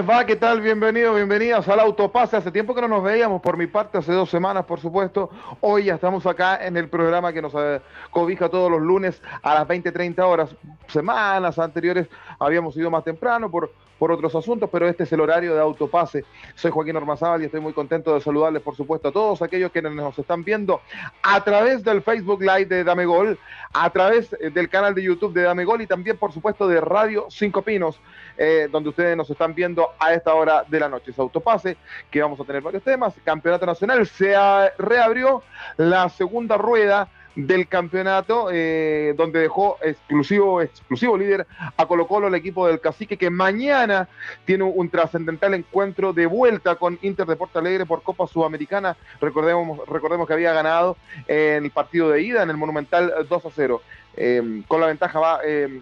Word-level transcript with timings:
¿Cómo 0.00 0.12
les 0.12 0.18
va? 0.18 0.24
¿Qué 0.24 0.36
tal? 0.36 0.62
Bienvenidos, 0.62 1.14
bienvenidas 1.14 1.68
al 1.68 1.78
Autopase. 1.78 2.34
Hace 2.34 2.50
tiempo 2.50 2.74
que 2.74 2.80
no 2.80 2.88
nos 2.88 3.02
veíamos, 3.02 3.42
por 3.42 3.58
mi 3.58 3.66
parte, 3.66 3.98
hace 3.98 4.12
dos 4.12 4.30
semanas, 4.30 4.64
por 4.64 4.80
supuesto. 4.80 5.28
Hoy 5.60 5.84
ya 5.84 5.96
estamos 5.96 6.24
acá 6.24 6.64
en 6.64 6.78
el 6.78 6.88
programa 6.88 7.34
que 7.34 7.42
nos 7.42 7.52
eh, 7.54 7.82
cobija 8.10 8.48
todos 8.48 8.70
los 8.70 8.80
lunes 8.80 9.20
a 9.42 9.52
las 9.52 9.68
20, 9.68 9.92
30 9.92 10.26
horas. 10.26 10.56
Semanas 10.86 11.58
anteriores 11.58 12.08
habíamos 12.38 12.74
ido 12.78 12.90
más 12.90 13.04
temprano 13.04 13.50
por, 13.50 13.72
por 14.00 14.10
otros 14.10 14.34
asuntos, 14.34 14.70
pero 14.72 14.88
este 14.88 15.02
es 15.02 15.12
el 15.12 15.20
horario 15.20 15.54
de 15.54 15.60
Autopase. 15.60 16.24
Soy 16.54 16.70
Joaquín 16.70 16.96
Ormazábal 16.96 17.42
y 17.42 17.44
estoy 17.44 17.60
muy 17.60 17.74
contento 17.74 18.14
de 18.14 18.22
saludarles, 18.22 18.62
por 18.62 18.74
supuesto, 18.74 19.08
a 19.08 19.12
todos 19.12 19.42
aquellos 19.42 19.70
que 19.70 19.82
nos 19.82 20.18
están 20.18 20.42
viendo 20.42 20.80
a 21.22 21.44
través 21.44 21.84
del 21.84 22.00
Facebook 22.00 22.40
Live 22.40 22.64
de 22.64 22.82
Dame 22.82 23.04
Gol, 23.04 23.38
a 23.74 23.90
través 23.90 24.30
del 24.30 24.70
canal 24.70 24.94
de 24.94 25.02
YouTube 25.02 25.34
de 25.34 25.42
Dame 25.42 25.66
Gol 25.66 25.82
y 25.82 25.86
también, 25.86 26.16
por 26.16 26.32
supuesto, 26.32 26.66
de 26.66 26.80
Radio 26.80 27.26
Cinco 27.28 27.60
Pinos, 27.60 28.00
eh, 28.38 28.68
donde 28.72 28.88
ustedes 28.88 29.14
nos 29.18 29.28
están 29.28 29.54
viendo 29.54 29.90
a 29.98 30.14
esta 30.14 30.32
hora 30.32 30.64
de 30.66 30.80
la 30.80 30.88
noche. 30.88 31.10
Es 31.10 31.18
autopase, 31.18 31.76
que 32.10 32.22
vamos 32.22 32.40
a 32.40 32.44
tener 32.44 32.62
varios 32.62 32.82
temas. 32.82 33.12
Campeonato 33.22 33.66
Nacional 33.66 34.06
se 34.06 34.34
reabrió 34.78 35.42
la 35.76 36.08
segunda 36.08 36.56
rueda 36.56 37.06
del 37.34 37.68
campeonato, 37.68 38.48
eh, 38.52 39.14
donde 39.16 39.40
dejó 39.40 39.78
exclusivo, 39.82 40.60
exclusivo 40.60 41.16
líder 41.16 41.46
a 41.76 41.86
Colo 41.86 42.06
Colo, 42.06 42.28
el 42.28 42.34
equipo 42.34 42.66
del 42.66 42.80
Cacique, 42.80 43.16
que 43.16 43.30
mañana 43.30 44.08
tiene 44.44 44.64
un, 44.64 44.90
trascendental 44.90 45.54
encuentro 45.54 46.12
de 46.12 46.26
vuelta 46.26 46.74
con 46.74 46.98
Inter 47.02 47.26
de 47.26 47.36
Porto 47.36 47.58
Alegre 47.58 47.86
por 47.86 48.02
Copa 48.02 48.26
Sudamericana. 48.26 48.96
Recordemos, 49.20 49.86
recordemos 49.88 50.26
que 50.26 50.32
había 50.32 50.52
ganado 50.52 50.96
en 51.28 51.64
el 51.64 51.70
partido 51.70 52.10
de 52.10 52.22
ida 52.22 52.42
en 52.42 52.50
el 52.50 52.56
Monumental 52.56 53.12
2 53.28 53.46
a 53.46 53.50
0. 53.54 53.82
Eh, 54.16 54.62
con 54.66 54.80
la 54.80 54.88
ventaja 54.88 55.20
va 55.20 55.40
eh, 55.44 55.80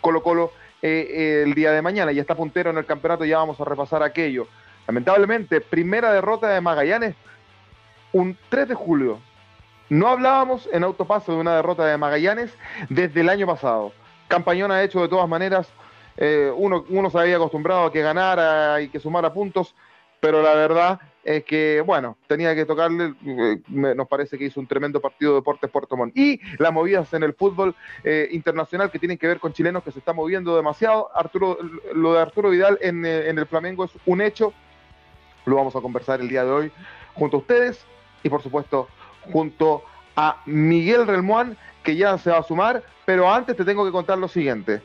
Colo 0.00 0.22
Colo 0.22 0.52
eh, 0.82 1.44
el 1.46 1.54
día 1.54 1.72
de 1.72 1.82
mañana. 1.82 2.12
Ya 2.12 2.20
está 2.20 2.34
puntero 2.34 2.70
en 2.70 2.78
el 2.78 2.86
campeonato, 2.86 3.24
ya 3.24 3.38
vamos 3.38 3.60
a 3.60 3.64
repasar 3.64 4.02
aquello. 4.02 4.46
Lamentablemente, 4.86 5.60
primera 5.60 6.12
derrota 6.12 6.48
de 6.48 6.60
Magallanes, 6.60 7.14
un 8.12 8.36
3 8.48 8.68
de 8.68 8.74
julio. 8.74 9.20
No 9.90 10.06
hablábamos 10.06 10.68
en 10.72 10.84
autopaso 10.84 11.32
de 11.32 11.38
una 11.38 11.56
derrota 11.56 11.84
de 11.84 11.98
Magallanes 11.98 12.56
desde 12.88 13.22
el 13.22 13.28
año 13.28 13.44
pasado. 13.44 13.92
Campañón 14.28 14.70
ha 14.70 14.84
hecho 14.84 15.02
de 15.02 15.08
todas 15.08 15.28
maneras, 15.28 15.68
eh, 16.16 16.52
uno, 16.56 16.84
uno 16.90 17.10
se 17.10 17.18
había 17.18 17.34
acostumbrado 17.34 17.86
a 17.86 17.92
que 17.92 18.00
ganara 18.00 18.80
y 18.80 18.88
que 18.88 19.00
sumara 19.00 19.34
puntos, 19.34 19.74
pero 20.20 20.42
la 20.42 20.54
verdad 20.54 21.00
es 21.24 21.42
que, 21.42 21.82
bueno, 21.84 22.16
tenía 22.28 22.54
que 22.54 22.66
tocarle, 22.66 23.14
eh, 23.26 23.62
nos 23.66 24.06
parece 24.06 24.38
que 24.38 24.44
hizo 24.44 24.60
un 24.60 24.68
tremendo 24.68 25.00
partido 25.00 25.32
de 25.32 25.38
Deportes 25.38 25.68
Puerto 25.68 25.96
Montt. 25.96 26.16
Y 26.16 26.40
las 26.58 26.72
movidas 26.72 27.12
en 27.12 27.24
el 27.24 27.34
fútbol 27.34 27.74
eh, 28.04 28.28
internacional 28.30 28.92
que 28.92 29.00
tienen 29.00 29.18
que 29.18 29.26
ver 29.26 29.40
con 29.40 29.52
chilenos 29.52 29.82
que 29.82 29.90
se 29.90 29.98
están 29.98 30.14
moviendo 30.14 30.54
demasiado. 30.54 31.10
Arturo, 31.16 31.58
lo 31.94 32.14
de 32.14 32.20
Arturo 32.20 32.50
Vidal 32.50 32.78
en, 32.80 33.04
en 33.04 33.36
el 33.36 33.46
Flamengo 33.46 33.86
es 33.86 33.90
un 34.06 34.20
hecho, 34.20 34.52
lo 35.46 35.56
vamos 35.56 35.74
a 35.74 35.80
conversar 35.80 36.20
el 36.20 36.28
día 36.28 36.44
de 36.44 36.50
hoy 36.52 36.72
junto 37.14 37.38
a 37.38 37.40
ustedes 37.40 37.84
y 38.22 38.28
por 38.28 38.40
supuesto 38.40 38.88
junto 39.32 39.84
a 40.16 40.40
Miguel 40.46 41.06
Relmuán, 41.06 41.56
que 41.82 41.96
ya 41.96 42.18
se 42.18 42.30
va 42.30 42.38
a 42.38 42.42
sumar, 42.42 42.82
pero 43.04 43.32
antes 43.32 43.56
te 43.56 43.64
tengo 43.64 43.84
que 43.84 43.92
contar 43.92 44.18
lo 44.18 44.28
siguiente. 44.28 44.82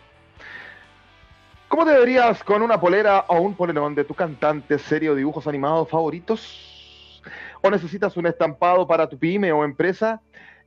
¿Cómo 1.68 1.86
te 1.86 1.98
verías 1.98 2.44
con 2.44 2.62
una 2.62 2.80
polera 2.80 3.26
o 3.28 3.40
un 3.42 3.56
polerón 3.56 3.96
de 3.96 4.04
tu 4.04 4.14
cantante, 4.14 4.80
serie 4.80 5.10
o 5.10 5.16
dibujos 5.16 5.48
animados 5.48 5.90
favoritos? 5.90 7.22
¿O 7.62 7.70
necesitas 7.70 8.16
un 8.18 8.28
estampado 8.28 8.88
para 8.88 9.10
tu 9.10 9.18
pyme 9.18 9.52
o 9.52 9.64
empresa? 9.64 10.22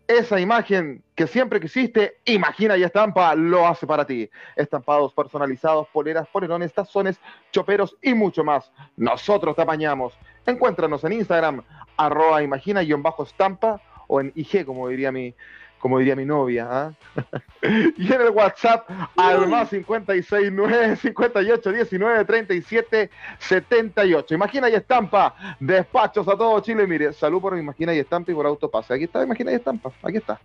Esa 0.08 0.40
imagen 0.40 1.02
que 1.14 1.26
siempre 1.26 1.60
quisiste, 1.60 2.16
Imagina 2.24 2.76
y 2.76 2.82
Estampa 2.82 3.34
lo 3.34 3.66
hace 3.66 3.86
para 3.86 4.06
ti. 4.06 4.28
Estampados 4.56 5.12
personalizados, 5.12 5.86
poleras, 5.88 6.26
polerones, 6.28 6.72
tazones, 6.72 7.20
choperos 7.52 7.96
y 8.02 8.14
mucho 8.14 8.42
más. 8.42 8.72
Nosotros 8.96 9.54
te 9.54 9.62
apañamos. 9.62 10.14
Encuéntranos 10.46 11.04
en 11.04 11.12
Instagram, 11.12 11.62
arroba 11.98 12.42
imagina-estampa 12.42 13.80
o 14.06 14.20
en 14.20 14.32
IG, 14.34 14.64
como 14.64 14.88
diría 14.88 15.12
mi, 15.12 15.34
como 15.78 15.98
diría 15.98 16.16
mi 16.16 16.24
novia. 16.24 16.66
¿ah? 16.70 16.92
y 17.62 18.12
en 18.12 18.20
el 18.20 18.30
WhatsApp 18.30 18.88
al 19.16 19.46
más 19.48 19.68
56 19.70 20.50
9 20.52 20.96
58 20.96 21.72
19 21.72 22.24
37 22.24 23.10
78. 23.38 24.34
Imagina 24.34 24.70
y 24.70 24.74
estampa. 24.74 25.34
Despachos 25.60 26.26
a 26.28 26.36
todo 26.36 26.60
Chile. 26.60 26.86
Mire, 26.86 27.12
salud 27.12 27.40
por 27.40 27.58
Imagina 27.58 27.94
y 27.94 27.98
estampa 27.98 28.32
y 28.32 28.34
por 28.34 28.46
autopase. 28.46 28.94
Aquí 28.94 29.04
está 29.04 29.22
Imagina 29.22 29.52
y 29.52 29.56
estampa. 29.56 29.92
Aquí 30.02 30.16
está. 30.16 30.40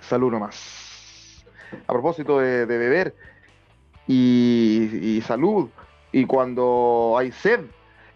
Salud 0.00 0.30
nomás. 0.30 1.44
A 1.86 1.92
propósito 1.92 2.38
de, 2.38 2.64
beber 2.64 3.14
y, 4.06 5.16
y 5.16 5.20
salud, 5.22 5.68
y 6.12 6.24
cuando 6.24 7.16
hay 7.18 7.32
sed, 7.32 7.60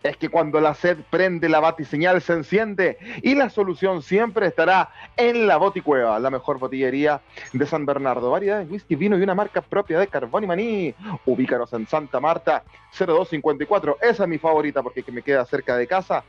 es 0.03 0.17
que 0.17 0.29
cuando 0.29 0.61
la 0.61 0.75
sed 0.75 0.99
prende, 1.11 1.49
la 1.49 1.61
batiseñal 1.61 2.23
se 2.23 2.33
enciende 2.33 2.99
y 3.23 3.35
la 3.35 3.51
solución 3.51 4.03
siempre 4.03 4.47
estará 4.47 4.91
en 5.17 5.47
la 5.47 5.59
Boticueva, 5.59 6.19
la 6.19 6.31
mejor 6.31 6.59
botillería 6.59 7.21
de 7.53 7.67
San 7.67 7.85
Bernardo. 7.85 8.31
Variedades 8.31 8.69
de 8.69 8.73
whisky, 8.73 8.97
vino 8.97 9.19
y 9.19 9.23
una 9.23 9.35
marca 9.35 9.61
propia 9.61 9.99
de 9.99 10.07
Carbón 10.07 10.45
y 10.45 10.47
Maní. 10.47 10.95
Ubícanos 11.27 11.73
en 11.75 11.87
Santa 11.87 12.19
Marta 12.19 12.65
0254. 12.97 13.99
Esa 14.01 14.23
es 14.23 14.29
mi 14.29 14.39
favorita 14.39 14.83
porque 14.83 15.05
me 15.13 15.23
queda 15.23 15.45
cerca 15.45 15.77
de 15.77 15.87
casa. 15.87 16.25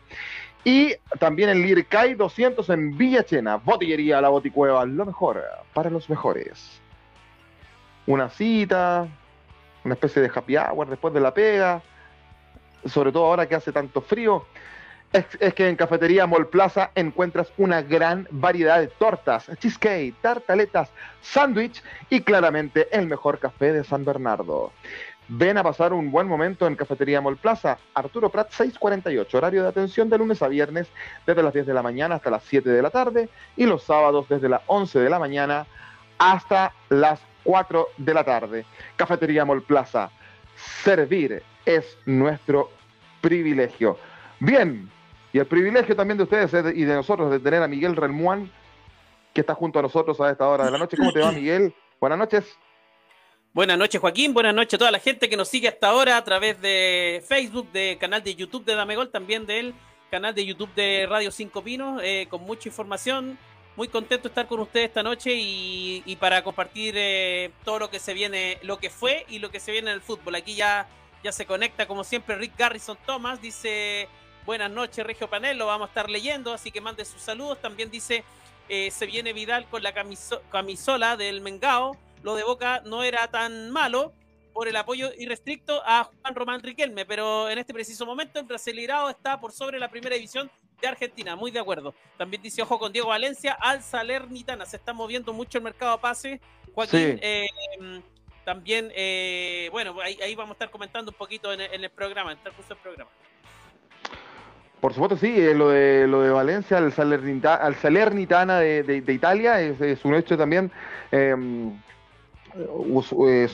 Y 0.63 0.93
también 1.17 1.49
en 1.49 1.61
Lircay 1.61 2.15
200 2.15 2.69
en 2.69 2.97
Villa 2.97 3.23
Chena. 3.23 3.55
Botillería 3.55 4.21
La 4.21 4.29
Boticueva, 4.29 4.85
lo 4.85 5.05
mejor 5.05 5.41
para 5.73 5.89
los 5.89 6.09
mejores. 6.09 6.81
Una 8.05 8.29
cita, 8.29 9.07
una 9.85 9.93
especie 9.93 10.21
de 10.21 10.31
happy 10.33 10.57
hour 10.57 10.89
después 10.89 11.13
de 11.13 11.21
la 11.21 11.33
pega 11.33 11.81
sobre 12.85 13.11
todo 13.11 13.25
ahora 13.25 13.47
que 13.47 13.55
hace 13.55 13.71
tanto 13.71 14.01
frío, 14.01 14.45
es, 15.13 15.53
que 15.53 15.67
en 15.67 15.75
Cafetería 15.75 16.25
Mall 16.25 16.47
Plaza 16.47 16.91
encuentras 16.95 17.51
una 17.57 17.81
gran 17.81 18.27
variedad 18.31 18.79
de 18.79 18.87
tortas, 18.87 19.49
cheesecake, 19.59 20.15
tartaletas, 20.21 20.89
sándwich 21.21 21.83
y 22.09 22.21
claramente 22.21 22.87
el 22.97 23.07
mejor 23.07 23.39
café 23.39 23.73
de 23.73 23.83
San 23.83 24.05
Bernardo. 24.05 24.71
Ven 25.27 25.57
a 25.57 25.63
pasar 25.63 25.93
un 25.93 26.11
buen 26.11 26.27
momento 26.27 26.67
en 26.67 26.75
Cafetería 26.75 27.21
Mall 27.21 27.37
Plaza, 27.37 27.77
Arturo 27.93 28.29
Prat 28.29 28.51
648, 28.51 29.37
horario 29.37 29.63
de 29.63 29.69
atención 29.69 30.09
de 30.09 30.17
lunes 30.17 30.41
a 30.41 30.47
viernes 30.47 30.87
desde 31.25 31.43
las 31.43 31.53
10 31.53 31.67
de 31.67 31.73
la 31.73 31.81
mañana 31.81 32.15
hasta 32.15 32.29
las 32.29 32.43
7 32.43 32.69
de 32.69 32.81
la 32.81 32.89
tarde 32.89 33.29
y 33.55 33.65
los 33.65 33.83
sábados 33.83 34.27
desde 34.27 34.49
las 34.49 34.61
11 34.67 34.99
de 34.99 35.09
la 35.09 35.19
mañana 35.19 35.67
hasta 36.17 36.73
las 36.89 37.21
4 37.43 37.87
de 37.97 38.13
la 38.13 38.23
tarde. 38.23 38.65
Cafetería 38.95 39.45
Mall 39.45 39.63
Plaza, 39.63 40.09
servir 40.83 41.43
es 41.65 41.97
nuestro 42.05 42.69
privilegio. 43.21 43.97
Bien, 44.39 44.89
y 45.33 45.39
el 45.39 45.45
privilegio 45.45 45.95
también 45.95 46.17
de 46.17 46.23
ustedes 46.23 46.51
y 46.75 46.83
de 46.83 46.95
nosotros 46.95 47.31
de 47.31 47.39
tener 47.39 47.61
a 47.61 47.67
Miguel 47.67 47.95
Relmuán, 47.95 48.51
que 49.33 49.41
está 49.41 49.55
junto 49.55 49.79
a 49.79 49.81
nosotros 49.81 50.19
a 50.19 50.29
esta 50.29 50.47
hora 50.47 50.65
de 50.65 50.71
la 50.71 50.77
noche. 50.77 50.97
¿Cómo 50.97 51.13
te 51.13 51.19
va, 51.19 51.31
Miguel? 51.31 51.73
Buenas 51.99 52.19
noches. 52.19 52.57
Buenas 53.53 53.77
noches, 53.77 53.99
Joaquín. 53.99 54.33
Buenas 54.33 54.55
noches 54.55 54.75
a 54.75 54.77
toda 54.77 54.91
la 54.91 54.99
gente 54.99 55.29
que 55.29 55.37
nos 55.37 55.47
sigue 55.47 55.67
hasta 55.67 55.89
ahora 55.89 56.17
a 56.17 56.23
través 56.23 56.61
de 56.61 57.23
Facebook, 57.27 57.69
de 57.71 57.97
canal 57.99 58.23
de 58.23 58.35
YouTube 58.35 58.65
de 58.65 58.75
Damegol, 58.75 59.09
también 59.09 59.45
del 59.45 59.73
canal 60.09 60.33
de 60.33 60.45
YouTube 60.45 60.73
de 60.73 61.05
Radio 61.09 61.31
Cinco 61.31 61.61
Pinos, 61.61 62.01
eh, 62.03 62.27
con 62.29 62.43
mucha 62.43 62.67
información. 62.67 63.37
Muy 63.77 63.87
contento 63.87 64.23
de 64.23 64.29
estar 64.29 64.47
con 64.47 64.59
ustedes 64.59 64.87
esta 64.87 65.01
noche 65.03 65.31
y, 65.33 66.17
para 66.19 66.43
compartir 66.43 66.93
eh, 66.97 67.51
todo 67.63 67.79
lo 67.79 67.89
que 67.89 67.99
se 67.99 68.13
viene, 68.13 68.57
lo 68.63 68.79
que 68.79 68.89
fue 68.89 69.25
y 69.29 69.39
lo 69.39 69.49
que 69.49 69.61
se 69.61 69.71
viene 69.71 69.91
en 69.91 69.95
el 69.95 70.01
fútbol. 70.01 70.35
Aquí 70.35 70.55
ya 70.55 70.87
ya 71.23 71.31
se 71.31 71.45
conecta 71.45 71.87
como 71.87 72.03
siempre 72.03 72.35
Rick 72.35 72.57
Garrison 72.57 72.97
Thomas, 73.05 73.41
dice 73.41 74.07
buenas 74.45 74.71
noches 74.71 75.05
Regio 75.05 75.29
Panel, 75.29 75.57
lo 75.57 75.67
vamos 75.67 75.87
a 75.87 75.89
estar 75.89 76.09
leyendo, 76.09 76.53
así 76.53 76.71
que 76.71 76.81
mande 76.81 77.05
sus 77.05 77.21
saludos. 77.21 77.61
También 77.61 77.91
dice 77.91 78.23
eh, 78.69 78.89
se 78.91 79.05
viene 79.05 79.33
Vidal 79.33 79.67
con 79.69 79.83
la 79.83 79.93
camisola 79.93 81.17
del 81.17 81.41
Mengao, 81.41 81.97
lo 82.23 82.35
de 82.35 82.43
Boca 82.43 82.81
no 82.85 83.03
era 83.03 83.27
tan 83.29 83.69
malo 83.69 84.13
por 84.53 84.67
el 84.67 84.75
apoyo 84.75 85.11
irrestricto 85.17 85.81
a 85.85 86.03
Juan 86.03 86.35
Román 86.35 86.61
Riquelme, 86.61 87.05
pero 87.05 87.49
en 87.49 87.57
este 87.57 87.73
preciso 87.73 88.05
momento 88.05 88.39
el 88.39 88.53
acelerado 88.53 89.09
está 89.09 89.39
por 89.39 89.51
sobre 89.51 89.79
la 89.79 89.89
primera 89.89 90.15
división 90.15 90.51
de 90.81 90.87
Argentina, 90.87 91.35
muy 91.35 91.51
de 91.51 91.59
acuerdo. 91.59 91.93
También 92.17 92.41
dice 92.41 92.61
ojo 92.61 92.79
con 92.79 92.91
Diego 92.91 93.09
Valencia, 93.09 93.53
al 93.53 93.83
Salernitana, 93.83 94.65
se 94.65 94.77
está 94.77 94.93
moviendo 94.93 95.31
mucho 95.31 95.57
el 95.57 95.63
mercado 95.63 95.93
a 95.93 96.01
pase. 96.01 96.41
Joaquín, 96.73 97.19
eh, 97.21 97.47
también, 98.45 98.91
eh, 98.95 99.69
bueno, 99.71 99.95
ahí, 100.01 100.35
vamos 100.35 100.51
a 100.51 100.53
estar 100.53 100.71
comentando 100.71 101.11
un 101.11 101.17
poquito 101.17 101.53
en, 101.53 101.61
el 101.61 101.89
programa, 101.89 102.31
en 102.31 102.39
el 102.43 102.51
curso 102.53 102.73
del 102.73 102.81
programa. 102.81 103.09
Por 104.79 104.93
supuesto, 104.93 105.17
sí, 105.17 105.33
eh, 105.37 105.53
lo 105.53 105.69
de 105.69 106.07
lo 106.07 106.21
de 106.21 106.31
Valencia 106.31 106.77
al, 106.77 106.91
Salernitana 106.91 108.59
de, 108.59 109.03
Italia 109.07 109.61
es, 109.61 110.03
un 110.03 110.15
hecho 110.15 110.37
también. 110.37 110.71
Es 111.11 111.37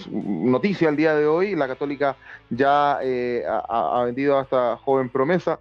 noticia 0.09 0.89
el 0.89 0.95
día 0.95 1.15
de 1.15 1.27
hoy, 1.27 1.55
la 1.55 1.67
Católica 1.67 2.15
ya 2.49 2.99
eh, 3.03 3.43
ha, 3.47 4.03
vendido 4.05 4.39
a 4.39 4.43
esta 4.43 4.77
joven 4.77 5.09
promesa 5.09 5.59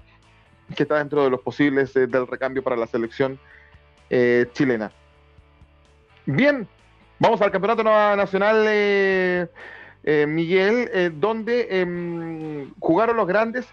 que 0.75 0.85
está 0.85 0.99
dentro 0.99 1.25
de 1.25 1.31
los 1.31 1.41
posibles 1.41 1.93
del 1.95 2.27
recambio 2.29 2.63
para 2.63 2.77
la 2.77 2.87
selección 2.87 3.41
chilena. 4.53 4.93
Bien, 6.27 6.69
Vamos 7.19 7.41
al 7.41 7.51
Campeonato 7.51 7.83
Nacional 7.83 8.65
eh, 8.69 9.49
Miguel, 10.29 11.15
donde 11.19 11.81
em, 11.81 12.71
jugaron 12.79 13.17
los 13.17 13.27
grandes 13.27 13.67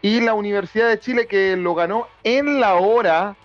y 0.00 0.20
la 0.20 0.34
Universidad 0.34 0.88
de 0.88 0.98
Chile 0.98 1.26
que 1.26 1.56
lo 1.56 1.74
ganó 1.74 2.06
en 2.22 2.60
la 2.60 2.74
hora 2.74 3.36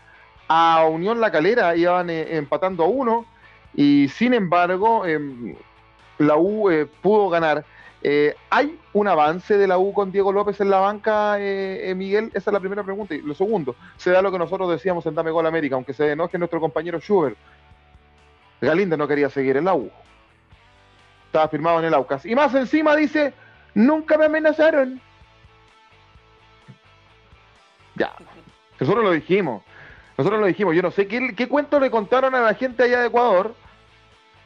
a 0.48 0.86
Unión 0.86 1.20
La 1.20 1.32
Calera, 1.32 1.76
iban 1.76 2.10
empatando 2.10 2.84
a 2.84 2.88
uno 2.88 3.26
y 3.74 4.08
sin 4.10 4.34
embargo 4.34 5.06
em, 5.06 5.56
la 6.18 6.38
U 6.38 6.70
pudo 7.02 7.30
ganar. 7.30 7.66
Eh, 8.02 8.34
¿Hay 8.50 8.80
un 8.94 9.08
avance 9.08 9.58
de 9.58 9.68
la 9.68 9.78
U 9.78 9.94
con 9.94 10.12
Diego 10.12 10.32
López 10.32 10.60
en 10.62 10.70
la 10.70 10.80
banca, 10.80 11.40
eh, 11.40 11.90
eh, 11.90 11.96
Miguel? 11.96 12.32
Esa 12.34 12.50
es 12.50 12.54
la 12.54 12.60
primera 12.60 12.84
pregunta. 12.84 13.14
Y 13.14 13.22
lo 13.22 13.34
segundo, 13.34 13.76
se 13.98 14.12
da 14.12 14.22
lo 14.22 14.32
que 14.32 14.40
nosotros 14.40 14.70
decíamos 14.70 15.06
en 15.06 15.16
Dame 15.16 15.32
Gol 15.32 15.46
América, 15.46 15.76
aunque 15.76 15.94
se 15.94 16.12
enoje 16.12 16.38
nuestro 16.38 16.62
compañero 16.62 17.00
Schubert. 17.00 17.38
Galinde 18.62 18.98
no 18.98 19.08
quería 19.08 19.30
seguir 19.30 19.58
en 19.58 19.66
la 19.66 19.74
U. 19.74 19.92
Estaba 21.28 21.48
firmado 21.48 21.80
en 21.80 21.86
el 21.86 21.94
Aucas. 21.94 22.26
Y 22.26 22.36
más 22.36 22.54
encima 22.56 22.96
dice, 22.96 23.34
nunca 23.74 24.18
me 24.18 24.26
amenazaron. 24.26 25.00
Ya. 27.96 28.14
Nosotros 28.80 29.04
lo 29.04 29.12
dijimos. 29.12 29.64
Nosotros 30.18 30.40
lo 30.42 30.48
dijimos. 30.48 30.76
Yo 30.76 30.82
no 30.82 30.92
sé 30.92 31.08
qué, 31.08 31.36
qué 31.36 31.48
cuento 31.48 31.80
le 31.80 31.92
contaron 31.92 32.36
a 32.36 32.42
la 32.42 32.54
gente 32.54 32.84
allá 32.84 33.02
de 33.02 33.08
Ecuador 33.08 33.54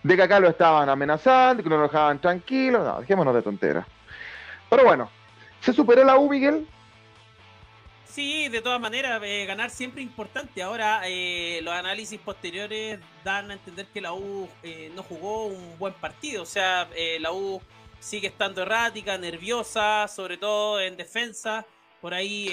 de 0.04 0.16
que 0.18 0.22
acá 0.22 0.40
lo 0.40 0.50
estaban 0.50 0.90
amenazando, 0.90 1.64
que 1.64 1.70
no 1.70 1.78
lo 1.78 1.84
dejaban 1.84 2.20
tranquilo, 2.20 2.84
no, 2.84 3.00
dejémonos 3.00 3.34
de 3.34 3.42
tonteras. 3.42 3.86
Pero 4.70 4.84
bueno, 4.84 5.10
¿se 5.62 5.72
superó 5.72 6.04
la 6.04 6.18
U, 6.18 6.30
Miguel? 6.30 6.68
Sí, 8.14 8.48
de 8.48 8.62
todas 8.62 8.80
maneras, 8.80 9.20
eh, 9.24 9.44
ganar 9.48 9.72
siempre 9.72 10.04
importante. 10.04 10.62
Ahora, 10.62 11.02
eh, 11.06 11.62
los 11.64 11.74
análisis 11.74 12.20
posteriores 12.20 13.00
dan 13.24 13.50
a 13.50 13.56
entender 13.56 13.88
que 13.88 14.02
la 14.02 14.14
U 14.14 14.48
eh, 14.62 14.92
no 14.94 15.02
jugó 15.02 15.48
un 15.48 15.80
buen 15.80 15.96
partido. 15.96 16.44
O 16.44 16.46
sea, 16.46 16.88
la 17.20 17.32
U 17.32 17.60
sigue 18.00 18.28
estando 18.28 18.62
errática, 18.62 19.18
nerviosa, 19.18 20.08
sobre 20.08 20.38
todo 20.38 20.80
en 20.80 20.96
defensa. 20.96 21.66
Por 22.02 22.14
ahí 22.14 22.52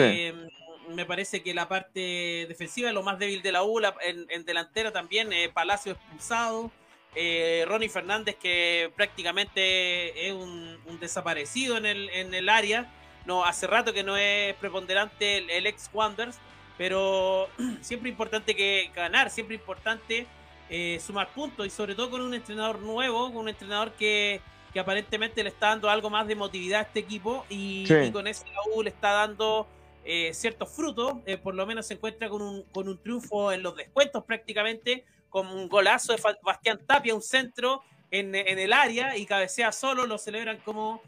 me 0.89 1.05
parece 1.05 1.43
que 1.43 1.53
la 1.53 1.69
parte 1.69 2.47
defensiva 2.49 2.89
es 2.89 2.95
lo 2.95 3.03
más 3.03 3.19
débil 3.19 3.43
de 3.43 3.53
la 3.53 3.63
U. 3.63 3.81
en, 3.81 4.27
en, 4.31 4.45
delantera 4.47 4.93
también, 4.93 5.29
Palacio 5.53 5.93
expulsado. 5.93 6.71
Eh, 7.17 7.65
Ronnie 7.67 7.89
Fernández, 7.89 8.37
que 8.37 8.93
prácticamente 8.95 10.29
es 10.29 10.33
un, 10.33 10.79
desaparecido 11.01 11.77
en 11.77 11.87
el, 11.87 12.09
en 12.11 12.35
el, 12.35 12.49
área. 12.49 12.93
No, 13.27 13.45
hace 13.45 13.67
rato 13.67 13.93
que 13.93 14.03
no 14.03 14.17
es 14.17 14.55
preponderante 14.57 15.57
el, 15.57 15.67
ex 15.67 15.91
Wonders, 15.93 16.39
pero 16.79 17.49
siempre 17.81 18.09
importante 18.09 18.55
que 18.55 18.91
ganar, 18.95 19.31
siempre 19.31 19.57
importante 19.57 20.27
eh, 20.69 20.99
sumar 21.05 21.29
puntos 21.29 21.67
y 21.67 21.71
sobre 21.71 21.95
todo 21.95 22.11
con 22.11 22.21
un 22.21 22.35
entrenador 22.35 22.81
nuevo, 22.81 23.29
con 23.29 23.43
un 23.43 23.49
entrenador 23.49 23.93
que, 23.93 24.41
aparentemente 24.79 25.43
le 25.43 25.49
está 25.49 25.69
dando 25.69 25.91
algo 25.91 26.11
más 26.11 26.29
de 26.29 26.37
motividad 26.37 26.81
a 26.81 26.83
este 26.83 27.01
equipo 27.01 27.45
y, 27.49 27.87
con 28.13 28.29
ese 28.29 28.47
U 28.73 28.83
le 28.83 28.91
está 28.91 29.11
dando 29.11 29.67
eh, 30.05 30.33
ciertos 30.33 30.71
frutos. 30.71 31.15
por 31.43 31.55
lo 31.57 31.67
menos 31.67 31.89
se 31.89 31.95
encuentra 31.95 32.29
con 32.29 32.41
un, 32.41 32.63
con 32.73 32.89
un 32.89 32.97
triunfo 32.97 33.51
en 33.51 33.65
los 33.65 33.75
descuentos 33.75 34.23
prácticamente 34.25 35.05
con 35.31 35.47
un 35.47 35.69
golazo 35.69 36.13
de 36.13 36.21
Bastián 36.43 36.81
Tapia, 36.87 37.15
un 37.15 37.23
centro 37.23 37.83
en, 38.11 38.35
el 38.35 38.73
área 38.73 39.17
y 39.17 39.25
cabecea 39.25 39.73
solo, 39.73 40.07
lo 40.07 40.19
celebran 40.19 40.59
como, 40.59 41.01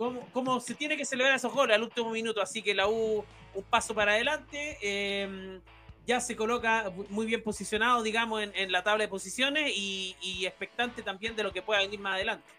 como, 0.00 0.20
como, 0.32 0.60
se 0.60 0.74
tiene 0.74 0.96
que 0.96 1.04
celebrar 1.04 1.36
esos 1.36 1.52
goles 1.52 1.76
al 1.76 1.82
último 1.82 2.08
minuto. 2.08 2.40
Así 2.40 2.62
que 2.62 2.74
la 2.74 2.88
U 2.88 3.22
un 3.54 3.62
paso 3.64 3.94
para 3.94 4.12
adelante. 4.12 4.78
Em, 4.80 5.60
ya 6.06 6.20
se 6.20 6.34
coloca 6.34 6.90
muy 7.10 7.26
bien 7.26 7.42
posicionado, 7.42 8.02
digamos, 8.02 8.42
en, 8.54 8.72
la 8.72 8.82
tabla 8.82 9.04
de 9.04 9.08
posiciones 9.08 9.70
y, 9.76 10.46
expectante 10.46 11.02
también 11.02 11.36
de 11.36 11.42
lo 11.42 11.52
que 11.52 11.60
pueda 11.60 11.80
venir 11.80 12.00
más 12.00 12.14
adelante. 12.14 12.50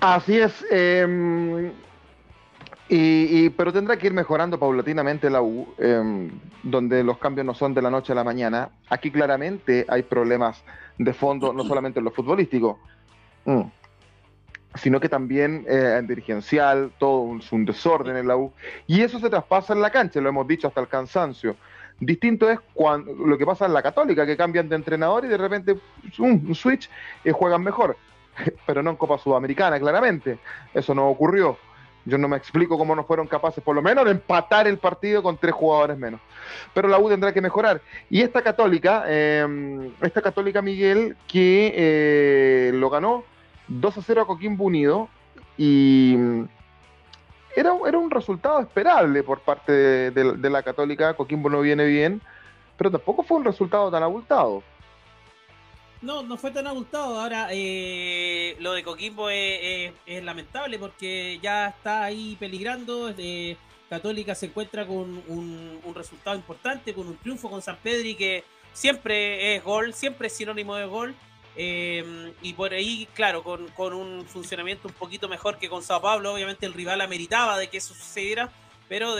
Así 0.00 0.38
es. 0.38 0.64
Em, 0.70 1.72
y, 2.88 3.50
pero 3.50 3.72
tendrá 3.72 3.96
que 3.96 4.06
ir 4.06 4.12
mejorando 4.12 4.60
paulatinamente 4.60 5.28
la 5.28 5.42
U, 5.42 5.74
em, 5.76 6.30
donde 6.62 7.02
los 7.02 7.18
cambios 7.18 7.44
no 7.44 7.52
son 7.52 7.74
de 7.74 7.82
la 7.82 7.90
noche 7.90 8.12
a 8.12 8.14
la 8.14 8.22
mañana. 8.22 8.70
Aquí 8.88 9.10
claramente 9.10 9.84
hay 9.88 10.04
problemas 10.04 10.62
de 10.96 11.12
fondo, 11.12 11.52
no 11.52 11.64
solamente 11.64 11.98
en 11.98 12.04
lo 12.04 12.12
futbolístico, 12.12 12.78
mm, 13.44 13.62
sino 14.76 15.00
que 15.00 15.08
también 15.08 15.64
eh, 15.68 15.96
en 15.98 16.06
dirigencial, 16.06 16.90
todo 16.98 17.38
es 17.38 17.50
un 17.52 17.64
desorden 17.64 18.16
en 18.16 18.28
la 18.28 18.36
U. 18.36 18.52
Y 18.86 19.02
eso 19.02 19.18
se 19.18 19.30
traspasa 19.30 19.72
en 19.72 19.80
la 19.80 19.90
cancha, 19.90 20.20
lo 20.20 20.28
hemos 20.28 20.46
dicho 20.46 20.68
hasta 20.68 20.80
el 20.80 20.88
cansancio. 20.88 21.56
Distinto 21.98 22.50
es 22.50 22.58
cuando, 22.74 23.12
lo 23.12 23.38
que 23.38 23.46
pasa 23.46 23.66
en 23.66 23.72
la 23.72 23.82
Católica, 23.82 24.26
que 24.26 24.36
cambian 24.36 24.68
de 24.68 24.76
entrenador 24.76 25.24
y 25.24 25.28
de 25.28 25.38
repente 25.38 25.76
un 26.18 26.54
switch 26.54 26.90
y 27.24 27.30
juegan 27.30 27.62
mejor. 27.62 27.96
Pero 28.66 28.82
no 28.82 28.90
en 28.90 28.96
Copa 28.96 29.18
Sudamericana, 29.18 29.78
claramente. 29.80 30.38
Eso 30.74 30.94
no 30.94 31.08
ocurrió. 31.08 31.56
Yo 32.04 32.18
no 32.18 32.28
me 32.28 32.36
explico 32.36 32.78
cómo 32.78 32.94
no 32.94 33.04
fueron 33.04 33.26
capaces, 33.26 33.64
por 33.64 33.74
lo 33.74 33.82
menos, 33.82 34.04
de 34.04 34.12
empatar 34.12 34.68
el 34.68 34.78
partido 34.78 35.22
con 35.24 35.38
tres 35.38 35.52
jugadores 35.52 35.98
menos. 35.98 36.20
Pero 36.72 36.86
la 36.86 37.00
U 37.00 37.08
tendrá 37.08 37.32
que 37.32 37.40
mejorar. 37.40 37.80
Y 38.08 38.22
esta 38.22 38.42
Católica, 38.42 39.04
em, 39.08 39.90
esta 40.00 40.22
Católica 40.22 40.62
Miguel, 40.62 41.16
que 41.26 41.72
eh, 41.74 42.70
lo 42.74 42.90
ganó 42.90 43.24
2 43.68 43.98
a 43.98 44.02
0 44.02 44.22
a 44.22 44.26
Coquimbo 44.26 44.64
Unido, 44.64 45.08
y 45.58 46.14
mm, 46.16 46.48
era, 47.56 47.72
era 47.86 47.98
un 47.98 48.10
resultado 48.10 48.60
esperable 48.60 49.22
por 49.22 49.40
parte 49.40 49.72
de, 50.10 50.50
la 50.50 50.62
Católica. 50.62 51.14
Coquimbo 51.14 51.48
no 51.48 51.60
viene 51.60 51.86
bien, 51.86 52.20
pero 52.76 52.90
tampoco 52.90 53.22
fue 53.22 53.38
un 53.38 53.44
resultado 53.44 53.90
tan 53.90 54.02
abultado. 54.02 54.62
No, 56.02 56.22
no 56.22 56.36
fue 56.36 56.50
tan 56.50 56.66
abultado. 56.66 57.18
Ahora, 57.18 57.48
eh, 57.50 58.56
lo 58.60 58.72
de 58.72 58.82
Coquimbo 58.82 59.30
es, 59.30 59.92
lamentable 60.22 60.78
porque 60.78 61.38
ya 61.42 61.68
está 61.68 62.04
ahí 62.04 62.36
peligrando. 62.38 63.12
Eh, 63.16 63.56
Católica 63.88 64.34
se 64.34 64.46
encuentra 64.46 64.86
con 64.86 65.22
un, 65.28 65.80
resultado 65.94 66.36
importante, 66.36 66.92
con 66.92 67.06
un 67.06 67.16
triunfo 67.16 67.48
con 67.48 67.62
San 67.62 67.76
Pedri 67.76 68.14
que 68.14 68.44
siempre 68.72 69.56
es 69.56 69.64
gol, 69.64 69.94
siempre 69.94 70.26
es 70.26 70.34
sinónimo 70.34 70.74
de 70.74 70.84
gol. 70.84 71.14
Eh, 71.56 72.32
y 72.42 72.52
por 72.52 72.74
ahí, 72.74 73.08
claro, 73.14 73.42
con, 73.42 73.68
con, 73.68 73.94
un 73.94 74.26
funcionamiento 74.26 74.88
un 74.88 74.94
poquito 74.94 75.28
mejor 75.28 75.58
que 75.58 75.68
con 75.68 75.82
Sao 75.82 76.02
Paulo, 76.02 76.34
obviamente 76.34 76.66
el 76.66 76.74
rival 76.74 77.00
ameritaba 77.00 77.58
de 77.58 77.68
que 77.68 77.78
eso 77.78 77.94
sucediera, 77.94 78.50
pero 78.88 79.16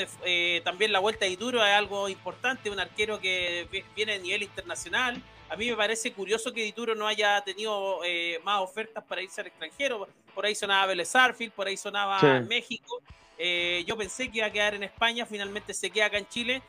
también 0.63 0.93
la 0.93 1.01
vuelta 1.01 1.25
de 1.25 1.37
Duro 1.37 1.65
es 1.65 1.73
algo 1.73 2.09
importante, 2.09 2.71
un 2.71 2.79
arquero 2.79 3.19
que 3.21 3.67
viene 3.97 4.15
a 4.15 4.19
nivel 4.19 4.43
internacional, 4.45 5.23
a 5.49 5.57
mí 5.57 5.71
me 5.71 5.77
parece 5.77 6.13
curioso 6.13 6.53
que 6.53 6.63
Dituro 6.63 6.95
no 6.95 7.07
haya 7.07 7.41
tenido 7.43 8.01
eh, 8.05 8.41
más 8.45 8.61
ofertas 8.61 9.05
para 9.05 9.23
irse 9.23 9.41
al 9.41 9.47
extranjero. 9.49 10.09
Por 10.35 10.45
ahí 10.45 10.55
sonaba 10.55 10.87
Vélez 10.87 11.13
por 11.55 11.69
ahí 11.69 11.77
sonaba 11.77 12.21
México. 12.41 13.01
Eh, 13.39 13.85
yo 13.87 13.97
pensé 13.97 14.31
que 14.31 14.39
iba 14.39 14.47
a 14.47 14.53
quedar 14.53 14.75
en 14.75 14.83
España, 14.83 15.25
finalmente 15.25 15.73
se 15.73 15.91
queda 15.91 16.07
acá 16.07 16.19
en 16.19 16.29
Chile. 16.29 16.63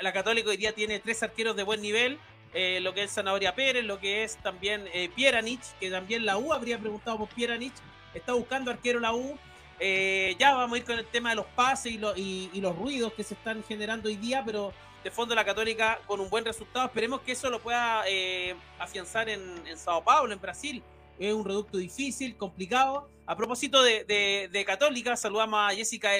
La 0.00 0.12
Católica 0.12 0.48
hoy 0.48 0.56
día 0.56 0.72
tiene 0.72 0.98
tres 1.00 1.22
arqueros 1.22 1.56
de 1.56 1.62
buen 1.62 1.82
nivel, 1.82 2.18
eh, 2.54 2.80
lo 2.80 2.94
que 2.94 3.04
es 3.04 3.12
Zanahoria 3.12 3.54
Pérez, 3.54 3.84
lo 3.84 3.98
que 3.98 4.24
es 4.24 4.36
también 4.38 4.84
Pieranich, 5.14 5.62
que 5.80 5.90
también 5.90 6.26
la 6.26 6.38
U 6.38 6.52
habría 6.52 6.78
preguntado 6.78 7.18
por 7.18 7.28
Pieranich. 7.28 7.74
Está 8.14 8.34
buscando 8.34 8.70
arquero 8.70 9.00
la 9.00 9.14
U. 9.14 9.38
ya 9.80 10.54
vamos 10.54 10.74
a 10.74 10.78
ir 10.78 10.84
con 10.84 10.98
el 10.98 11.06
tema 11.06 11.30
de 11.30 11.36
los 11.36 11.46
pases 11.46 11.92
y, 11.92 12.50
y 12.52 12.60
los 12.60 12.76
ruidos 12.76 13.12
que 13.14 13.24
se 13.24 13.34
están 13.34 13.64
generando 13.64 14.08
hoy 14.08 14.16
día, 14.16 14.42
pero 14.44 14.72
de 15.02 15.10
fondo 15.10 15.34
la 15.34 15.44
Católica 15.44 16.00
con 16.06 16.20
un 16.20 16.30
buen 16.30 16.44
resultado. 16.44 16.86
Esperemos 16.86 17.20
que 17.22 17.32
eso 17.32 17.50
lo 17.50 17.60
pueda 17.60 18.04
eh, 18.08 18.54
afianzar 18.78 19.28
en, 19.28 19.62
Sao 19.76 20.02
Paulo, 20.04 20.32
en 20.32 20.40
Brasil. 20.40 20.82
Es 21.18 21.32
un 21.32 21.44
reducto 21.44 21.78
difícil, 21.78 22.36
complicado. 22.36 23.08
A 23.26 23.36
propósito 23.36 23.82
de, 23.82 24.64
Católica, 24.66 25.16
saludamos 25.16 25.60
a 25.60 25.74
Jessica 25.74 26.10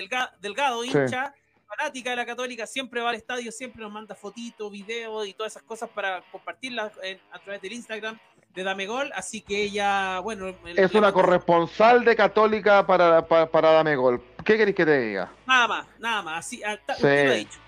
Delgado, 0.41 0.85
hincha, 0.85 1.35
fanática 1.76 2.11
de 2.11 2.17
la 2.17 2.26
Católica, 2.26 2.67
siempre 2.67 3.00
va 3.00 3.11
al 3.11 3.17
estadio, 3.17 3.50
siempre 3.52 3.83
nos 3.83 3.93
manda 3.93 4.14
fotitos, 4.14 4.71
videos 4.71 5.26
y 5.26 5.35
todas 5.35 5.52
esas 5.52 5.62
cosas 5.62 5.88
para 5.91 6.23
compartirlas 6.31 6.93
a 7.33 7.38
través 7.38 7.62
del 7.62 7.73
Instagram 7.73 8.19
de 8.55 8.62
Dame 8.62 8.87
Gol, 8.87 9.11
así 9.14 9.41
que 9.41 9.62
ella, 9.62 10.21
bueno... 10.21 10.55
Es 10.64 10.95
una 10.95 11.12
corresponsal 11.12 12.05
de 12.05 12.14
Católica 12.14 12.87
para, 12.87 13.26
para, 13.26 13.73
Dame 13.73 13.97
Gol. 13.97 14.23
¿Qué 14.45 14.57
queréis 14.57 14.76
que 14.76 14.85
te 14.85 15.00
diga? 15.00 15.33
Nada 15.47 15.69
más, 15.69 15.87
nada 15.99 16.23
más, 16.23 16.38
así, 16.47 16.62
ah, 16.62 16.79
usted 16.88 17.26
lo 17.26 17.33
ha 17.33 17.37
dicho. 17.37 17.59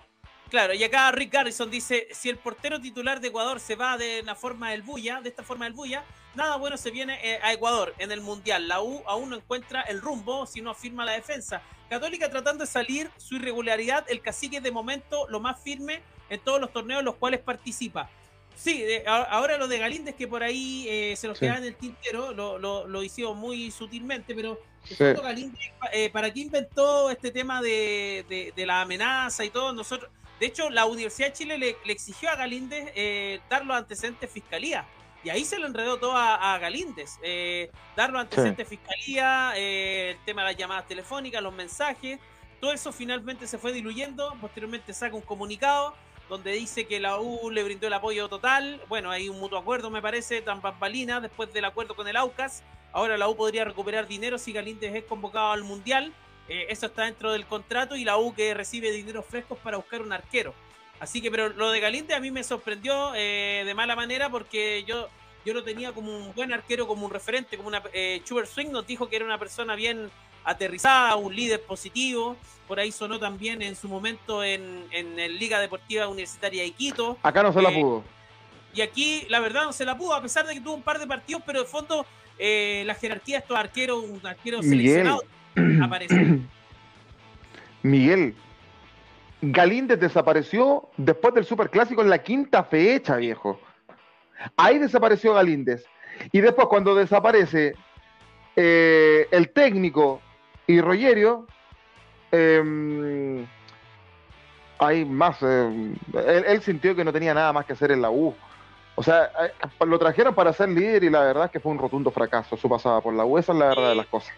Claro, 0.50 0.75
y 0.75 0.84
acá 0.84 1.11
Rick 1.11 1.32
Garrison 1.32 1.70
dice, 1.70 2.06
si 2.12 2.28
el 2.28 2.37
portero 2.37 2.80
titular 2.80 3.20
de 3.20 3.28
Ecuador 3.28 3.58
se 3.58 3.75
va 3.76 3.96
de 3.96 4.23
la 4.23 4.34
forma 4.34 4.70
del 4.70 4.82
Buya, 4.82 5.20
de 5.20 5.30
esta 5.30 5.42
forma 5.42 5.64
del 5.64 5.75
Buya, 5.75 6.04
nada 6.34 6.56
bueno 6.56 6.76
se 6.76 6.90
viene 6.90 7.18
eh, 7.25 7.40
a 7.42 7.52
Ecuador 7.52 7.94
en 7.99 8.12
el 8.12 8.20
Mundial. 8.20 8.68
La 8.68 8.80
U 8.80 9.02
aún 9.06 9.30
no 9.30 9.37
encuentra 9.37 9.80
el 9.82 10.00
rumbo 10.00 10.46
si 10.46 10.61
no 10.61 10.70
afirma 10.70 11.04
la 11.04 11.12
defensa. 11.12 11.62
Católica 11.88 12.31
tratando 12.31 12.64
de 12.64 12.71
salir 12.71 13.11
su 13.17 13.37
irregularidad, 13.37 14.05
el 14.09 14.21
cacique 14.21 14.61
de 14.61 14.71
momento 14.71 15.26
lo 15.29 15.41
más 15.41 15.61
firme 15.62 16.03
en 16.31 16.41
todos 16.41 16.61
los 16.61 16.73
torneos 16.73 17.00
en 17.00 17.05
los 17.05 17.17
cuales 17.17 17.41
participa. 17.41 18.11
Sí, 18.57 18.85
ahora 19.07 19.59
lo 19.59 19.67
de 19.67 19.79
Galíndez 19.79 20.14
que 20.14 20.29
por 20.29 20.43
ahí 20.43 20.87
eh, 20.88 21.17
se 21.17 21.26
nos 21.26 21.38
queda 21.38 21.59
en 21.59 21.64
el 21.64 21.75
tintero, 21.75 22.33
lo, 22.33 22.59
lo, 22.59 23.03
hicimos 23.03 23.37
muy 23.37 23.71
sutilmente, 23.73 24.33
pero 24.33 24.61
Galíndez, 24.99 25.61
eh, 25.93 26.09
¿para 26.11 26.33
qué 26.33 26.41
inventó 26.41 27.11
este 27.11 27.33
tema 27.33 27.61
de, 27.61 28.53
de 28.55 28.67
la 28.67 28.83
amenaza 28.83 29.45
y 29.45 29.50
todo? 29.50 29.73
Nosotros 29.73 30.09
de 30.41 30.47
hecho, 30.47 30.69
la 30.71 30.85
Universidad 30.85 31.29
de 31.29 31.33
Chile 31.33 31.59
le, 31.59 31.76
exigió 31.87 32.31
a 32.31 32.37
Galíndez 32.37 32.93
eh, 32.95 33.41
dar 33.49 33.64
los 33.64 33.76
antecedentes 33.76 34.23
de 34.23 34.29
fiscalía. 34.29 34.85
Y 35.25 35.31
ahí 35.31 35.45
se 35.45 35.59
lo 35.59 35.66
enredó 35.66 35.97
todo 35.99 36.14
a, 36.14 36.59
Galíndez. 36.59 37.19
Eh, 37.23 37.71
dar 37.97 38.11
los 38.11 38.21
antecedentes 38.21 38.69
de 38.69 38.76
fiscalía, 38.76 39.54
eh, 39.57 40.11
el 40.11 40.25
tema 40.25 40.43
de 40.43 40.49
las 40.52 40.57
llamadas 40.57 40.87
telefónicas, 40.87 41.43
los 41.43 41.54
mensajes, 41.54 42.21
todo 42.61 42.73
eso 42.73 42.93
finalmente 42.93 43.47
se 43.47 43.59
fue 43.59 43.73
diluyendo. 43.73 44.37
Posteriormente 44.40 44.93
saca 44.93 45.14
un 45.14 45.23
comunicado 45.23 45.95
donde 46.28 46.52
dice 46.52 46.87
que 46.87 47.00
la 47.00 47.19
U 47.21 47.50
le 47.50 47.62
brindó 47.62 47.87
el 47.87 47.93
apoyo 47.93 48.28
total. 48.28 48.81
Bueno, 48.88 49.11
hay 49.11 49.28
un 49.28 49.38
mutuo 49.38 49.59
acuerdo, 49.59 49.90
me 49.90 50.02
parece, 50.02 50.43
tan 50.43 50.61
bambalina 50.61 51.21
después 51.21 51.52
del 51.52 51.64
acuerdo 51.64 51.97
con 51.97 52.07
el 52.09 52.16
AUCAS. 52.16 52.62
Ahora 52.93 53.19
la 53.19 53.28
U 53.28 53.37
podría 53.37 53.64
recuperar 53.64 54.07
dinero 54.07 54.38
si 54.38 54.52
Galíndez 54.52 54.95
es 54.95 55.04
convocado 55.04 55.52
al 55.52 55.64
Mundial. 55.64 56.12
Eh, 56.49 56.66
eso 56.69 56.87
está 56.87 57.04
dentro 57.04 57.33
del 57.33 57.47
contrato 57.47 57.97
y 57.97 58.04
la 58.04 58.19
U 58.19 58.35
que 58.35 58.54
recibe 58.54 58.90
dinero 58.93 59.23
frescos 59.23 59.59
para 59.59 59.78
buscar 59.78 60.02
un 60.02 60.12
arquero. 60.12 60.54
Así 61.00 61.20
que, 61.20 61.30
pero 61.30 61.50
lo 61.50 61.70
de 61.70 61.80
Galíndez 61.80 62.16
a 62.16 62.20
mí 62.20 62.30
me 62.30 62.44
sorprendió 62.44 63.12
eh, 63.14 63.62
de 63.66 63.74
mala 63.74 63.96
manera 63.96 64.30
porque 64.30 64.84
yo, 64.86 65.08
yo 65.44 65.52
lo 65.52 65.62
tenía 65.62 65.92
como 65.92 66.16
un 66.16 66.34
buen 66.34 66.52
arquero, 66.52 66.86
como 66.86 67.06
un 67.06 67.12
referente, 67.12 67.56
como 67.56 67.68
una... 67.68 67.82
Eh, 67.92 68.22
Swing 68.24 68.70
nos 68.70 68.86
dijo 68.86 69.08
que 69.08 69.16
era 69.16 69.24
una 69.24 69.38
persona 69.38 69.74
bien 69.74 70.10
aterrizada, 70.44 71.16
un 71.16 71.34
líder 71.34 71.62
positivo. 71.62 72.36
Por 72.68 72.80
ahí 72.80 72.92
sonó 72.92 73.18
también 73.18 73.60
en 73.62 73.76
su 73.76 73.88
momento 73.88 74.42
en, 74.42 74.86
en 74.90 75.18
el 75.18 75.38
Liga 75.38 75.60
Deportiva 75.60 76.08
Universitaria 76.08 76.62
de 76.62 76.70
Quito. 76.70 77.18
Acá 77.22 77.42
no 77.42 77.52
se 77.52 77.60
la 77.60 77.70
eh, 77.70 77.80
pudo. 77.80 78.04
Y 78.74 78.80
aquí, 78.80 79.26
la 79.28 79.40
verdad, 79.40 79.64
no 79.64 79.72
se 79.72 79.84
la 79.84 79.96
pudo, 79.96 80.14
a 80.14 80.22
pesar 80.22 80.46
de 80.46 80.54
que 80.54 80.60
tuvo 80.60 80.74
un 80.74 80.82
par 80.82 80.98
de 80.98 81.06
partidos, 81.06 81.42
pero 81.46 81.60
de 81.60 81.66
fondo 81.66 82.06
eh, 82.38 82.82
la 82.86 82.94
jerarquía 82.94 83.36
de 83.36 83.42
estos 83.42 83.56
arqueros, 83.56 84.02
un 84.02 84.26
arquero 84.26 84.62
seleccionado, 84.62 85.22
aparece. 85.82 86.40
Miguel, 87.82 88.34
Galíndez 89.52 90.00
desapareció 90.00 90.88
después 90.96 91.34
del 91.34 91.44
Superclásico 91.44 92.02
en 92.02 92.10
la 92.10 92.22
quinta 92.22 92.64
fecha, 92.64 93.16
viejo. 93.16 93.60
Ahí 94.56 94.78
desapareció 94.78 95.34
Galíndez. 95.34 95.84
Y 96.32 96.40
después, 96.40 96.68
cuando 96.68 96.94
desaparece 96.94 97.74
eh, 98.56 99.26
el 99.30 99.50
técnico 99.50 100.20
y 100.66 100.80
Rogerio, 100.80 101.46
em, 102.30 103.46
hay 104.78 105.04
más. 105.04 105.42
Em, 105.42 105.94
él, 106.26 106.62
sintió 106.62 106.94
que 106.94 107.04
no 107.04 107.12
tenía 107.12 107.34
nada 107.34 107.52
más 107.52 107.66
que 107.66 107.72
hacer 107.72 107.90
en 107.90 108.02
la 108.02 108.10
U. 108.10 108.34
O 108.96 109.02
sea, 109.02 109.24
eh, 109.24 109.84
lo 109.86 109.98
trajeron 109.98 110.34
para 110.34 110.52
ser 110.52 110.68
líder 110.68 111.04
y 111.04 111.10
la 111.10 111.20
verdad 111.20 111.46
es 111.46 111.50
que 111.50 111.60
fue 111.60 111.72
un 111.72 111.78
rotundo 111.78 112.10
fracaso 112.10 112.56
su 112.56 112.68
pasada 112.68 113.00
por 113.00 113.12
la 113.14 113.24
U. 113.24 113.38
Esa 113.38 113.52
es 113.52 113.58
la 113.58 113.66
verdad 113.66 113.88
de 113.88 113.96
las 113.96 114.06
cosas. 114.06 114.32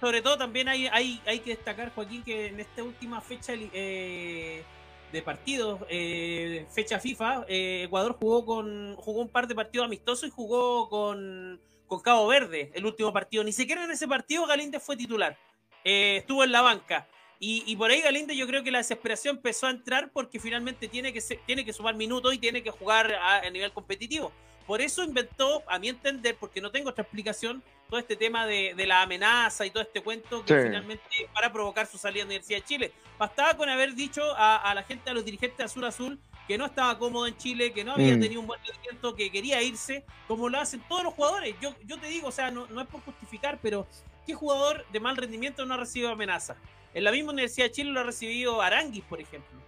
Sobre 0.00 0.22
todo 0.22 0.36
también 0.36 0.68
hay, 0.68 0.86
hay, 0.88 1.20
hay 1.26 1.40
que 1.40 1.50
destacar, 1.50 1.92
Joaquín, 1.94 2.22
que 2.22 2.48
en 2.48 2.60
esta 2.60 2.82
última 2.82 3.20
fecha 3.20 3.54
eh, 3.56 4.62
de 5.10 5.22
partidos, 5.22 5.80
eh, 5.88 6.66
fecha 6.70 6.98
FIFA, 6.98 7.46
Ecuador 7.48 8.16
jugó 8.18 8.44
con 8.44 8.96
jugó 8.96 9.22
un 9.22 9.28
par 9.28 9.46
de 9.46 9.54
partidos 9.54 9.86
amistosos 9.86 10.28
y 10.28 10.32
jugó 10.32 10.88
con, 10.88 11.60
con 11.86 12.00
Cabo 12.00 12.26
Verde 12.26 12.70
el 12.74 12.84
último 12.84 13.12
partido. 13.12 13.42
Ni 13.42 13.52
siquiera 13.52 13.84
en 13.84 13.90
ese 13.90 14.06
partido 14.06 14.46
Galíndez 14.46 14.82
fue 14.82 14.96
titular. 14.96 15.38
estuvo 15.84 16.44
en 16.44 16.52
la 16.52 16.60
banca. 16.62 17.08
Y, 17.38 17.76
por 17.76 17.90
ahí 17.90 18.00
Galíndez 18.00 18.36
yo 18.36 18.46
creo 18.46 18.62
que 18.62 18.70
la 18.70 18.78
desesperación 18.78 19.36
empezó 19.36 19.66
a 19.66 19.70
entrar 19.70 20.10
porque 20.10 20.40
finalmente 20.40 20.88
tiene 20.88 21.12
que, 21.12 21.20
tiene 21.46 21.64
que 21.64 21.72
sumar 21.72 21.94
minutos 21.94 22.32
y 22.32 22.38
tiene 22.38 22.62
que 22.62 22.70
jugar 22.70 23.12
a, 23.14 23.48
nivel 23.50 23.72
competitivo. 23.72 24.32
Por 24.66 24.80
eso 24.80 25.04
inventó, 25.04 25.62
a 25.68 25.78
mi 25.78 25.88
entender, 25.88 26.36
porque 26.38 26.60
no 26.60 26.70
tengo 26.70 26.90
otra 26.90 27.02
explicación, 27.02 27.62
todo 27.88 28.00
este 28.00 28.16
tema 28.16 28.46
de, 28.46 28.74
la 28.86 29.02
amenaza 29.02 29.64
y 29.64 29.70
todo 29.70 29.82
este 29.82 30.02
cuento 30.02 30.44
que 30.44 30.60
finalmente 30.60 31.02
para 31.32 31.52
provocar 31.52 31.86
su 31.86 31.98
salida 31.98 32.24
de 32.24 32.24
la 32.24 32.26
Universidad 32.26 32.58
de 32.58 32.64
Chile. 32.64 32.92
Bastaba 33.18 33.56
con 33.56 33.68
haber 33.68 33.94
dicho 33.94 34.22
a, 34.36 34.72
la 34.74 34.82
gente, 34.82 35.08
a 35.08 35.14
los 35.14 35.24
dirigentes 35.24 35.58
de 35.58 35.64
Azul 35.64 35.84
Azul, 35.84 36.18
que 36.48 36.58
no 36.58 36.66
estaba 36.66 36.98
cómodo 36.98 37.26
en 37.26 37.36
Chile, 37.36 37.72
que 37.72 37.84
no 37.84 37.92
había 37.92 38.16
mm. 38.16 38.20
tenido 38.20 38.40
un 38.40 38.46
buen 38.46 38.60
rendimiento, 38.64 39.14
que 39.14 39.30
quería 39.30 39.62
irse, 39.62 40.04
como 40.26 40.48
lo 40.48 40.58
hacen 40.58 40.80
todos 40.88 41.04
los 41.04 41.14
jugadores. 41.14 41.54
Yo, 41.60 41.74
yo 41.84 41.98
te 41.98 42.08
digo, 42.08 42.28
o 42.28 42.32
sea, 42.32 42.50
no, 42.50 42.66
no 42.68 42.80
es 42.80 42.86
por 42.88 43.00
justificar, 43.02 43.58
pero 43.62 43.86
¿qué 44.26 44.34
jugador 44.34 44.84
de 44.92 45.00
mal 45.00 45.16
rendimiento 45.16 45.64
no 45.64 45.74
ha 45.74 45.78
recibido 45.78 46.10
amenaza? 46.10 46.56
En 46.96 47.04
la 47.04 47.12
misma 47.12 47.32
Universidad 47.32 47.66
de 47.66 47.72
Chile 47.72 47.90
lo 47.90 48.00
ha 48.00 48.04
recibido 48.04 48.62
Aranguis, 48.62 49.04
por 49.04 49.20
ejemplo. 49.20 49.58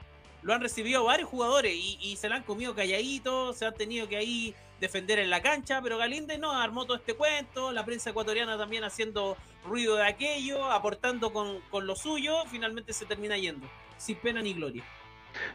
Lo 0.42 0.54
han 0.54 0.60
recibido 0.60 1.04
varios 1.04 1.28
jugadores 1.28 1.74
y, 1.74 2.16
se 2.16 2.28
la 2.28 2.36
han 2.36 2.42
comido 2.42 2.74
calladitos, 2.74 3.56
se 3.56 3.66
han 3.66 3.74
tenido 3.74 4.08
que 4.08 4.16
ahí 4.16 4.54
defender 4.80 5.18
en 5.18 5.30
la 5.30 5.42
cancha, 5.42 5.80
pero 5.82 5.98
Galíndez 5.98 6.38
no, 6.38 6.52
armó 6.52 6.84
todo 6.84 6.96
este 6.96 7.14
cuento, 7.14 7.72
la 7.72 7.84
prensa 7.84 8.10
ecuatoriana 8.10 8.56
también 8.56 8.84
haciendo 8.84 9.36
ruido 9.66 9.96
de 9.96 10.06
aquello, 10.06 10.64
aportando 10.70 11.32
con, 11.32 11.60
lo 11.86 11.96
suyo, 11.96 12.44
finalmente 12.50 12.92
se 12.92 13.06
termina 13.06 13.36
yendo, 13.36 13.66
sin 13.96 14.16
pena 14.16 14.40
ni 14.40 14.54
gloria. 14.54 14.84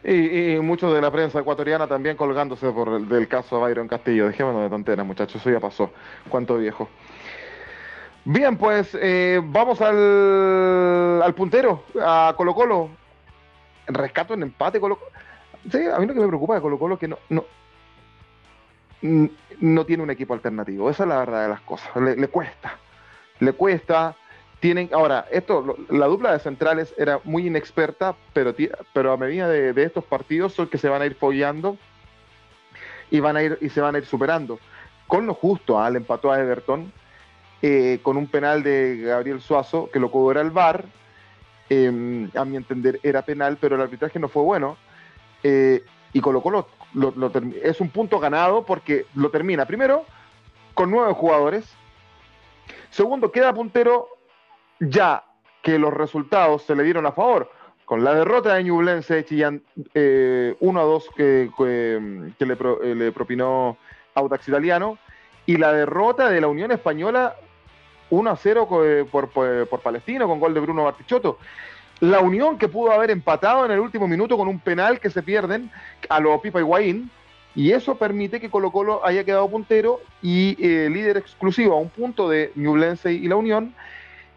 Y, 0.03 0.59
muchos 0.59 0.93
de 0.93 1.01
la 1.01 1.11
prensa 1.11 1.39
ecuatoriana 1.39 1.87
también 1.87 2.15
colgándose 2.15 2.69
por 2.71 2.89
el 2.89 3.09
del 3.09 3.27
caso 3.27 3.59
Byron 3.59 3.87
Castillo. 3.87 4.27
Dejémonos 4.27 4.61
de 4.61 4.69
tonteras, 4.69 5.05
muchachos, 5.05 5.41
eso 5.41 5.49
ya 5.49 5.59
pasó. 5.59 5.91
¿Cuánto 6.29 6.57
viejo? 6.57 6.87
Bien, 8.23 8.55
pues 8.55 8.95
eh, 9.01 9.41
vamos 9.43 9.81
al, 9.81 11.21
al, 11.21 11.33
puntero, 11.33 11.83
a 11.99 12.33
Colo 12.37 12.53
Colo. 12.53 12.89
Rescato 13.87 14.35
en 14.35 14.43
empate 14.43 14.79
Colo 14.79 14.97
Colo. 14.97 15.11
Sí, 15.69 15.79
a 15.93 15.97
mí 15.99 16.05
lo 16.05 16.13
que 16.13 16.19
me 16.19 16.27
preocupa 16.27 16.55
de 16.55 16.61
Colo 16.61 16.79
Colo 16.79 16.93
es 16.93 16.99
que 16.99 17.07
no, 17.07 17.17
no 19.03 19.85
tiene 19.85 20.03
un 20.03 20.09
equipo 20.09 20.33
alternativo. 20.33 20.89
Esa 20.89 21.03
es 21.03 21.09
la 21.09 21.19
verdad 21.19 21.43
de 21.43 21.49
las 21.49 21.61
cosas. 21.61 21.89
Le, 21.95 22.27
cuesta. 22.27 22.77
Le 23.39 23.53
cuesta. 23.53 24.15
Tienen, 24.59 24.89
ahora, 24.93 25.27
esto, 25.31 25.75
la 25.89 26.07
dupla 26.07 26.31
de 26.31 26.39
centrales 26.39 26.93
era 26.97 27.19
muy 27.25 27.47
inexperta, 27.47 28.15
pero, 28.33 28.55
pero 28.93 29.11
a 29.11 29.17
medida 29.17 29.49
de, 29.49 29.83
estos 29.83 30.05
partidos 30.05 30.53
son 30.53 30.67
que 30.67 30.77
se 30.77 30.87
van 30.87 31.01
a 31.01 31.05
ir 31.05 31.15
follando 31.15 31.77
y 33.11 33.19
van 33.19 33.35
a 33.35 33.43
ir 33.43 33.57
y 33.59 33.69
se 33.69 33.81
van 33.81 33.95
a 33.95 33.97
ir 33.97 34.05
superando. 34.05 34.59
Con 35.05 35.27
lo 35.27 35.33
justo, 35.33 35.79
al 35.79 35.97
empató 35.97 36.31
a 36.31 36.39
Everton 36.39 36.91
eh, 37.61 37.99
con 38.01 38.15
un 38.15 38.27
penal 38.27 38.63
de 38.63 39.01
Gabriel 39.03 39.41
Suazo 39.41 39.89
que 39.91 39.99
lo 39.99 40.09
cobra 40.09 40.41
el 40.41 40.51
VAR. 40.51 40.85
Em, 41.69 42.29
a 42.35 42.45
mi 42.45 42.57
entender 42.57 42.99
era 43.03 43.21
penal, 43.21 43.57
pero 43.59 43.75
el 43.75 43.81
arbitraje 43.81 44.19
no 44.19 44.29
fue 44.29 44.43
bueno. 44.43 44.77
Eh, 45.43 45.83
y 46.13 46.21
colocó 46.21 46.51
lo, 46.51 46.67
es 47.63 47.81
un 47.81 47.89
punto 47.89 48.19
ganado 48.19 48.63
porque 48.65 49.05
lo 49.15 49.29
termina 49.31 49.65
primero 49.65 50.05
con 50.73 50.91
nueve 50.91 51.13
jugadores. 51.13 51.75
Segundo, 52.89 53.31
queda 53.31 53.53
puntero 53.53 54.07
ya 54.79 55.23
que 55.61 55.79
los 55.79 55.93
resultados 55.93 56.63
se 56.63 56.75
le 56.75 56.83
dieron 56.83 57.05
a 57.05 57.11
favor. 57.11 57.51
Con 57.85 58.03
la 58.03 58.13
derrota 58.13 58.55
de 58.55 58.63
Ñublense 58.63 59.15
de 59.15 59.25
Chillán 59.25 59.63
1 59.75 59.85
eh, 59.93 60.55
a 60.59 60.81
2 60.81 61.09
que, 61.15 61.51
que, 61.57 62.45
le, 62.45 62.95
le 62.95 63.11
propinó 63.11 63.77
Autax 64.15 64.47
Italiano 64.47 64.97
y 65.45 65.57
la 65.57 65.73
derrota 65.73 66.29
de 66.29 66.39
la 66.39 66.47
Unión 66.47 66.71
Española 66.71 67.35
1 68.09 68.29
a 68.29 68.35
0 68.35 68.67
eh, 68.85 69.05
por, 69.09 69.29
Palestino 69.81 70.27
con 70.27 70.39
gol 70.39 70.53
de 70.53 70.59
Bruno 70.59 70.83
Bartichotto. 70.83 71.39
La 72.03 72.19
Unión 72.19 72.57
que 72.57 72.67
pudo 72.67 72.91
haber 72.91 73.11
empatado 73.11 73.63
en 73.63 73.71
el 73.71 73.79
último 73.79 74.09
minuto 74.09 74.35
con 74.35 74.49
un 74.49 74.59
penal 74.59 74.99
que 74.99 75.09
se 75.09 75.23
pierden 75.23 75.71
a 76.09 76.19
lo 76.19 76.41
Pipa 76.41 76.59
Higuaín. 76.59 77.09
Y 77.55 77.71
eso 77.71 77.95
permite 77.95 78.41
que 78.41 78.49
Colo 78.49 78.73
Colo 78.73 79.05
haya 79.05 79.23
quedado 79.23 79.49
puntero 79.49 80.01
y 80.21 80.57
eh, 80.61 80.89
líder 80.89 81.15
exclusivo 81.15 81.75
a 81.75 81.79
un 81.79 81.89
punto 81.89 82.27
de 82.27 82.51
Newblense 82.55 83.13
y 83.13 83.25
la 83.29 83.37
Unión. 83.37 83.73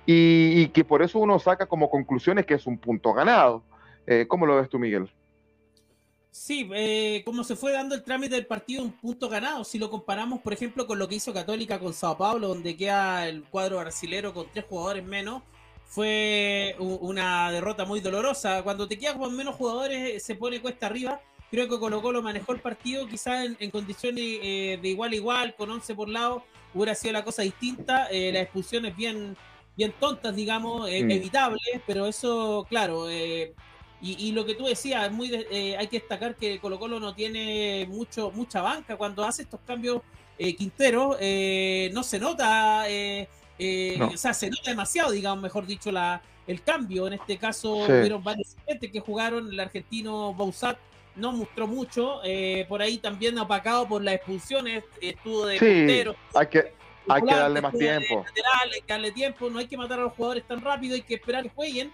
Y, 0.06 0.68
que 0.68 0.84
por 0.84 1.02
eso 1.02 1.18
uno 1.18 1.40
saca 1.40 1.66
como 1.66 1.90
conclusiones 1.90 2.46
que 2.46 2.54
es 2.54 2.68
un 2.68 2.78
punto 2.78 3.12
ganado. 3.12 3.64
Eh, 4.06 4.26
¿Cómo 4.28 4.46
lo 4.46 4.54
ves 4.54 4.68
tú, 4.68 4.78
Miguel? 4.78 5.10
Sí, 6.30 6.70
eh, 6.72 7.22
como 7.24 7.42
se 7.42 7.56
fue 7.56 7.72
dando 7.72 7.96
el 7.96 8.04
trámite 8.04 8.36
del 8.36 8.46
partido, 8.46 8.84
un 8.84 8.92
punto 8.92 9.28
ganado. 9.28 9.64
Si 9.64 9.80
lo 9.80 9.90
comparamos, 9.90 10.38
por 10.38 10.52
ejemplo, 10.52 10.86
con 10.86 11.00
lo 11.00 11.08
que 11.08 11.16
hizo 11.16 11.34
Católica 11.34 11.80
con 11.80 11.92
Sao 11.92 12.16
Paulo, 12.16 12.46
donde 12.46 12.76
queda 12.76 13.26
el 13.26 13.42
cuadro 13.42 13.78
brasilero 13.78 14.32
con 14.32 14.46
tres 14.52 14.66
jugadores 14.68 15.04
menos, 15.04 15.42
fue 15.86 16.76
una 16.78 17.50
derrota 17.50 17.84
muy 17.84 18.00
dolorosa. 18.00 18.62
Cuando 18.62 18.86
te 18.86 18.98
quedas 18.98 19.16
con 19.16 19.34
menos 19.34 19.54
jugadores, 19.54 20.22
se 20.22 20.34
pone 20.34 20.60
cuesta 20.60 20.86
arriba. 20.86 21.20
Creo 21.50 21.68
que 21.68 21.78
Colo 21.78 22.02
Colo 22.02 22.22
manejó 22.22 22.52
el 22.52 22.60
partido 22.60 23.06
quizás 23.06 23.48
en, 23.58 23.70
condiciones 23.70 24.24
eh, 24.42 24.78
de 24.82 24.88
igual 24.88 25.12
a 25.12 25.16
igual, 25.16 25.54
con 25.54 25.70
11 25.70 25.94
por 25.94 26.08
lado, 26.08 26.42
hubiera 26.74 26.94
sido 26.94 27.12
la 27.12 27.24
cosa 27.24 27.42
distinta. 27.42 28.08
Eh, 28.10 28.32
las 28.32 28.42
expulsiones 28.42 28.96
bien, 28.96 29.36
bien 29.76 29.94
tontas, 29.98 30.34
digamos, 30.34 30.82
mm. 30.82 31.10
evitables, 31.10 31.80
pero 31.86 32.06
eso, 32.06 32.66
claro, 32.68 33.08
eh, 33.08 33.54
y, 34.02 34.32
lo 34.32 34.44
que 34.44 34.54
tú 34.54 34.66
decías, 34.66 35.10
muy 35.10 35.30
eh, 35.32 35.76
hay 35.76 35.86
que 35.88 35.98
destacar 35.98 36.36
que 36.36 36.58
Colo 36.60 36.78
Colo 36.78 37.00
no 37.00 37.14
tiene 37.14 37.86
mucho 37.88 38.30
mucha 38.30 38.60
banca. 38.60 38.96
Cuando 38.96 39.24
hace 39.24 39.42
estos 39.42 39.60
cambios 39.66 40.02
eh, 40.38 40.54
Quintero, 40.54 41.16
eh, 41.18 41.90
no 41.94 42.02
se 42.02 42.18
nota, 42.18 42.84
o 43.58 44.16
sea, 44.16 44.34
se 44.34 44.50
nota 44.50 44.70
demasiado, 44.70 45.10
digamos, 45.10 45.42
mejor 45.42 45.66
dicho, 45.66 45.90
la, 45.90 46.22
el 46.46 46.62
cambio. 46.62 47.06
En 47.06 47.14
este 47.14 47.38
caso, 47.38 47.76
hubieron 47.76 48.22
varios 48.22 48.56
gente 48.66 48.90
que 48.90 49.00
jugaron, 49.00 49.52
el 49.52 49.60
argentino 49.60 50.34
Bausat 50.34 50.78
no 51.14 51.32
mostró 51.32 51.66
mucho, 51.66 52.20
por 52.68 52.82
ahí 52.82 52.98
también 52.98 53.38
apacado 53.38 53.88
por 53.88 54.02
las 54.02 54.14
expulsiones, 54.14 54.84
estuvo 55.00 55.46
de 55.46 55.58
Quintero. 55.58 56.14
Hay 56.34 56.46
que, 56.48 56.74
hay 57.08 57.22
que 57.22 57.34
darle 57.34 57.60
más 57.60 57.72
tiempo. 57.72 58.24
hay 58.72 58.80
que 58.80 58.92
darle 58.92 59.12
tiempo, 59.12 59.48
no 59.48 59.58
hay 59.58 59.66
que 59.66 59.76
matar 59.76 59.98
a 59.98 60.02
los 60.02 60.12
jugadores 60.12 60.44
tan 60.46 60.60
rápido, 60.60 60.94
hay 60.94 61.02
que 61.02 61.14
esperar 61.14 61.44
que 61.44 61.50
jueguen 61.50 61.90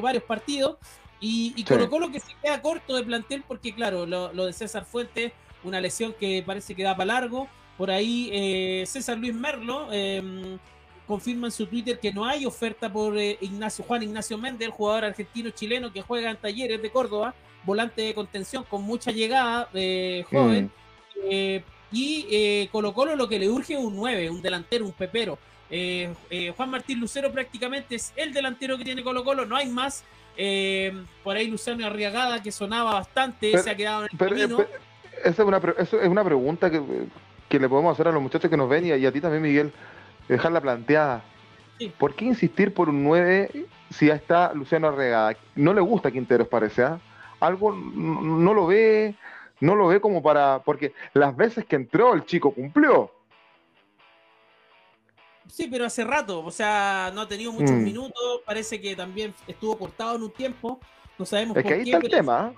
varios 0.00 0.24
partidos. 0.24 0.76
Y, 1.20 1.52
y 1.54 1.64
Colo 1.64 1.90
Colo 1.90 2.10
que 2.10 2.18
se 2.18 2.34
queda 2.42 2.62
corto 2.62 2.96
de 2.96 3.02
plantel 3.02 3.44
porque, 3.46 3.74
claro, 3.74 4.06
lo, 4.06 4.46
de 4.46 4.52
César 4.52 4.86
Fuentes, 4.86 5.32
una 5.62 5.80
lesión 5.80 6.14
que 6.18 6.42
parece 6.44 6.74
que 6.74 6.82
da 6.82 6.96
para 6.96 7.06
largo. 7.06 7.48
Por 7.80 7.90
ahí 7.90 8.84
César 8.84 9.16
Luis 9.16 9.34
Merlo 9.34 9.88
em, 9.90 10.58
confirma 11.06 11.46
en 11.46 11.50
su 11.50 11.64
Twitter 11.64 11.98
que 11.98 12.12
no 12.12 12.26
hay 12.26 12.44
oferta 12.44 12.92
por 12.92 13.16
Ignacio 13.16 13.82
Juan 13.86 14.02
Ignacio 14.02 14.36
Méndez, 14.36 14.66
el 14.68 14.72
jugador 14.74 15.06
argentino-chileno 15.06 15.90
que 15.90 16.02
juega 16.02 16.30
en 16.30 16.36
Talleres 16.36 16.82
de 16.82 16.90
Córdoba, 16.90 17.34
volante 17.64 18.02
de 18.02 18.12
contención 18.12 18.64
con 18.64 18.82
mucha 18.82 19.12
llegada, 19.12 19.70
joven. 20.30 20.70
Mm. 21.16 21.62
y 21.90 22.66
Colo 22.66 22.92
Colo 22.92 23.16
lo 23.16 23.26
que 23.30 23.38
le 23.38 23.48
urge 23.48 23.72
es 23.72 23.80
un 23.80 23.96
9, 23.96 24.28
un 24.28 24.42
delantero, 24.42 24.84
un 24.84 24.92
pepero. 24.92 25.38
Eh, 25.70 26.12
eh, 26.30 26.52
Juan 26.56 26.68
Martín 26.68 26.98
Lucero 26.98 27.30
prácticamente 27.30 27.94
es 27.94 28.12
el 28.16 28.32
delantero 28.32 28.76
que 28.76 28.84
tiene 28.84 29.02
Colo 29.02 29.24
Colo, 29.24 29.46
no 29.46 29.56
hay 29.56 29.68
más. 29.68 30.04
Eh, 30.36 30.92
por 31.22 31.36
ahí 31.36 31.46
Luciano 31.46 31.86
Arriagada, 31.86 32.42
que 32.42 32.50
sonaba 32.50 32.94
bastante, 32.94 33.56
se 33.58 33.70
ha 33.70 33.76
quedado 33.76 34.04
en 34.04 34.08
el 34.12 34.18
camino. 34.18 34.66
esa 35.24 35.42
es 35.42 35.48
una, 35.48 35.60
es 35.78 35.92
una 35.92 36.24
pregunta 36.24 36.70
que, 36.70 36.80
le 37.58 37.68
podemos 37.68 37.92
hacer 37.92 38.08
a 38.08 38.12
los 38.12 38.22
muchachos 38.22 38.50
que 38.50 38.56
nos 38.56 38.68
ven 38.68 38.86
y 38.86 38.92
a, 38.92 39.12
ti 39.12 39.20
también, 39.20 39.42
Miguel, 39.42 39.72
dejarla 40.28 40.60
planteada. 40.60 41.24
¿Por 41.98 42.14
qué 42.14 42.26
insistir 42.26 42.74
por 42.74 42.90
un 42.90 43.02
9 43.02 43.66
si 43.90 44.06
ya 44.06 44.14
está 44.14 44.52
Luciano 44.52 44.88
Arriagada? 44.88 45.36
No 45.54 45.72
le 45.72 45.80
gusta 45.80 46.10
Quinteros, 46.10 46.46
parece, 46.46 46.82
¿ah? 46.82 47.00
Algo 47.40 47.72
no 47.72 48.52
lo 48.52 48.66
ve, 48.66 49.14
no 49.60 49.74
lo 49.74 49.86
ve 49.88 50.00
como 50.00 50.22
para... 50.22 50.58
Porque 50.62 50.92
las 51.14 51.34
veces 51.34 51.64
que 51.64 51.76
entró 51.76 52.12
el 52.12 52.26
chico 52.26 52.52
cumplió 52.52 53.10
Sí, 55.52 55.68
pero 55.70 55.84
hace 55.84 56.04
rato, 56.04 56.44
o 56.44 56.50
sea, 56.50 57.10
no 57.14 57.22
ha 57.22 57.28
tenido 57.28 57.52
muchos 57.52 57.72
mm. 57.72 57.82
minutos, 57.82 58.40
parece 58.44 58.80
que 58.80 58.94
también 58.94 59.34
estuvo 59.46 59.76
cortado 59.76 60.16
en 60.16 60.22
un 60.22 60.30
tiempo, 60.30 60.78
no 61.18 61.24
sabemos 61.24 61.56
es 61.56 61.64
que 61.64 61.74
ahí 61.74 61.80
Está 61.82 61.98
el 61.98 62.10
tema. 62.10 62.52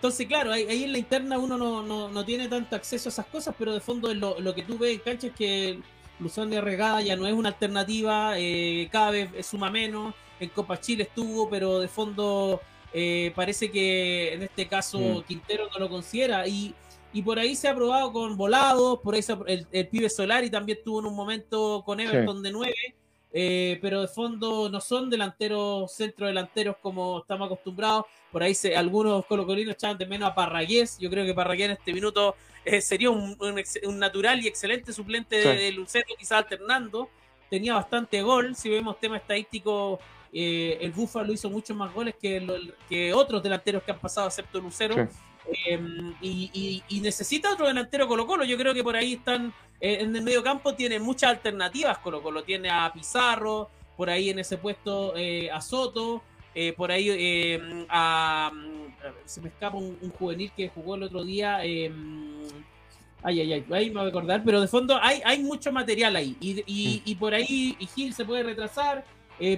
Entonces, 0.00 0.26
claro, 0.26 0.50
ahí, 0.50 0.84
en 0.84 0.92
la 0.92 0.98
interna 0.98 1.38
uno 1.38 1.58
no, 1.82 2.24
tiene 2.24 2.48
tanto 2.48 2.74
acceso 2.74 3.10
a 3.10 3.12
esas 3.12 3.26
cosas, 3.26 3.54
pero 3.58 3.74
de 3.74 3.80
fondo 3.80 4.14
lo, 4.14 4.40
lo 4.40 4.54
que 4.54 4.62
tú 4.62 4.78
ves 4.78 4.94
en 4.94 5.00
cancha 5.00 5.26
es 5.26 5.34
que 5.34 5.78
Luzón 6.18 6.48
de 6.48 6.62
Regada 6.62 7.02
ya 7.02 7.16
no 7.16 7.26
es 7.26 7.34
una 7.34 7.50
alternativa, 7.50 8.38
eh, 8.38 8.88
cada 8.90 9.10
vez 9.10 9.46
suma 9.46 9.70
menos, 9.70 10.14
en 10.38 10.48
Copa 10.48 10.80
Chile 10.80 11.02
estuvo, 11.02 11.50
pero 11.50 11.80
de 11.80 11.88
fondo 11.88 12.62
eh, 12.94 13.30
parece 13.36 13.70
que 13.70 14.32
en 14.32 14.42
este 14.44 14.66
caso 14.66 14.98
mm. 14.98 15.22
Quintero 15.24 15.68
no 15.70 15.78
lo 15.78 15.90
considera. 15.90 16.48
Y 16.48 16.74
y 17.12 17.22
por 17.22 17.38
ahí 17.38 17.56
se 17.56 17.68
ha 17.68 17.74
probado 17.74 18.12
con 18.12 18.36
volados, 18.36 19.00
por 19.00 19.14
ahí 19.14 19.22
el, 19.46 19.66
el, 19.72 19.88
pibe 19.88 20.08
Solari 20.08 20.48
también 20.48 20.78
tuvo 20.84 21.00
en 21.00 21.06
un 21.06 21.16
momento 21.16 21.82
con 21.84 21.98
Everton 21.98 22.42
de 22.42 22.52
9, 22.52 22.74
eh, 23.32 23.78
pero 23.80 24.02
de 24.02 24.08
fondo 24.08 24.68
no 24.68 24.80
son 24.80 25.08
delanteros, 25.08 25.92
centro 25.92 26.26
delanteros 26.26 26.76
como 26.80 27.20
estamos 27.20 27.46
acostumbrados. 27.46 28.06
Por 28.32 28.42
ahí 28.42 28.54
se, 28.54 28.76
algunos 28.76 29.24
colocolinos 29.26 29.74
echaban 29.74 29.98
de 29.98 30.06
menos 30.06 30.30
a 30.30 30.34
Parragués. 30.34 30.98
Yo 30.98 31.10
creo 31.10 31.24
que 31.24 31.34
Parragués 31.34 31.66
en 31.66 31.72
este 31.72 31.92
minuto 31.92 32.34
eh, 32.64 32.80
sería 32.80 33.10
un, 33.10 33.36
natural 33.98 34.42
y 34.42 34.48
excelente 34.48 34.92
suplente 34.92 35.36
de, 35.36 35.72
Lucero, 35.72 36.06
quizás 36.18 36.38
alternando. 36.38 37.08
Tenía 37.48 37.74
bastante 37.74 38.22
gol. 38.22 38.54
Si 38.56 38.68
vemos 38.68 38.98
tema 39.00 39.16
estadístico, 39.16 40.00
eh, 40.32 40.78
el 40.80 40.92
Búfalo 40.92 41.32
hizo 41.32 41.50
muchos 41.50 41.76
más 41.76 41.92
goles 41.92 42.14
que, 42.20 42.72
que 42.88 43.12
otros 43.12 43.42
delanteros 43.42 43.82
que 43.82 43.92
han 43.92 43.98
pasado, 43.98 44.28
excepto 44.28 44.60
Lucero. 44.60 45.08
Em, 45.66 46.14
y, 46.20 47.00
necesita 47.02 47.52
otro 47.52 47.66
delantero 47.66 48.06
Colo 48.06 48.26
Colo. 48.26 48.44
Yo 48.44 48.56
creo 48.56 48.74
que 48.74 48.84
por 48.84 48.96
ahí 48.96 49.14
están, 49.14 49.52
en 49.80 50.14
el 50.14 50.22
medio 50.22 50.42
campo 50.42 50.74
tiene 50.74 50.98
muchas 50.98 51.30
alternativas 51.30 51.98
Colo 51.98 52.22
Colo. 52.22 52.42
Tiene 52.42 52.70
a 52.70 52.92
Pizarro, 52.92 53.70
por 53.96 54.10
ahí 54.10 54.30
en 54.30 54.38
ese 54.38 54.58
puesto 54.58 55.14
eh, 55.16 55.50
a 55.50 55.60
Soto, 55.60 56.22
eh, 56.54 56.72
por 56.72 56.90
ahí 56.90 57.08
em, 57.10 57.86
a, 57.88 58.50
se 59.24 59.40
me 59.40 59.48
escapa 59.48 59.76
un, 59.76 59.96
juvenil 60.18 60.52
que 60.56 60.68
jugó 60.68 60.94
el 60.96 61.04
otro 61.04 61.24
día. 61.24 61.64
Em, 61.64 62.42
ay, 63.22 63.40
ay, 63.40 63.52
ay, 63.52 63.64
ahí 63.72 63.90
me 63.90 63.96
voy 63.96 64.06
a 64.06 64.08
acordar, 64.08 64.42
pero 64.44 64.60
de 64.60 64.68
fondo 64.68 64.98
hay, 65.00 65.22
hay 65.24 65.42
mucho 65.42 65.72
material 65.72 66.16
ahí. 66.16 66.36
Y, 66.40 67.02
y 67.04 67.14
por 67.14 67.34
ahí 67.34 67.76
y 67.78 67.86
Gil 67.86 68.14
se 68.14 68.24
puede 68.24 68.42
retrasar. 68.42 69.04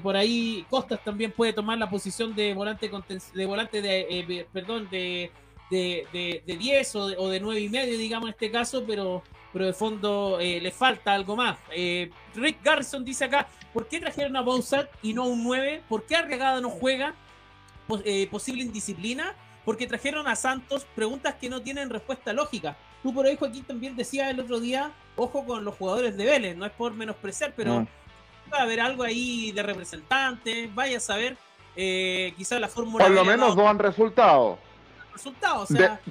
por 0.02 0.16
ahí 0.16 0.64
Costas 0.70 1.02
también 1.04 1.32
puede 1.32 1.52
tomar 1.52 1.78
la 1.78 1.90
posición 1.90 2.34
de 2.34 2.54
volante 2.54 2.88
de 3.34 3.46
volante 3.46 3.82
de 3.82 4.46
perdón 4.52 4.88
de 4.90 5.30
de, 5.72 6.42
de, 6.46 6.56
10 6.56 6.96
o 6.96 7.06
de, 7.08 7.16
o 7.16 7.28
de 7.28 7.40
9 7.40 7.60
y 7.60 7.68
medio, 7.68 7.98
digamos 7.98 8.28
en 8.28 8.32
este 8.32 8.50
caso, 8.50 8.84
pero, 8.86 9.22
pero 9.52 9.66
de 9.66 9.72
fondo 9.72 10.38
eh, 10.40 10.60
le 10.60 10.70
falta 10.70 11.12
algo 11.12 11.36
más. 11.36 11.58
Eh, 11.70 12.10
Rick 12.34 12.62
Garrison 12.62 13.04
dice 13.04 13.24
acá, 13.24 13.46
¿por 13.72 13.86
qué 13.86 14.00
trajeron 14.00 14.36
a 14.36 14.40
Bowsat 14.40 14.88
y 15.02 15.12
no 15.12 15.26
un 15.26 15.44
9? 15.44 15.82
¿Por 15.88 16.04
qué 16.04 16.16
Arriagada 16.16 16.60
no 16.60 16.70
juega? 16.70 17.14
Eh, 18.04 18.26
posible 18.30 18.62
indisciplina. 18.62 19.34
Porque 19.64 19.86
trajeron 19.86 20.26
a 20.26 20.34
Santos 20.34 20.84
preguntas 20.96 21.36
que 21.36 21.48
no 21.48 21.62
tienen 21.62 21.88
respuesta 21.88 22.32
lógica. 22.32 22.76
Tú 23.00 23.14
por 23.14 23.26
ahí, 23.26 23.36
Joaquín, 23.36 23.62
también 23.62 23.94
decías 23.94 24.28
el 24.28 24.40
otro 24.40 24.58
día, 24.58 24.90
ojo 25.14 25.44
con 25.44 25.64
los 25.64 25.76
jugadores 25.76 26.16
de 26.16 26.24
Vélez, 26.24 26.56
no 26.56 26.66
es 26.66 26.72
por 26.72 26.94
menospreciar, 26.94 27.52
pero 27.56 27.86
va 28.52 28.58
a 28.58 28.62
haber 28.62 28.80
algo 28.80 29.04
ahí 29.04 29.52
de 29.52 29.62
representantes, 29.62 30.74
vaya 30.74 30.96
a 30.96 31.00
saber, 31.00 31.36
quizás 31.76 32.60
la 32.60 32.66
fórmula... 32.66 33.04
Por 33.04 33.14
lo 33.14 33.24
menos 33.24 33.54
no 33.54 33.68
han 33.68 33.78
resultado 33.78 34.58
resultados. 35.12 35.68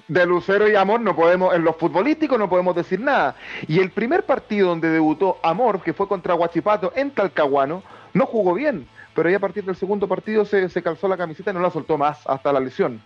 de, 0.08 0.26
Lucero 0.26 0.70
y 0.70 0.76
Amor 0.76 1.02
no 1.02 1.16
podemos, 1.16 1.54
en 1.54 1.64
los 1.64 1.76
futbolísticos 1.76 2.38
no 2.38 2.50
podemos 2.50 2.76
decir 2.76 3.00
nada. 3.00 3.36
Y 3.68 3.80
el 3.80 3.92
primer 3.92 4.26
partido 4.26 4.70
donde 4.70 4.90
debutó 4.90 5.38
Amor, 5.44 5.82
que 5.82 5.94
fue 5.94 6.08
contra 6.08 6.36
Huachipato 6.36 6.94
en 6.96 7.12
Talcahuano, 7.12 7.84
no 8.14 8.26
jugó 8.26 8.54
bien, 8.54 8.88
pero 9.16 9.30
ya 9.30 9.38
a 9.38 9.40
partir 9.40 9.64
del 9.64 9.76
segundo 9.76 10.08
partido 10.08 10.46
se, 10.46 10.70
calzó 10.82 11.08
la 11.08 11.18
camiseta 11.18 11.52
y 11.52 11.54
no 11.54 11.60
la 11.60 11.72
soltó 11.72 11.98
más 11.98 12.20
hasta 12.26 12.54
la 12.54 12.60
lesión. 12.60 13.02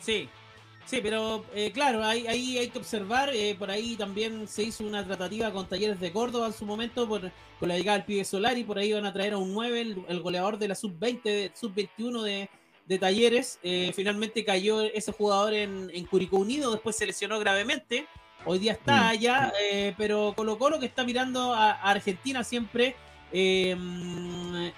Sí, 0.00 0.28
Sí, 0.84 1.00
pero 1.02 1.44
eh, 1.52 1.72
claro, 1.72 2.04
ahí, 2.04 2.28
ahí, 2.28 2.58
hay 2.58 2.68
que 2.68 2.78
observar, 2.78 3.30
eh, 3.34 3.56
por 3.58 3.72
ahí 3.72 3.96
también 3.96 4.46
se 4.46 4.62
hizo 4.62 4.84
una 4.84 5.04
tratativa 5.04 5.50
con 5.50 5.66
Talleres 5.66 5.98
de 5.98 6.12
Córdoba 6.12 6.46
en 6.46 6.52
su 6.52 6.64
momento 6.64 7.08
por, 7.08 7.22
con 7.58 7.68
la 7.68 7.76
llegada 7.76 7.98
del 7.98 8.06
pibe 8.06 8.24
Solari, 8.24 8.62
por 8.62 8.78
ahí 8.78 8.92
van 8.92 9.04
a 9.04 9.12
traer 9.12 9.32
a 9.32 9.38
un 9.38 9.52
9, 9.52 9.80
el, 9.80 10.04
el 10.06 10.20
goleador 10.20 10.58
de 10.58 10.68
la 10.68 10.76
sub-20, 10.76 11.50
sub-21 11.54 12.22
de, 12.22 12.48
de 12.86 12.98
Talleres. 12.98 13.58
Eh, 13.62 13.92
finalmente 13.94 14.44
cayó 14.44 14.82
ese 14.82 15.12
jugador 15.12 15.54
en, 15.54 15.90
en, 15.92 16.04
Curicó 16.06 16.38
Unido, 16.38 16.72
después 16.72 16.96
se 16.96 17.06
lesionó 17.06 17.38
gravemente. 17.38 18.06
Hoy 18.44 18.58
día 18.58 18.72
está 18.72 19.02
mm. 19.02 19.06
allá, 19.06 19.52
eh, 19.60 19.94
pero 19.96 20.32
Colo 20.36 20.56
Colo 20.58 20.78
que 20.78 20.86
está 20.86 21.04
mirando 21.04 21.52
a, 21.52 21.72
Argentina 21.72 22.44
siempre 22.44 22.94
eh, 23.32 23.76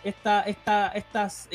esta, 0.04 0.42
estas 0.42 1.48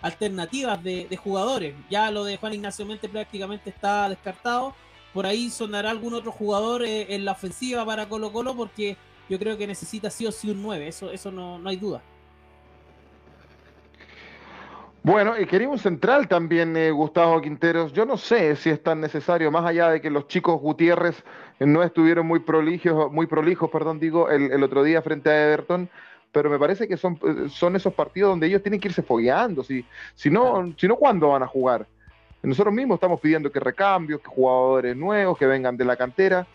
alternativas 0.00 0.82
de, 0.82 1.16
jugadores. 1.16 1.74
Ya 1.90 2.10
lo 2.10 2.24
de 2.24 2.36
Juan 2.36 2.54
Ignacio 2.54 2.86
Mente 2.86 3.08
prácticamente 3.08 3.70
está 3.70 4.08
descartado. 4.08 4.74
Por 5.12 5.26
ahí 5.26 5.50
sonará 5.50 5.90
algún 5.90 6.14
otro 6.14 6.30
jugador 6.30 6.84
en 6.84 7.24
la 7.24 7.32
ofensiva 7.32 7.84
para 7.84 8.08
Colo 8.08 8.30
Colo 8.30 8.54
porque 8.54 8.96
yo 9.28 9.38
creo 9.38 9.58
que 9.58 9.66
necesita 9.66 10.10
sí 10.10 10.26
o 10.26 10.32
sí 10.32 10.50
un 10.50 10.62
9, 10.62 10.86
eso, 10.86 11.10
eso 11.10 11.32
no, 11.32 11.58
no 11.58 11.68
hay 11.68 11.76
duda. 11.76 12.02
Bueno, 15.08 15.40
y 15.40 15.46
queríamos 15.46 15.80
central 15.80 16.28
también, 16.28 16.76
eh, 16.76 16.90
Gustavo 16.90 17.40
Quinteros. 17.40 17.94
Yo 17.94 18.04
no 18.04 18.18
sé 18.18 18.54
si 18.56 18.68
es 18.68 18.82
tan 18.82 19.00
necesario, 19.00 19.50
más 19.50 19.64
allá 19.64 19.88
de 19.88 20.02
que 20.02 20.10
los 20.10 20.28
chicos 20.28 20.60
Gutiérrez 20.60 21.24
no 21.60 21.82
estuvieron 21.82 22.26
muy 22.26 22.40
prolijos, 22.40 23.10
muy 23.10 23.26
prolijos, 23.26 23.70
perdón, 23.70 23.98
digo, 23.98 24.28
el, 24.28 24.62
otro 24.62 24.82
día 24.82 25.00
frente 25.00 25.30
a 25.30 25.46
Everton, 25.46 25.88
pero 26.30 26.50
me 26.50 26.58
parece 26.58 26.86
que 26.86 26.98
son, 26.98 27.18
eh, 27.26 27.48
son 27.48 27.74
esos 27.74 27.94
partidos 27.94 28.32
donde 28.32 28.48
ellos 28.48 28.62
tienen 28.62 28.80
que 28.80 28.88
irse 28.88 29.00
fogueando. 29.00 29.64
Si, 29.64 29.82
si, 30.14 30.28
no, 30.28 30.74
si 30.76 30.86
no, 30.86 30.96
¿cuándo 30.96 31.28
van 31.28 31.42
a 31.42 31.46
jugar? 31.46 31.86
Nosotros 32.42 32.74
mismos 32.74 32.96
estamos 32.96 33.18
pidiendo 33.18 33.50
que 33.50 33.60
recambios, 33.60 34.20
que 34.20 34.28
jugadores 34.28 34.94
nuevos, 34.94 35.38
que 35.38 35.46
vengan 35.46 35.74
de 35.78 35.86
la 35.86 35.96
cantera, 35.96 36.46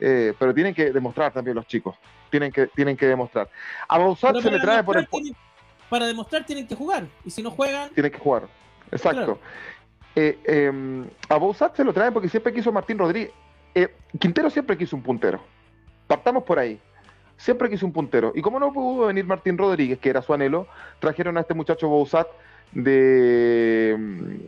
eh, 0.00 0.34
pero 0.40 0.52
tienen 0.52 0.74
que 0.74 0.90
demostrar 0.90 1.32
también 1.32 1.54
los 1.54 1.68
chicos. 1.68 1.94
Tienen 2.30 2.50
que, 2.50 2.66
tienen 2.66 2.96
que 2.96 3.06
demostrar. 3.06 3.48
A 3.86 3.96
Bausat 3.96 4.40
se 4.40 4.50
le 4.50 4.58
trae 4.58 4.82
por 4.82 4.96
el 4.96 5.06
para 5.92 6.06
demostrar 6.06 6.46
tienen 6.46 6.66
que 6.66 6.74
jugar. 6.74 7.06
Y 7.22 7.28
si 7.28 7.42
no 7.42 7.50
juegan. 7.50 7.90
Tienen 7.90 8.10
que 8.10 8.18
jugar. 8.18 8.48
Exacto. 8.90 9.38
Eh, 10.16 10.38
em, 10.44 11.06
a 11.28 11.36
Bouzat 11.36 11.76
se 11.76 11.84
lo 11.84 11.92
traen 11.92 12.14
porque 12.14 12.30
siempre 12.30 12.50
quiso 12.54 12.72
Martín 12.72 12.96
Rodríguez. 12.96 13.30
Eh, 13.74 13.94
Quintero 14.18 14.48
siempre 14.48 14.78
quiso 14.78 14.96
un 14.96 15.02
puntero. 15.02 15.42
Partamos 16.06 16.44
por 16.44 16.58
ahí. 16.58 16.80
Siempre 17.36 17.68
quiso 17.68 17.84
un 17.84 17.92
puntero. 17.92 18.32
Y 18.34 18.40
como 18.40 18.58
no 18.58 18.72
pudo 18.72 19.08
venir 19.08 19.26
Martín 19.26 19.58
Rodríguez, 19.58 19.98
que 19.98 20.08
era 20.08 20.22
su 20.22 20.32
anhelo, 20.32 20.66
trajeron 20.98 21.36
a 21.36 21.40
este 21.40 21.52
muchacho 21.52 21.88
Bouzat 21.88 22.28
de. 22.72 23.90
Em, 23.90 24.46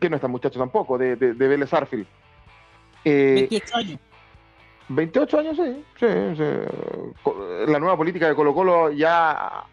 que 0.00 0.08
no 0.08 0.16
es 0.16 0.22
tan 0.22 0.30
muchacho 0.30 0.58
tampoco, 0.58 0.96
de, 0.96 1.16
de, 1.16 1.34
de 1.34 1.48
Vélez 1.48 1.70
Arfield. 1.74 2.06
28 3.04 3.66
eh, 3.66 3.70
años. 3.74 4.00
28 4.88 5.38
años, 5.38 5.56
sí, 5.56 5.84
sí, 5.98 6.06
La 7.66 7.78
nueva 7.78 7.96
política 7.96 8.28
de 8.28 8.34
Colo 8.34 8.54
Colo 8.54 8.90
ya 8.90 9.64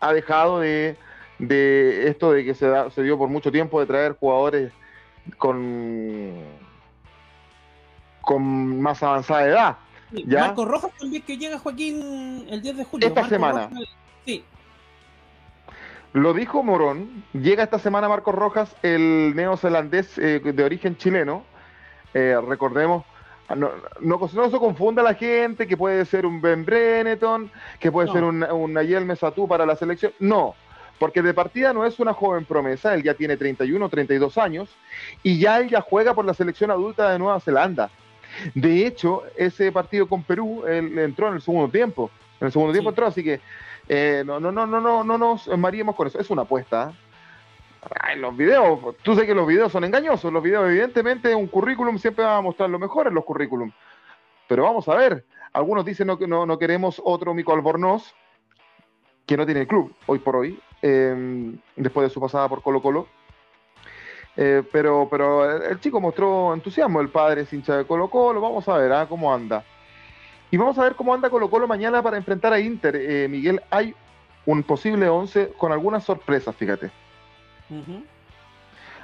ha 0.00 0.12
dejado 0.12 0.60
de, 0.60 0.96
esto 2.08 2.32
de 2.32 2.44
que 2.44 2.54
se, 2.54 2.70
se 2.90 3.02
dio 3.02 3.16
por 3.16 3.28
mucho 3.28 3.50
tiempo 3.50 3.80
de 3.80 3.86
traer 3.86 4.16
jugadores 4.18 4.72
con, 5.38 6.32
con 8.20 8.80
más 8.80 9.02
avanzada 9.02 9.46
edad. 9.46 9.76
¿ya? 10.26 10.40
Marco 10.40 10.64
Rojas 10.64 10.90
también 10.98 11.22
que 11.22 11.36
llega 11.36 11.58
Joaquín 11.58 12.46
el 12.50 12.60
10 12.62 12.76
de 12.76 12.84
julio. 12.84 13.08
Esta 13.08 13.28
semana. 13.28 13.70
sí. 14.24 14.44
Lo 16.12 16.32
dijo 16.32 16.62
Morón, 16.62 17.24
llega 17.32 17.64
esta 17.64 17.80
semana 17.80 18.08
Marcos 18.08 18.36
Rojas, 18.36 18.76
el 18.82 19.34
neozelandés 19.34 20.16
eh, 20.18 20.38
de 20.38 20.64
origen 20.64 20.96
chileno. 20.96 21.42
Eh, 22.12 22.36
recordemos 22.46 23.04
Ah, 23.48 23.54
no, 23.54 23.70
no, 24.00 24.28
se 24.28 24.58
confunda 24.58 25.02
la 25.02 25.14
gente 25.14 25.66
que 25.66 25.76
puede 25.76 26.04
ser 26.06 26.24
un 26.24 26.40
Ben 26.40 26.64
Brenneton, 26.64 27.50
que 27.78 27.92
puede 27.92 28.10
ser 28.10 28.24
un, 28.24 28.42
un 28.42 28.72
Mesatú 29.06 29.46
para 29.46 29.66
la 29.66 29.76
selección. 29.76 30.12
No, 30.18 30.54
porque 30.98 31.20
de 31.20 31.34
partida 31.34 31.72
no 31.72 31.84
es 31.84 32.00
una 32.00 32.14
joven 32.14 32.44
promesa, 32.46 32.94
él 32.94 33.02
ya 33.02 33.14
tiene 33.14 33.36
31, 33.36 33.88
32 33.88 34.38
años 34.38 34.70
y 35.22 35.38
ya 35.38 35.58
él 35.58 35.68
ya 35.68 35.82
juega 35.82 36.14
por 36.14 36.24
la 36.24 36.32
selección 36.32 36.70
adulta 36.70 37.10
de 37.10 37.18
Nueva 37.18 37.40
Zelanda. 37.40 37.90
De 38.54 38.86
hecho, 38.86 39.22
ese 39.36 39.70
partido 39.70 40.08
con 40.08 40.22
Perú, 40.22 40.64
él 40.66 40.98
entró 40.98 41.28
en 41.28 41.34
el 41.34 41.42
segundo 41.42 41.70
tiempo. 41.70 42.10
En 42.40 42.46
el 42.46 42.52
segundo 42.52 42.72
tiempo 42.72 42.90
entró, 42.90 43.06
así 43.06 43.22
que 43.22 43.40
eh, 43.88 44.22
no, 44.24 44.40
no, 44.40 44.50
no, 44.50 44.66
no, 44.66 44.80
no, 44.80 45.04
no 45.04 45.18
nos 45.18 45.46
maríamos 45.58 45.94
con 45.94 46.06
eso. 46.06 46.18
Es 46.18 46.30
una 46.30 46.42
apuesta. 46.42 46.92
Ay, 48.00 48.18
los 48.18 48.36
videos, 48.36 48.96
tú 49.02 49.14
sabes 49.14 49.28
que 49.28 49.34
los 49.34 49.46
videos 49.46 49.72
son 49.72 49.84
engañosos. 49.84 50.32
Los 50.32 50.42
videos, 50.42 50.68
evidentemente, 50.68 51.34
un 51.34 51.46
currículum 51.46 51.98
siempre 51.98 52.24
va 52.24 52.38
a 52.38 52.42
mostrar 52.42 52.70
lo 52.70 52.78
mejor 52.78 53.06
en 53.06 53.14
los 53.14 53.24
currículum. 53.24 53.70
Pero 54.48 54.64
vamos 54.64 54.88
a 54.88 54.94
ver. 54.94 55.24
Algunos 55.52 55.84
dicen 55.84 56.08
no, 56.08 56.46
no, 56.46 56.58
queremos 56.58 57.00
otro 57.04 57.32
Mico 57.32 57.52
Albornoz, 57.52 58.12
que 59.24 59.36
no 59.36 59.46
tiene 59.46 59.62
el 59.62 59.66
club 59.68 59.94
hoy 60.06 60.18
por 60.18 60.34
hoy, 60.34 60.60
em, 60.82 61.56
después 61.76 62.08
de 62.08 62.12
su 62.12 62.20
pasada 62.20 62.48
por 62.48 62.60
Colo 62.60 62.82
Colo. 62.82 63.06
Eh, 64.36 64.64
pero, 64.72 65.06
pero 65.08 65.48
el 65.62 65.78
chico 65.78 66.00
mostró 66.00 66.52
entusiasmo, 66.52 67.00
el 67.00 67.08
padre 67.08 67.42
es 67.42 67.52
hincha 67.52 67.76
de 67.76 67.86
Colo 67.86 68.10
Colo, 68.10 68.40
vamos 68.40 68.68
a 68.68 68.76
ver 68.78 68.92
¿ah? 68.92 69.06
cómo 69.08 69.32
anda. 69.32 69.64
Y 70.50 70.56
vamos 70.56 70.76
a 70.76 70.82
ver 70.82 70.96
cómo 70.96 71.14
anda 71.14 71.30
Colo 71.30 71.48
Colo 71.48 71.68
mañana 71.68 72.02
para 72.02 72.16
enfrentar 72.16 72.52
a 72.52 72.58
Inter. 72.58 72.96
Eh, 72.96 73.28
Miguel, 73.28 73.62
hay 73.70 73.94
un 74.46 74.64
posible 74.64 75.08
11 75.08 75.52
con 75.56 75.70
algunas 75.70 76.02
sorpresas, 76.02 76.54
fíjate. 76.56 76.90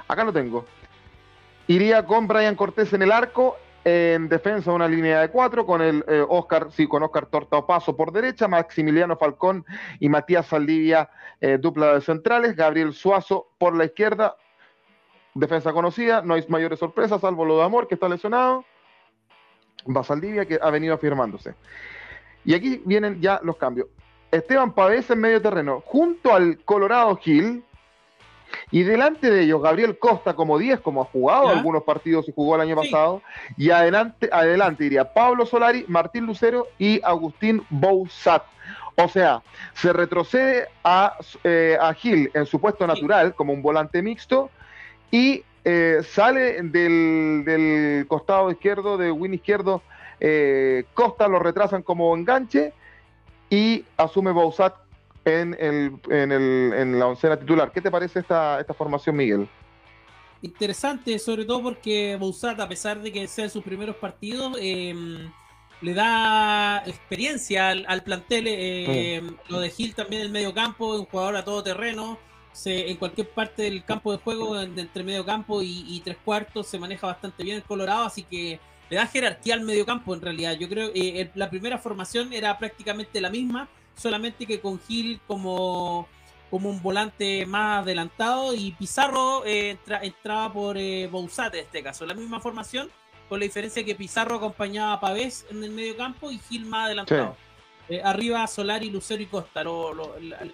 Acá 0.07 0.23
lo 0.23 0.33
tengo. 0.33 0.65
Iría 1.67 2.05
con 2.05 2.27
Brian 2.27 2.55
Cortés 2.55 2.91
en 2.93 3.01
el 3.01 3.11
arco, 3.11 3.57
en 3.83 4.29
defensa 4.29 4.71
una 4.71 4.87
línea 4.87 5.21
de 5.21 5.29
cuatro, 5.29 5.65
con 5.65 5.81
el 5.81 6.03
eh, 6.07 6.23
Oscar, 6.27 6.67
sí, 6.71 6.87
con 6.87 7.03
Oscar 7.03 7.25
Torta 7.27 7.65
Paso 7.65 7.95
por 7.95 8.11
derecha, 8.11 8.47
Maximiliano 8.47 9.15
Falcón 9.15 9.65
y 9.99 10.09
Matías 10.09 10.47
Saldivia, 10.47 11.09
dupla 11.59 11.95
de 11.95 12.01
centrales, 12.01 12.55
Gabriel 12.55 12.93
Suazo 12.93 13.47
por 13.57 13.75
la 13.75 13.85
izquierda, 13.85 14.35
Defensa 15.33 15.71
conocida, 15.71 16.21
no 16.21 16.33
hay 16.33 16.45
mayores 16.49 16.79
sorpresas, 16.79 17.21
salvo 17.21 17.45
lo 17.45 17.57
de 17.57 17.63
Amor, 17.63 17.87
que 17.87 17.95
está 17.95 18.09
lesionado. 18.09 18.65
Basaldivia, 19.85 20.45
que 20.45 20.59
ha 20.61 20.69
venido 20.69 20.93
afirmándose. 20.93 21.55
Y 22.43 22.53
aquí 22.53 22.81
vienen 22.85 23.21
ya 23.21 23.39
los 23.43 23.55
cambios. 23.55 23.87
Esteban 24.29 24.73
Pavés 24.73 25.09
en 25.09 25.19
medio 25.19 25.41
terreno, 25.41 25.81
junto 25.85 26.33
al 26.33 26.59
Colorado 26.65 27.15
Gil, 27.17 27.63
y 28.71 28.83
delante 28.83 29.29
de 29.29 29.43
ellos, 29.43 29.61
Gabriel 29.61 29.97
Costa 29.99 30.35
como 30.35 30.57
10, 30.57 30.79
como 30.79 31.01
ha 31.01 31.05
jugado 31.05 31.49
algunos 31.49 31.83
partidos 31.83 32.27
y 32.27 32.33
jugó 32.33 32.55
el 32.55 32.61
año 32.61 32.75
pasado. 32.75 33.21
Y 33.57 33.69
adelante, 33.69 34.29
adelante 34.31 34.85
iría 34.85 35.13
Pablo 35.13 35.45
Solari, 35.45 35.85
Martín 35.87 36.25
Lucero 36.25 36.67
y 36.79 37.01
Agustín 37.03 37.63
Bousat. 37.69 38.43
O 38.95 39.07
sea, 39.07 39.41
se 39.73 39.93
retrocede 39.93 40.67
a, 40.83 41.17
eh, 41.43 41.77
a 41.79 41.93
Gil 41.93 42.29
en 42.33 42.45
su 42.45 42.59
puesto 42.59 42.85
natural 42.85 43.33
como 43.35 43.53
un 43.53 43.61
volante 43.61 44.01
mixto 44.01 44.49
y 45.09 45.43
eh, 45.63 46.01
sale 46.03 46.61
del, 46.63 48.05
costado 48.07 48.51
izquierdo, 48.51 48.97
de 48.97 49.11
win 49.11 49.33
izquierdo, 49.33 49.81
eh, 50.19 50.85
Costa 50.93 51.27
lo 51.27 51.39
retrasan 51.39 51.83
como 51.83 52.15
enganche 52.15 52.73
y 53.49 53.85
asume 53.97 54.31
Bausat 54.31 54.75
en, 55.25 55.55
el, 55.59 55.93
en, 56.09 56.31
el, 56.31 56.73
en 56.73 56.99
la 56.99 57.07
oncena 57.07 57.37
titular. 57.37 57.71
¿Qué 57.71 57.81
te 57.81 57.91
parece 57.91 58.19
esta, 58.19 58.59
esta 58.59 58.73
formación, 58.73 59.15
Miguel? 59.15 59.47
Interesante, 60.41 61.19
sobre 61.19 61.45
todo 61.45 61.61
porque 61.61 62.17
Bausat, 62.19 62.59
a 62.59 62.67
pesar 62.67 62.99
de 63.01 63.11
que 63.11 63.27
sea 63.27 63.47
sus 63.47 63.63
primeros 63.63 63.95
partidos, 63.97 64.57
em, 64.59 65.31
le 65.81 65.93
da 65.93 66.83
experiencia 66.85 67.69
al, 67.69 68.03
plantel. 68.03 68.45
Em, 68.47 69.35
lo 69.49 69.59
de 69.59 69.69
Gil 69.69 69.93
también 69.93 70.21
en 70.21 70.27
el 70.27 70.33
medio 70.33 70.53
campo, 70.53 70.95
un 70.95 71.05
jugador 71.05 71.35
a 71.35 71.45
todo 71.45 71.61
terreno 71.61 72.17
en 72.65 72.97
cualquier 72.97 73.29
parte 73.29 73.63
del 73.63 73.83
campo 73.83 74.11
de 74.11 74.17
juego, 74.17 74.59
entre 74.59 75.03
medio 75.03 75.25
campo 75.25 75.61
y, 75.61 76.01
tres 76.03 76.17
cuartos, 76.23 76.67
se 76.67 76.77
maneja 76.77 77.07
bastante 77.07 77.43
bien 77.43 77.57
el 77.57 77.63
Colorado, 77.63 78.05
así 78.05 78.23
que 78.23 78.59
le 78.89 78.97
da 78.97 79.07
jerarquía 79.07 79.53
al 79.53 79.61
medio 79.61 79.85
campo 79.85 80.13
en 80.13 80.21
realidad. 80.21 80.57
Yo 80.59 80.67
creo 80.67 80.91
que 80.91 81.21
eh, 81.21 81.31
la 81.35 81.49
primera 81.49 81.77
formación 81.77 82.33
era 82.33 82.57
prácticamente 82.57 83.21
la 83.21 83.29
misma, 83.29 83.69
solamente 83.95 84.45
que 84.45 84.59
con 84.59 84.79
Gil 84.79 85.19
como, 85.27 86.07
como 86.49 86.69
un 86.69 86.81
volante 86.81 87.45
más 87.45 87.83
adelantado 87.83 88.53
y 88.53 88.71
Pizarro 88.71 89.43
eh, 89.45 89.77
entraba 90.01 90.51
por 90.51 90.77
eh, 90.77 91.07
Bouzate 91.07 91.59
en 91.59 91.65
este 91.65 91.83
caso. 91.83 92.05
La 92.05 92.13
misma 92.13 92.39
formación, 92.39 92.89
con 93.29 93.39
la 93.39 93.45
diferencia 93.45 93.83
que 93.83 93.95
Pizarro 93.95 94.35
acompañaba 94.35 94.93
a 94.93 94.99
Pavés 94.99 95.45
en 95.49 95.63
el 95.63 95.71
medio 95.71 95.95
campo 95.97 96.31
y 96.31 96.39
Gil 96.39 96.65
más 96.65 96.87
adelantado. 96.87 97.35
Eh, 97.89 98.01
arriba 98.03 98.45
Solari, 98.47 98.89
Lucero 98.89 99.21
y 99.21 99.25
Costa, 99.25 99.63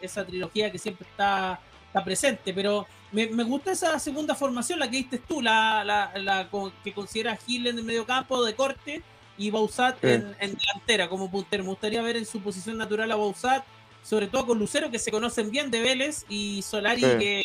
esa 0.02 0.26
trilogía 0.26 0.72
que 0.72 0.80
siempre 0.80 1.08
está 1.08 1.60
presente, 2.04 2.54
pero 2.54 2.86
me, 3.12 3.26
gusta 3.44 3.72
esa 3.72 3.98
segunda 4.00 4.36
formación, 4.36 4.80
la 4.80 4.90
que 4.90 4.98
diste 4.98 5.18
tú, 5.18 5.42
la, 5.42 5.84
la, 5.84 6.50
que 6.84 6.94
considera 6.94 7.36
Gil 7.36 7.68
en 7.68 7.78
el 7.78 7.84
medio 7.84 8.06
campo 8.06 8.44
de 8.44 8.56
corte 8.56 9.04
y 9.38 9.52
Bausat 9.52 10.04
en, 10.04 10.36
delantera 10.40 11.10
como 11.10 11.30
puntero. 11.30 11.64
Me 11.64 11.70
gustaría 11.70 12.02
ver 12.02 12.18
en 12.18 12.26
su 12.26 12.42
posición 12.42 12.78
natural 12.78 13.12
a 13.12 13.16
Bausat, 13.16 13.64
sobre 14.04 14.28
todo 14.28 14.46
con 14.48 14.60
Lucero, 14.60 14.90
que 14.90 15.00
se 15.00 15.12
conocen 15.12 15.52
bien 15.52 15.72
de 15.72 15.82
Vélez, 15.82 16.26
y 16.30 16.62
Solari, 16.62 17.02
que 17.02 17.44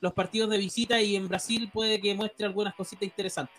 los 0.00 0.12
partidos 0.12 0.50
de 0.50 0.58
visita 0.58 1.00
y 1.00 1.16
en 1.16 1.28
Brasil 1.28 1.70
puede 1.72 2.00
que 2.00 2.14
muestre 2.14 2.46
algunas 2.46 2.74
cositas 2.74 3.04
interesantes. 3.04 3.56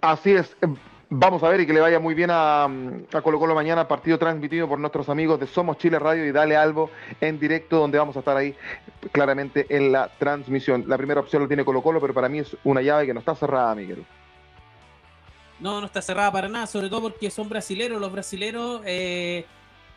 Así 0.00 0.32
es. 0.32 0.56
Vamos 1.08 1.42
a 1.44 1.48
ver 1.48 1.60
y 1.60 1.66
que 1.66 1.72
le 1.72 1.80
vaya 1.80 2.00
muy 2.00 2.14
bien 2.14 2.30
a, 2.32 2.64
a 2.64 3.22
Colo 3.22 3.38
Colo 3.38 3.54
mañana, 3.54 3.86
partido 3.86 4.18
transmitido 4.18 4.68
por 4.68 4.80
nuestros 4.80 5.08
amigos 5.08 5.38
de 5.38 5.46
Somos 5.46 5.78
Chile 5.78 6.00
Radio 6.00 6.26
y 6.26 6.32
Dale 6.32 6.56
Albo 6.56 6.90
en 7.20 7.38
directo, 7.38 7.78
donde 7.78 7.96
vamos 7.96 8.16
a 8.16 8.18
estar 8.18 8.36
ahí 8.36 8.56
claramente 9.12 9.66
en 9.68 9.92
la 9.92 10.10
transmisión. 10.18 10.84
La 10.88 10.96
primera 10.96 11.20
opción 11.20 11.42
lo 11.42 11.48
tiene 11.48 11.64
Colo 11.64 11.80
Colo, 11.80 12.00
pero 12.00 12.12
para 12.12 12.28
mí 12.28 12.40
es 12.40 12.56
una 12.64 12.82
llave 12.82 13.06
que 13.06 13.14
no 13.14 13.20
está 13.20 13.36
cerrada, 13.36 13.72
Miguel. 13.76 14.04
No, 15.58 15.80
no 15.80 15.86
está 15.86 16.02
cerrada 16.02 16.30
para 16.32 16.48
nada, 16.48 16.66
sobre 16.66 16.88
todo 16.88 17.02
porque 17.02 17.30
son 17.30 17.48
brasileros. 17.48 18.00
Los 18.00 18.12
brasileros, 18.12 18.82
eh, 18.84 19.46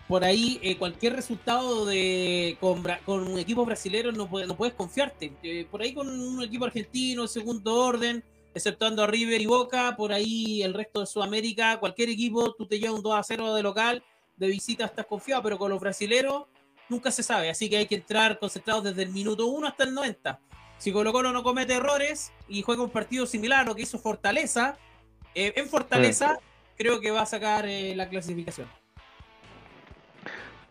por 0.08 0.24
ahí, 0.24 0.60
eh, 0.63 0.78
cualquier 0.78 1.13
resultado 1.15 1.86
de 1.86 2.58
con, 2.60 2.84
con 3.06 3.28
un 3.28 3.39
equipo 3.39 3.65
brasilero 3.65 4.12
no, 4.12 4.28
no 4.28 4.56
puedes 4.56 4.74
confiarte. 4.74 5.34
Eh, 5.43 5.67
por 5.69 5.82
ahí 5.82 5.93
con 5.93 6.08
un 6.10 6.43
equipo 6.43 6.65
argentino, 6.65 7.28
segundo 7.28 7.76
orden 7.76 8.24
exceptuando 8.54 9.04
a 9.04 9.08
River 9.08 9.41
y 9.41 9.45
Boca, 9.45 9.95
por 9.95 10.12
ahí 10.12 10.63
el 10.63 10.74
resto 10.74 11.02
de 11.02 11.06
Sudamérica, 11.06 11.80
cualquier 11.80 12.10
equipo, 12.10 12.54
tú 12.54 12.65
te 12.65 12.80
llevas 12.80 12.95
un 12.95 13.04
2 13.04 13.15
a 13.15 13.24
0 13.24 13.54
de 13.54 13.63
local, 13.63 14.04
de 14.38 14.48
visita 14.48 14.86
estás 14.86 15.06
confiado, 15.06 15.43
pero 15.43 15.58
con 15.58 15.69
los 15.69 15.80
brasileros 15.80 16.45
nunca 16.89 17.12
se 17.12 17.24
sabe, 17.24 17.50
así 17.50 17.69
que 17.69 17.78
hay 17.78 17.86
que 17.86 17.95
entrar 17.95 18.39
concentrados 18.39 18.84
desde 18.84 19.04
el 19.04 19.10
minuto 19.10 19.45
1 19.48 19.67
hasta 19.67 19.84
el 19.84 19.93
90. 19.93 20.39
Si 20.78 20.91
Colo 20.91 21.12
Colo 21.12 21.32
no 21.32 21.43
comete 21.43 21.74
errores 21.74 22.32
y 22.48 22.62
juega 22.62 22.82
un 22.82 22.89
partido 22.89 23.26
similar 23.26 23.62
a 23.62 23.65
lo 23.65 23.76
que 23.76 23.84
hizo 23.84 24.00
Fortaleza, 24.00 24.78
eh, 25.36 25.54
en 25.56 25.68
Fortaleza 25.68 26.39
creo 26.78 27.00
que 27.00 27.12
va 27.12 27.22
a 27.22 27.26
sacar 27.26 27.65
eh, 27.65 27.96
la 27.96 28.10
clasificación. 28.10 28.68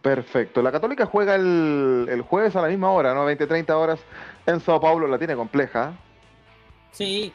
Perfecto. 0.02 0.62
La 0.62 0.72
Católica 0.72 1.06
juega 1.06 1.34
el, 1.34 2.06
el 2.08 2.22
jueves 2.22 2.54
a 2.56 2.62
la 2.62 2.68
misma 2.68 2.90
hora, 2.90 3.14
¿no? 3.14 3.28
20-30 3.28 3.70
horas 3.70 4.00
en 4.46 4.60
Sao 4.60 4.80
Paulo, 4.80 5.06
la 5.06 5.18
tiene 5.18 5.34
compleja. 5.34 5.96
Sí, 6.92 7.32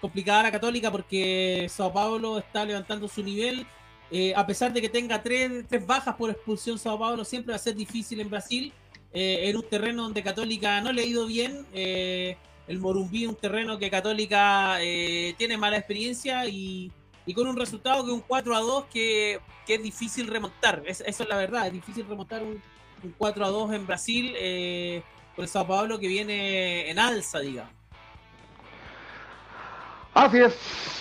complicada 0.00 0.44
la 0.44 0.52
Católica 0.52 0.90
porque 0.90 1.66
Sao 1.70 1.92
Paulo 1.92 2.38
está 2.38 2.64
levantando 2.64 3.08
su 3.08 3.22
nivel. 3.22 3.66
Eh, 4.10 4.32
a 4.36 4.46
pesar 4.46 4.72
de 4.72 4.80
que 4.80 4.88
tenga 4.88 5.22
tres, 5.22 5.64
tres, 5.68 5.86
bajas 5.86 6.14
por 6.14 6.30
expulsión, 6.30 6.78
Sao 6.78 6.98
Paulo 6.98 7.24
siempre 7.24 7.52
va 7.52 7.56
a 7.56 7.58
ser 7.58 7.74
difícil 7.74 8.20
en 8.20 8.30
Brasil. 8.30 8.72
Eh, 9.12 9.48
en 9.48 9.56
un 9.56 9.68
terreno 9.68 10.02
donde 10.02 10.22
Católica 10.22 10.80
no 10.80 10.92
le 10.92 11.02
ha 11.02 11.06
ido 11.06 11.26
bien. 11.26 11.66
Eh, 11.72 12.36
el 12.66 12.78
Morumbí, 12.78 13.26
un 13.26 13.36
terreno 13.36 13.78
que 13.78 13.90
Católica 13.90 14.78
tiene 15.36 15.56
mala 15.56 15.76
experiencia 15.76 16.46
y, 16.46 16.90
con 17.34 17.46
un 17.46 17.56
resultado 17.56 18.04
que 18.04 18.12
un 18.12 18.20
4 18.20 18.56
a 18.56 18.60
2 18.60 18.84
que, 18.92 19.40
es 19.66 19.82
difícil 19.82 20.26
remontar. 20.28 20.82
eso 20.86 21.04
es 21.06 21.28
la 21.28 21.36
verdad, 21.36 21.66
es 21.66 21.72
difícil 21.72 22.06
remontar 22.08 22.42
un, 22.42 22.62
4 23.18 23.44
a 23.44 23.48
2 23.48 23.72
en 23.72 23.86
Brasil 23.86 24.32
con 25.34 25.44
el 25.44 25.48
Sao 25.48 25.66
Paulo 25.66 25.98
que 25.98 26.08
viene 26.08 26.90
en 26.90 26.98
alza, 26.98 27.40
digamos. 27.40 27.84
Así 30.14 30.38
es, 30.38 30.54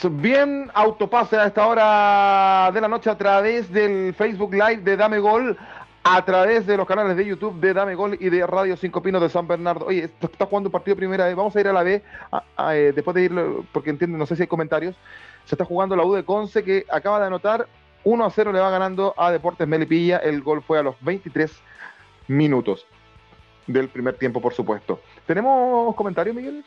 bien 0.10 0.72
autopase 0.74 1.38
a 1.38 1.46
esta 1.46 1.68
hora 1.68 2.72
de 2.74 2.82
la 2.82 2.88
noche 2.88 3.12
a 3.12 3.18
través 3.18 3.72
del 3.72 4.12
Facebook 4.16 4.52
Live 4.54 4.78
de 4.78 4.98
Dame 4.98 5.20
Gol, 5.20 5.56
a 6.04 6.26
través 6.26 6.68
de 6.68 6.76
los 6.76 6.86
canales 6.86 7.16
de 7.16 7.26
YouTube 7.26 7.60
de 7.62 7.74
Dame 7.74 7.96
Gol 7.96 8.18
y 8.20 8.30
de 8.30 8.46
Radio 8.46 8.76
Cinco 8.76 9.02
Pinos 9.02 9.22
de 9.22 9.30
San 9.30 9.48
Bernardo. 9.48 9.86
Oye, 9.86 10.10
está 10.22 10.46
jugando 10.46 10.68
un 10.68 10.72
partido 10.72 10.98
primera 10.98 11.26
vez, 11.26 11.36
vamos 11.36 11.56
a 11.56 11.60
ir 11.62 11.68
a 11.68 11.74
la 11.74 11.84
B, 11.84 12.04
eh, 12.72 12.92
después 12.94 13.16
de 13.16 13.24
ir, 13.24 13.32
porque 13.72 13.90
entienden, 13.90 14.20
no 14.20 14.26
sé 14.26 14.36
si 14.36 14.42
hay 14.42 14.48
comentarios, 14.48 14.96
se 15.46 15.56
está 15.56 15.64
jugando 15.64 15.96
la 15.96 16.04
U 16.04 16.14
de 16.14 16.26
Conce 16.26 16.64
que 16.64 16.86
acaba 16.92 17.20
de 17.20 17.28
anotar 17.28 17.68
1 18.04 18.26
a 18.26 18.30
0 18.30 18.52
le 18.52 18.60
va 18.60 18.70
ganando 18.70 19.14
a 19.18 19.32
Deportes 19.32 19.66
Melipilla, 19.66 20.18
el 20.18 20.42
gol 20.42 20.62
fue 20.62 20.78
a 20.78 20.84
los 20.84 20.96
23 21.02 21.52
minutos 22.28 22.86
del 23.66 23.88
primer 23.88 24.18
tiempo, 24.18 24.42
por 24.42 24.54
supuesto. 24.54 25.00
¿Tenemos 25.26 25.96
comentarios, 25.96 26.36
Miguel? 26.36 26.66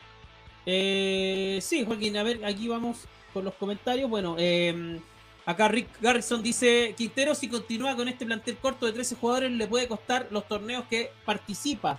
Eh, 0.64 1.58
sí, 1.60 1.84
Joaquín, 1.84 2.16
a 2.16 2.22
ver, 2.22 2.42
aquí 2.42 2.68
vamos 2.68 3.06
con 3.34 3.44
los 3.44 3.52
comentarios. 3.54 4.08
Bueno, 4.08 4.36
eh, 4.38 4.98
acá 5.46 5.68
Rick 5.68 5.88
Garrison 6.00 6.42
dice, 6.42 6.94
Quintero 6.96 7.34
si 7.34 7.48
continúa 7.48 7.96
con 7.96 8.08
este 8.08 8.26
plantel 8.26 8.58
corto 8.58 8.84
de 8.84 8.92
13 8.92 9.16
jugadores 9.16 9.52
le 9.52 9.66
puede 9.66 9.88
costar 9.88 10.26
los 10.30 10.46
torneos 10.46 10.84
que 10.90 11.10
participa. 11.24 11.98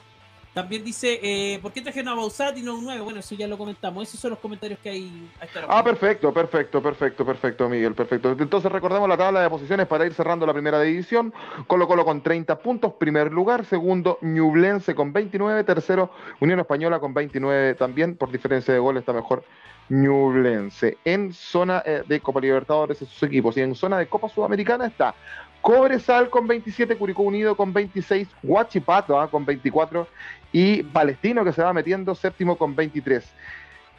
También 0.58 0.84
dice, 0.84 1.20
eh, 1.22 1.60
¿por 1.62 1.72
qué 1.72 1.82
trajeron 1.82 2.08
a 2.08 2.16
Bausat 2.16 2.58
y 2.58 2.64
no 2.64 2.74
un 2.74 2.86
9? 2.86 3.02
Bueno, 3.02 3.20
eso 3.20 3.36
ya 3.36 3.48
lo 3.48 3.60
comentamos. 3.60 4.08
Esos 4.08 4.20
son 4.20 4.32
los 4.32 4.40
comentarios 4.40 4.80
que 4.80 4.90
hay. 4.90 5.30
ah, 5.68 5.84
perfecto, 5.84 6.34
perfecto, 6.34 6.82
perfecto, 6.82 7.24
perfecto, 7.24 7.70
Miguel, 7.70 7.94
perfecto. 7.94 8.32
Entonces 8.32 8.72
recordemos 8.72 9.08
la 9.08 9.16
tabla 9.16 9.44
de 9.44 9.52
posiciones 9.52 9.86
para 9.86 10.08
ir 10.08 10.16
cerrando 10.16 10.48
la 10.48 10.54
primera 10.54 10.82
división. 10.82 11.32
Colo 11.68 11.88
Colo 11.88 12.04
con 12.04 12.24
30 12.24 12.58
puntos, 12.58 12.94
primer 12.94 13.32
lugar. 13.32 13.66
Segundo, 13.66 14.18
Ñublense 14.22 14.96
con 14.96 15.14
29. 15.14 15.64
Tercero, 15.64 16.10
Unión 16.40 16.60
Española 16.60 17.00
con 17.00 17.14
29 17.14 17.76
también. 17.76 18.16
Por 18.16 18.32
diferencia 18.32 18.74
de 18.74 18.80
goles 18.80 19.02
está 19.02 19.14
mejor 19.14 19.44
Ñublense. 19.90 20.98
En 21.06 21.34
zona 21.34 21.82
eh, 21.86 22.04
de 22.08 22.20
Copa 22.20 22.40
Libertadores 22.40 22.98
sus 22.98 23.24
equipos 23.24 23.56
y 23.58 23.62
en 23.62 23.76
zona 23.76 23.98
de 23.98 24.08
Copa 24.08 24.30
Sudamericana 24.30 24.86
está 24.86 25.16
Cobresal 25.62 26.30
con 26.30 26.48
27, 26.48 26.98
Curicó 26.98 27.24
Unido 27.24 27.56
con 27.56 27.74
26, 27.74 28.28
Huachipato 28.44 29.20
ah, 29.20 29.30
con 29.30 29.46
24 29.46 30.08
y 30.52 30.84
Palestino 30.84 31.44
que 31.44 31.52
se 31.52 31.62
va 31.62 31.74
metiendo 31.74 32.16
séptimo 32.16 32.58
con 32.58 32.76
23. 32.76 33.24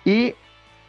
Y 0.04 0.34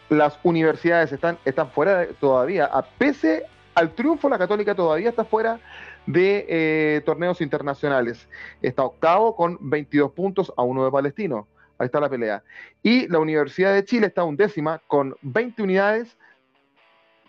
las 0.10 0.40
universidades 0.44 1.12
están, 1.12 1.38
están 1.46 1.70
fuera 1.72 2.08
todavía, 2.20 2.66
a 2.66 2.82
pese 2.82 3.44
al 3.76 3.94
triunfo, 3.94 4.30
la 4.30 4.38
Católica 4.38 4.76
todavía 4.76 5.10
está 5.10 5.24
fuera 5.24 5.60
de 6.06 6.46
eh, 6.50 7.02
torneos 7.06 7.40
internacionales. 7.42 8.28
Está 8.62 8.84
octavo 8.84 9.36
con 9.36 9.58
22 9.62 10.12
puntos 10.12 10.52
a 10.58 10.64
uno 10.64 10.84
de 10.84 10.92
Palestino. 10.92 11.48
Ahí 11.80 11.86
está 11.86 12.00
la 12.02 12.10
pelea. 12.10 12.44
Y 12.84 13.08
la 13.08 13.20
Universidad 13.20 13.74
de 13.74 13.86
Chile 13.86 14.08
está 14.08 14.24
undécima 14.26 14.82
con 14.88 15.16
20 15.22 15.64
unidades. 15.64 16.18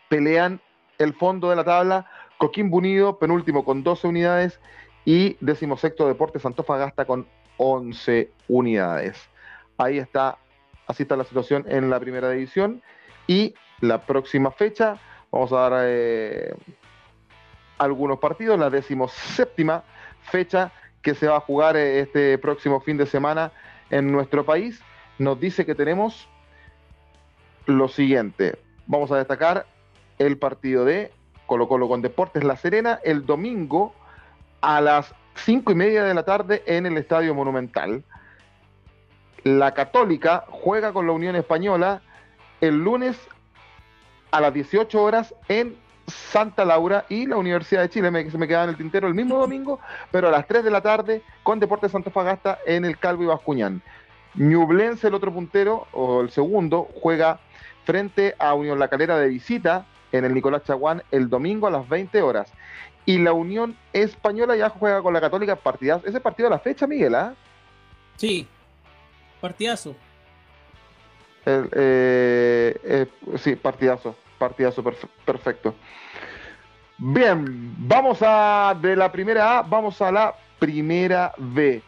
Pelean 0.09 0.61
el 0.99 1.15
fondo 1.15 1.49
de 1.49 1.57
la 1.57 1.65
tabla. 1.65 2.07
Coquimbo 2.37 2.79
Unido, 2.79 3.19
penúltimo 3.19 3.65
con 3.65 3.85
12 3.85 4.09
unidades. 4.09 4.61
Y 5.05 5.37
decimosexto 5.41 6.09
Deportes 6.09 6.45
Antofagasta 6.45 7.05
con 7.05 7.27
11 7.59 8.31
unidades. 8.49 9.31
Ahí 9.79 9.99
está, 9.99 10.39
así 10.87 11.05
está 11.05 11.17
la 11.17 11.25
situación 11.25 11.65
en 11.69 11.89
la 11.89 12.01
primera 12.01 12.29
división. 12.31 12.83
Y 13.29 13.55
la 13.81 14.05
próxima 14.05 14.51
fecha, 14.51 14.99
vamos 15.31 15.53
a 15.53 15.57
dar 15.57 15.85
eh, 15.87 16.55
algunos 17.79 18.19
partidos, 18.19 18.59
la 18.59 18.69
decimoséptima 18.69 19.85
fecha 20.23 20.73
que 21.03 21.15
se 21.15 21.29
va 21.29 21.37
a 21.37 21.41
jugar 21.41 21.77
eh, 21.77 22.01
este 22.01 22.37
próximo 22.39 22.81
fin 22.81 22.97
de 22.97 23.07
semana 23.07 23.53
en 23.91 24.11
nuestro 24.13 24.45
país, 24.45 24.81
nos 25.19 25.39
dice 25.39 25.67
que 25.67 25.75
tenemos 25.75 26.29
lo 27.67 27.89
siguiente. 27.89 28.59
Vamos 28.87 29.11
a 29.13 29.17
destacar 29.17 29.67
el 30.19 30.39
partido 30.39 30.85
de 30.85 31.13
Colo 31.47 31.69
Colo 31.69 31.89
con 31.89 32.03
Deportes 32.03 32.45
La 32.45 32.57
Serena 32.57 33.01
el 33.05 33.27
domingo 33.27 33.95
a 34.61 34.81
las 34.81 35.15
cinco 35.35 35.73
y 35.73 35.75
media 35.75 36.05
de 36.05 36.15
la 36.15 36.25
tarde 36.25 36.63
en 36.67 36.87
el 36.87 36.97
Estadio 36.97 37.35
Monumental. 37.35 38.05
La 39.43 39.73
Católica 39.73 40.45
juega 40.49 40.93
con 40.93 41.07
la 41.07 41.13
Unión 41.13 41.35
Española 41.37 42.03
el 42.61 42.83
lunes 42.83 43.17
a 44.31 44.41
las 44.41 44.53
18 44.53 45.03
horas 45.03 45.35
en 45.49 45.77
Santa 46.11 46.65
Laura 46.65 47.07
y 47.09 47.27
la 47.27 47.37
Universidad 47.37 47.83
de 47.83 47.91
Chile, 47.91 48.11
me, 48.11 48.31
se 48.31 48.39
me 48.39 48.49
queda 48.49 48.65
en 48.65 48.71
el 48.71 48.77
tintero 48.77 49.09
el 49.09 49.15
mismo 49.15 49.39
domingo, 49.39 49.81
pero 50.11 50.29
a 50.29 50.31
las 50.31 50.47
3 50.47 50.65
de 50.65 50.71
la 50.71 50.81
tarde 50.81 51.23
con 51.43 51.61
Deportes 51.61 51.93
Santa 51.93 52.11
Fagasta 52.11 52.59
en 52.67 52.85
el 52.85 52.99
Calvo 52.99 53.23
y 53.23 53.27
Bascuñán. 53.27 53.83
Ñublense, 54.35 55.09
el 55.09 55.15
otro 55.15 55.33
puntero, 55.33 55.87
o 55.93 56.21
el 56.21 56.31
segundo, 56.31 56.89
juega 57.01 57.41
frente 57.85 58.35
a 58.39 58.55
Unión 58.55 58.79
La 58.79 58.89
Calera 58.89 59.19
de 59.19 59.29
visita 59.29 59.87
en 60.13 60.25
el 60.25 60.35
Nicolás 60.35 60.65
Chaguán 60.65 61.03
el 61.11 61.29
domingo 61.29 61.67
a 61.67 61.71
las 61.71 61.89
20 61.89 62.23
horas. 62.23 62.53
Y 63.07 63.19
la 63.19 63.33
Unión 63.33 63.77
Española 63.93 64.57
ya 64.57 64.69
juega 64.69 65.03
con 65.03 65.15
la 65.15 65.21
Católica 65.21 65.57
partidazo. 65.57 66.07
Ese 66.07 66.21
partido 66.21 66.49
de 66.49 66.55
la 66.55 66.61
fecha, 66.61 66.87
Miguel, 66.87 67.15
¿ah? 67.15 67.35
Sí, 68.17 68.47
partidazo. 69.41 69.97
Eh, 71.47 72.77
eh, 72.85 73.07
sí, 73.39 73.57
partidazo, 73.57 74.15
partidazo, 74.41 74.83
perfecto. 75.25 75.75
Bien, 76.97 77.75
vamos 77.79 78.19
a 78.23 78.77
de 78.81 78.97
la 78.97 79.13
primera 79.13 79.59
A, 79.59 79.63
vamos 79.63 80.01
a 80.03 80.11
la 80.11 80.35
primera 80.59 81.33
B. 81.37 81.83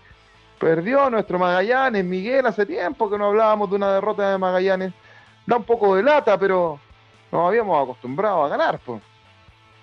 Perdió 0.59 1.11
nuestro 1.11 1.39
Magallanes, 1.39 2.05
Miguel, 2.05 2.47
hace 2.47 2.65
tiempo 2.65 3.11
que 3.11 3.19
no 3.19 3.27
hablábamos 3.27 3.69
de 3.71 3.77
una 3.77 3.95
derrota 3.95 4.31
de 4.31 4.39
Magallanes. 4.39 4.93
Da 5.47 5.57
un 5.57 5.65
poco 5.65 5.97
de 5.97 6.03
lata, 6.03 6.39
pero 6.39 6.79
nos 7.33 7.49
habíamos 7.49 7.83
acostumbrado 7.83 8.45
a 8.45 8.49
ganar, 8.49 8.79
pues. 8.79 9.03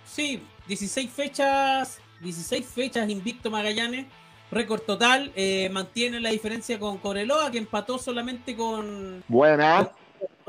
Sí, 0.05 0.41
16 0.67 1.12
fechas, 1.12 1.99
16 2.21 2.65
fechas 2.65 3.10
invicto 3.10 3.51
Magallanes, 3.51 4.05
récord 4.51 4.82
total, 4.82 5.32
eh, 5.36 5.69
mantiene 5.71 6.19
la 6.19 6.29
diferencia 6.29 6.79
con 6.79 6.97
Coreloa, 6.97 7.51
que 7.51 7.58
empató 7.58 7.97
solamente 7.97 8.55
con... 8.55 9.23
Buena. 9.27 9.86
Con, 9.86 9.98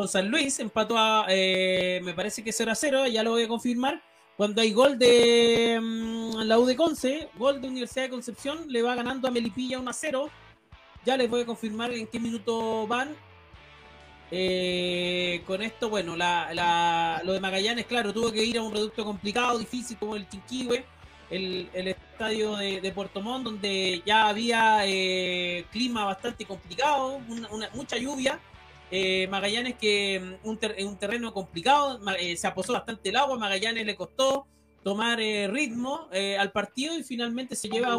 San 0.07 0.31
Luis, 0.31 0.59
empató 0.59 0.97
a, 0.97 1.27
eh, 1.29 2.01
me 2.03 2.15
parece 2.15 2.43
que 2.43 2.53
0 2.53 2.71
a 2.71 2.75
0, 2.75 3.07
ya 3.07 3.23
lo 3.23 3.31
voy 3.33 3.45
a 3.45 3.49
confirmar. 3.49 4.03
Cuando 4.37 4.63
hay 4.63 4.73
gol 4.73 4.99
de 4.99 5.79
mm, 5.81 6.41
la 6.45 6.59
U 6.59 6.65
de 6.65 6.77
Conce, 6.77 7.29
gol 7.37 7.61
de 7.61 7.69
Universidad 7.69 8.05
de 8.05 8.11
Concepción, 8.11 8.65
le 8.69 8.83
va 8.83 8.95
ganando 8.95 9.29
a 9.29 9.31
Melipilla 9.31 9.79
1 9.79 9.91
a 9.91 9.93
0. 9.93 10.31
Ya 11.05 11.17
les 11.17 11.29
voy 11.29 11.43
a 11.43 11.47
confirmar 11.47 11.93
en 11.93 12.07
qué 12.07 12.19
minuto 12.19 12.87
van. 12.87 13.15
Eh, 14.31 15.43
con 15.47 15.61
esto, 15.61 15.91
bueno, 15.91 16.17
la, 16.17 17.21
lo 17.25 17.33
de 17.33 17.41
Magallanes, 17.41 17.87
claro, 17.87 18.13
tuvo 18.13 18.31
que 18.31 18.45
ir 18.45 18.59
a 18.59 18.63
un 18.63 18.73
reducto 18.73 19.05
complicado, 19.05 19.59
difícil 19.59 19.99
como 19.99 20.15
el 20.15 20.29
Chinquihue, 20.29 20.85
el, 21.31 21.69
estadio 21.75 22.57
de, 22.57 22.93
Puerto 22.95 23.21
Montt, 23.21 23.45
donde 23.45 24.03
ya 24.07 24.29
había 24.29 24.87
eh, 24.87 25.65
clima 25.71 26.05
bastante 26.05 26.45
complicado, 26.45 27.21
mucha 27.75 27.97
lluvia. 27.97 28.39
Eh, 28.91 29.29
Magallanes 29.29 29.77
que 29.77 30.21
mm, 30.21 30.49
un, 30.49 30.59
un 30.87 30.99
terreno 30.99 31.33
complicado, 31.33 32.01
se 32.37 32.47
aposó 32.47 32.73
bastante 32.73 33.11
el 33.11 33.17
agua, 33.17 33.39
Magallanes 33.39 33.87
le 33.87 33.97
costó 33.97 34.47
tomar 34.83 35.19
ritmo 35.19 36.09
al 36.39 36.53
partido 36.53 36.99
y 36.99 37.03
finalmente 37.03 37.55
se 37.55 37.69
lleva 37.69 37.99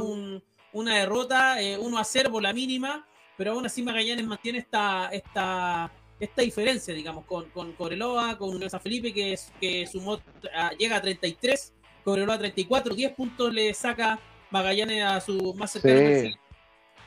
una 0.73 0.95
derrota 0.95 1.57
1 1.79 1.97
a 1.99 2.03
0 2.03 2.31
por 2.31 2.41
la 2.41 2.53
mínima, 2.53 3.07
pero 3.37 3.51
aún 3.51 3.65
así 3.67 3.83
Magallanes 3.83 4.25
mantiene 4.25 4.57
esta, 4.57 5.09
esta 5.11 5.91
esta 6.21 6.43
diferencia, 6.43 6.93
digamos, 6.93 7.25
con, 7.25 7.49
con 7.49 7.73
Cobreloa, 7.73 8.37
con 8.37 8.69
San 8.69 8.79
Felipe, 8.79 9.11
que, 9.11 9.33
es, 9.33 9.51
que 9.59 9.87
sumó, 9.87 10.21
llega 10.77 10.97
a 10.97 11.01
33, 11.01 11.73
Cobreloa 12.03 12.35
a 12.35 12.39
34, 12.39 12.93
10 12.93 13.13
puntos 13.13 13.53
le 13.53 13.73
saca 13.73 14.19
Magallanes 14.51 15.03
a 15.03 15.19
su 15.19 15.53
más 15.55 15.71
cercano. 15.71 16.35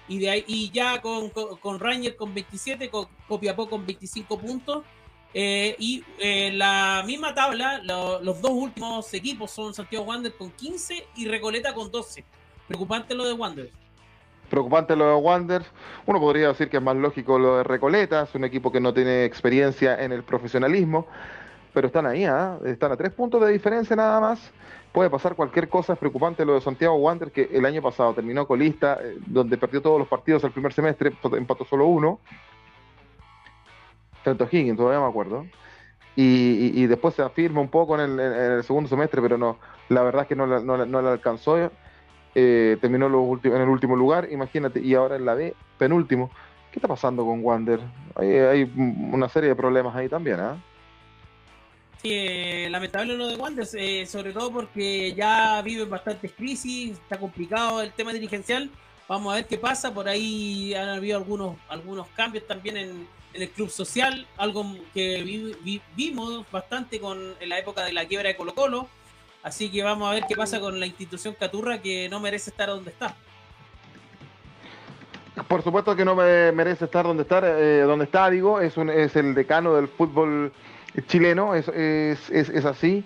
Y, 0.09 0.19
de 0.19 0.31
ahí, 0.31 0.45
y 0.47 0.71
ya 0.71 1.01
con, 1.01 1.31
con, 1.31 1.81
Ranger 1.81 2.17
con 2.17 2.35
27, 2.35 2.91
con 2.91 3.07
Copiapó 3.27 3.69
con 3.69 3.87
25 3.87 4.39
puntos. 4.39 4.85
Eh, 5.37 5.75
y 5.79 6.05
eh, 6.21 6.53
la 6.53 7.03
misma 7.05 7.35
tabla, 7.35 7.83
los 7.83 8.41
dos 8.41 8.53
últimos 8.53 9.13
equipos 9.15 9.51
son 9.51 9.75
Santiago 9.75 10.05
Wander 10.05 10.33
con 10.35 10.51
15 10.53 11.07
y 11.17 11.27
Recoleta 11.27 11.75
con 11.75 11.91
12. 11.91 12.25
Preocupante 12.69 13.15
lo 13.15 13.27
de 13.27 13.33
Wander. 13.33 13.71
Preocupante 14.49 14.95
lo 14.95 15.09
de 15.09 15.15
Wanderers. 15.15 15.67
Uno 16.07 16.21
podría 16.21 16.49
decir 16.49 16.69
que 16.69 16.77
es 16.77 16.83
más 16.83 16.97
lógico 16.97 17.39
lo 17.39 17.59
de 17.59 17.65
Recoleta, 17.65 18.23
es 18.23 18.35
un 18.35 18.45
equipo 18.45 18.71
que 18.71 18.81
no 18.81 18.95
tiene 18.95 19.25
experiencia 19.25 20.01
en 20.03 20.13
el 20.13 20.23
profesionalismo, 20.23 21.07
pero 21.75 21.89
están 21.89 22.07
ahí, 22.07 22.25
¿ah? 22.25 22.57
están 22.65 22.93
a 22.93 22.97
tres 22.97 23.13
puntos 23.13 23.45
de 23.45 23.53
diferencia 23.53 23.97
nada 23.97 24.21
más. 24.21 24.53
Puede 24.93 25.11
pasar 25.11 25.35
cualquier 25.35 25.69
cosa, 25.69 25.95
es 25.95 25.99
preocupante 25.99 26.45
lo 26.45 26.55
de 26.55 26.61
Santiago 26.61 26.95
Wanderers, 26.95 27.35
que 27.35 27.51
el 27.53 27.67
año 27.67 27.83
pasado 27.83 28.15
terminó 28.15 28.47
colista, 28.47 28.97
eh, 29.03 29.19
donde 29.27 29.59
perdió 29.59 29.83
todos 29.83 29.99
los 29.99 30.07
partidos 30.07 30.45
el 30.45 30.53
primer 30.53 30.73
semestre, 30.73 31.13
empató 31.37 31.65
solo 31.65 31.87
uno. 31.87 32.21
Tanto 34.23 34.49
Higgins, 34.51 34.77
todavía 34.77 35.01
me 35.01 35.09
acuerdo. 35.09 35.47
Y, 36.17 36.87
después 36.87 37.17
se 37.17 37.23
afirma 37.23 37.61
un 37.61 37.69
poco 37.69 37.99
en 37.99 38.21
el, 38.21 38.63
segundo 38.63 38.89
semestre, 38.89 39.21
pero 39.21 39.37
no, 39.37 39.59
la 39.89 40.05
verdad 40.05 40.23
es 40.23 40.29
que 40.29 40.37
no, 40.37 40.47
la 40.47 41.13
alcanzó 41.13 41.59
eh, 42.37 42.79
terminó 42.81 43.07
en 43.07 43.61
el 43.63 43.69
último 43.69 43.97
lugar, 43.97 44.29
imagínate, 44.31 44.81
y 44.81 44.95
ahora 44.95 45.17
en 45.17 45.25
la 45.25 45.35
B, 45.35 45.55
penúltimo. 45.77 46.31
¿Qué 46.71 46.79
está 46.79 46.87
pasando 46.87 47.25
con 47.25 47.45
Wander? 47.45 47.81
Hay, 48.15 48.73
una 49.13 49.29
serie 49.29 49.49
de 49.49 49.57
problemas 49.57 49.95
ahí 49.97 50.09
también, 50.09 50.39
¿ah? 50.39 50.57
Eh, 52.05 52.69
lamentable 52.71 53.17
lo 53.17 53.29
de 53.29 53.37
Wander, 53.37 53.67
eh, 53.75 54.07
sobre 54.07 54.33
todo 54.33 54.53
porque 54.53 55.15
ya 55.15 55.63
vive 55.63 55.85
bastantes 55.87 56.33
crisis, 56.33 56.93
está 56.93 57.19
complicado 57.19 57.81
el 57.81 57.93
tema 57.93 58.13
dirigencial. 58.13 58.71
Vamos 59.09 59.33
a 59.33 59.37
ver 59.37 59.47
qué 59.47 59.59
pasa. 59.59 59.93
Por 59.93 60.09
ahí 60.09 60.75
han 60.75 60.91
habido 60.91 61.17
algunos, 61.17 61.57
algunos 61.69 62.07
cambios 62.09 62.47
también 62.47 62.77
en, 62.77 63.09
el 63.33 63.51
club 63.51 63.69
social, 63.69 64.29
algo 64.37 64.65
que 64.93 65.51
vimos 65.97 66.47
bastante 66.53 67.01
con 67.01 67.35
en 67.41 67.49
la 67.49 67.59
época 67.59 67.83
de 67.83 67.93
la 67.93 68.07
quiebra 68.07 68.29
de 68.29 68.37
Colo 68.37 68.55
Colo 68.55 68.89
Así 69.45 69.71
que 69.71 69.83
vamos 69.83 70.09
a 70.09 70.15
ver 70.15 70.25
qué 70.27 70.37
pasa 70.37 70.59
con 70.59 70.81
la 70.81 70.87
institución 70.87 71.35
Caturra 71.39 71.83
que 71.83 72.09
no 72.09 72.19
merece 72.19 72.49
estar 72.49 72.69
donde 72.69 72.91
está. 72.91 73.15
Por 75.49 75.63
supuesto 75.63 75.95
que 75.95 76.05
no 76.05 76.15
merece 76.15 76.87
estar 76.87 77.05
donde 77.05 77.25
está, 77.25 77.41
eh, 77.45 77.83
donde 77.83 78.07
está, 78.07 78.31
digo, 78.31 78.61
es, 78.61 78.77
un, 78.79 78.89
es 78.89 79.15
el 79.17 79.35
decano 79.35 79.75
del 79.75 79.89
fútbol 79.89 80.51
chileno, 81.03 81.55
es, 81.55 81.69
es, 81.69 82.31
es, 82.31 82.65
así. 82.65 83.05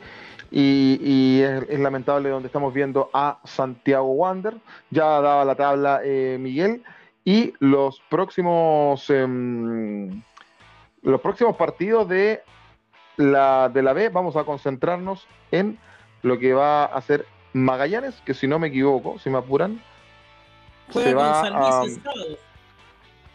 Y, 0.50 1.40
es, 1.42 1.78
lamentable 1.78 2.28
donde 2.30 2.46
estamos 2.46 2.72
viendo 2.72 3.10
a 3.12 3.38
Santiago 3.44 4.12
Wander. 4.12 4.56
Ya 4.90 5.04
daba 5.20 5.44
la 5.44 5.54
tabla 5.54 6.00
eh, 6.04 6.36
Miguel. 6.40 6.82
Y 7.24 7.52
los 7.58 8.00
próximos, 8.08 9.10
em, 9.10 10.22
los 11.02 11.20
próximos 11.20 11.56
partidos 11.56 12.08
de 12.08 12.42
la, 13.16 13.68
de 13.68 13.82
la 13.82 13.92
B, 13.92 14.08
vamos 14.08 14.36
a 14.36 14.44
concentrarnos 14.44 15.26
en 15.50 15.78
lo 16.22 16.38
que 16.38 16.54
va 16.54 16.84
a 16.84 16.86
hacer 16.86 17.26
Magallanes, 17.52 18.20
que 18.24 18.34
si 18.34 18.46
no 18.46 18.58
me 18.58 18.68
equivoco, 18.68 19.18
si 19.18 19.30
me 19.30 19.38
apuran, 19.38 19.82
se 20.90 21.14
va 21.14 21.46
el 21.46 21.52
sábado. 21.52 21.86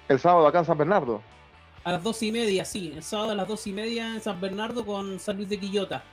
El 0.07 0.19
sábado 0.19 0.47
acá 0.47 0.59
en 0.59 0.65
San 0.65 0.77
Bernardo. 0.77 1.21
A 1.83 1.91
las 1.91 2.03
dos 2.03 2.23
y 2.23 2.31
media, 2.31 2.63
sí. 2.63 2.93
El 2.95 3.03
sábado 3.03 3.31
a 3.31 3.35
las 3.35 3.47
dos 3.47 3.67
y 3.67 3.73
media 3.73 4.15
en 4.15 4.21
San 4.21 4.39
Bernardo 4.39 4.85
con 4.85 5.19
San 5.19 5.37
Luis 5.37 5.49
de 5.49 5.59
Quillota. 5.59 6.03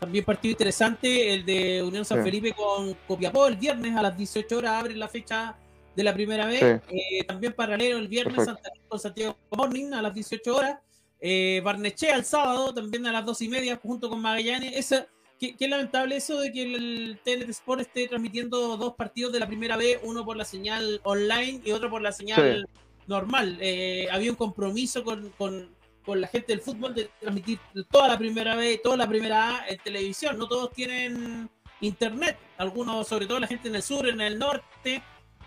También 0.00 0.24
partido 0.24 0.52
interesante 0.52 1.32
el 1.32 1.44
de 1.44 1.82
Unión 1.82 2.04
San 2.04 2.22
Felipe 2.22 2.52
con 2.52 2.94
Copiapó. 3.06 3.46
El 3.46 3.56
viernes 3.56 3.94
a 3.96 4.02
las 4.02 4.16
18 4.16 4.58
horas 4.58 4.72
abre 4.72 4.94
la 4.94 5.08
fecha 5.08 5.56
de 5.94 6.04
la 6.04 6.12
primera 6.12 6.46
vez. 6.46 6.62
Eh, 6.90 7.24
también 7.26 7.54
paralelo 7.54 7.98
el 7.98 8.08
viernes 8.08 8.44
Santa, 8.44 8.70
con 8.88 9.00
Santiago 9.00 9.36
Morning 9.50 9.92
a 9.92 10.02
las 10.02 10.14
18 10.14 10.54
horas. 10.54 10.78
Eh, 11.20 11.62
Barnechea 11.64 12.14
el 12.14 12.24
sábado 12.24 12.74
también 12.74 13.06
a 13.06 13.12
las 13.12 13.24
dos 13.24 13.40
y 13.40 13.48
media 13.48 13.80
junto 13.82 14.10
con 14.10 14.20
Magallanes. 14.20 14.76
Esa, 14.76 15.06
qué, 15.38 15.68
lamentable 15.68 16.16
eso 16.16 16.38
de 16.40 16.52
que 16.52 16.62
el 16.62 17.18
TNT 17.24 17.48
Sport 17.50 17.80
esté 17.80 18.06
transmitiendo 18.08 18.76
dos 18.76 18.94
partidos 18.94 19.32
de 19.32 19.40
la 19.40 19.46
primera 19.46 19.76
vez, 19.76 19.98
uno 20.02 20.24
por 20.24 20.36
la 20.36 20.44
señal 20.44 21.00
online 21.04 21.62
y 21.64 21.72
otro 21.72 21.88
por 21.90 22.02
la 22.02 22.12
señal 22.12 22.68
normal. 23.06 23.58
Eh, 23.60 24.08
había 24.10 24.30
un 24.30 24.36
compromiso 24.36 25.04
con, 25.04 25.30
con, 25.30 25.68
con, 26.04 26.20
la 26.20 26.28
gente 26.28 26.52
del 26.52 26.60
fútbol 26.60 26.94
de 26.94 27.10
transmitir 27.20 27.58
toda 27.90 28.08
la 28.08 28.18
primera 28.18 28.54
vez, 28.56 28.80
toda 28.82 28.96
la 28.96 29.08
primera 29.08 29.56
A 29.56 29.68
en 29.68 29.78
televisión. 29.78 30.38
No 30.38 30.48
todos 30.48 30.72
tienen 30.72 31.50
internet, 31.80 32.38
algunos, 32.58 33.06
sobre 33.06 33.26
todo 33.26 33.38
la 33.40 33.46
gente 33.46 33.68
en 33.68 33.76
el 33.76 33.82
sur, 33.82 34.08
en 34.08 34.20
el 34.20 34.38
norte, 34.38 35.02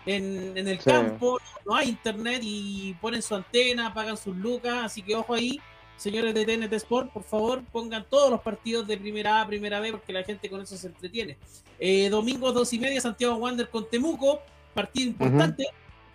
en, 0.06 0.56
en 0.56 0.68
el 0.68 0.78
campo, 0.78 1.38
no 1.66 1.74
hay 1.74 1.90
internet 1.90 2.40
y 2.42 2.94
ponen 3.00 3.22
su 3.22 3.34
antena, 3.34 3.92
pagan 3.92 4.16
sus 4.16 4.36
lucas, 4.36 4.84
así 4.84 5.02
que 5.02 5.14
ojo 5.14 5.34
ahí. 5.34 5.60
Señores 5.96 6.32
de 6.32 6.46
TNT 6.46 6.72
Sport, 6.72 7.12
por 7.12 7.24
favor, 7.24 7.62
pongan 7.70 8.06
todos 8.08 8.30
los 8.30 8.40
partidos 8.40 8.86
de 8.86 8.96
primera 8.96 9.42
A, 9.42 9.46
primera 9.46 9.80
B, 9.80 9.90
porque 9.90 10.14
la 10.14 10.22
gente 10.22 10.48
con 10.48 10.62
eso 10.62 10.74
se 10.74 10.86
entretiene. 10.86 11.36
Eh, 11.78 12.08
domingo 12.08 12.52
dos 12.52 12.72
y 12.72 12.78
media, 12.78 13.02
Santiago 13.02 13.34
Wander 13.34 13.68
con 13.68 13.86
Temuco, 13.86 14.40
partido 14.72 15.08
importante. 15.08 15.66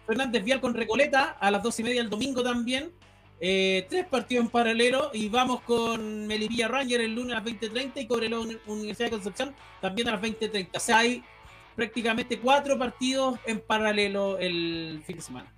Fernández 0.06 0.44
Vial 0.44 0.62
con 0.62 0.74
Recoleta 0.74 1.38
a 1.40 1.52
las 1.52 1.64
dos 1.64 1.80
y 1.80 1.84
media 1.84 2.02
el 2.02 2.10
domingo 2.10 2.44
también. 2.44 2.92
Eh, 3.42 3.86
tres 3.90 4.06
partidos 4.06 4.46
en 4.46 4.52
paralelo 4.52 5.12
y 5.14 5.28
vamos 5.28 5.62
con 5.62 6.26
Melipilla 6.26 6.70
Ranger 6.70 7.02
el 7.02 7.16
lunes 7.16 7.34
a 7.36 7.42
las 7.42 7.46
20.30 7.46 7.92
y 7.96 8.08
Cobreloa 8.08 8.46
Universidad 8.68 9.08
de 9.08 9.12
Concepción 9.12 9.56
también 9.82 10.08
a 10.08 10.12
las 10.14 10.22
20.30. 10.22 10.70
O 10.74 10.80
sea, 10.80 11.00
hay 11.00 11.24
prácticamente 11.76 12.40
cuatro 12.40 12.80
partidos 12.80 13.38
en 13.46 13.60
paralelo 13.60 14.38
el 14.38 15.04
fin 15.06 15.18
de 15.18 15.22
semana. 15.22 15.52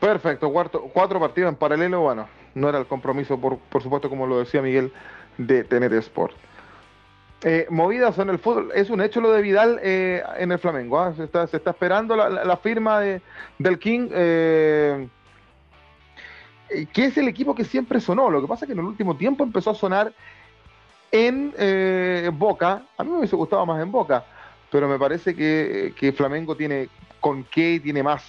Perfecto, 0.00 0.50
cuatro, 0.50 0.90
cuatro 0.94 1.20
partidos 1.20 1.50
en 1.50 1.56
paralelo, 1.56 2.00
bueno, 2.00 2.26
no 2.54 2.70
era 2.70 2.78
el 2.78 2.86
compromiso, 2.86 3.38
por, 3.38 3.58
por 3.58 3.82
supuesto, 3.82 4.08
como 4.08 4.26
lo 4.26 4.38
decía 4.38 4.62
Miguel, 4.62 4.92
de 5.36 5.62
tener 5.62 5.92
Sport. 5.92 6.34
Eh, 7.42 7.66
movidas 7.70 8.18
en 8.18 8.28
el 8.28 8.38
fútbol. 8.38 8.70
Es 8.74 8.90
un 8.90 9.00
hecho 9.00 9.20
lo 9.20 9.32
de 9.32 9.40
Vidal 9.40 9.80
eh, 9.82 10.22
en 10.36 10.52
el 10.52 10.58
Flamengo. 10.58 11.00
¿ah? 11.00 11.14
Se, 11.16 11.24
está, 11.24 11.70
esperando 11.70 12.14
la, 12.14 12.56
firma 12.58 13.00
de, 13.00 13.22
del 13.58 13.78
King, 13.78 14.08
eh, 14.12 15.08
que 16.92 17.06
es 17.06 17.16
el 17.16 17.28
equipo 17.28 17.54
que 17.54 17.64
siempre 17.64 17.98
sonó. 18.00 18.30
Lo 18.30 18.42
que 18.42 18.48
pasa 18.48 18.64
es 18.64 18.66
que 18.66 18.74
en 18.74 18.80
el 18.80 18.84
último 18.84 19.16
tiempo 19.16 19.42
empezó 19.42 19.70
a 19.70 19.74
sonar 19.74 20.12
en 21.10 21.52
Boca. 22.38 22.82
A 22.98 23.04
mí 23.04 23.10
me 23.10 23.18
hubiese 23.18 23.36
gustado 23.36 23.64
más 23.64 23.82
en 23.82 23.90
Boca, 23.90 24.22
pero 24.70 24.86
me 24.86 24.98
parece 24.98 25.34
que, 25.34 25.94
que 25.98 26.12
Flamengo 26.12 26.54
tiene 26.56 26.88
con 27.20 27.44
qué 27.44 27.80
tiene 27.82 28.02
más. 28.02 28.22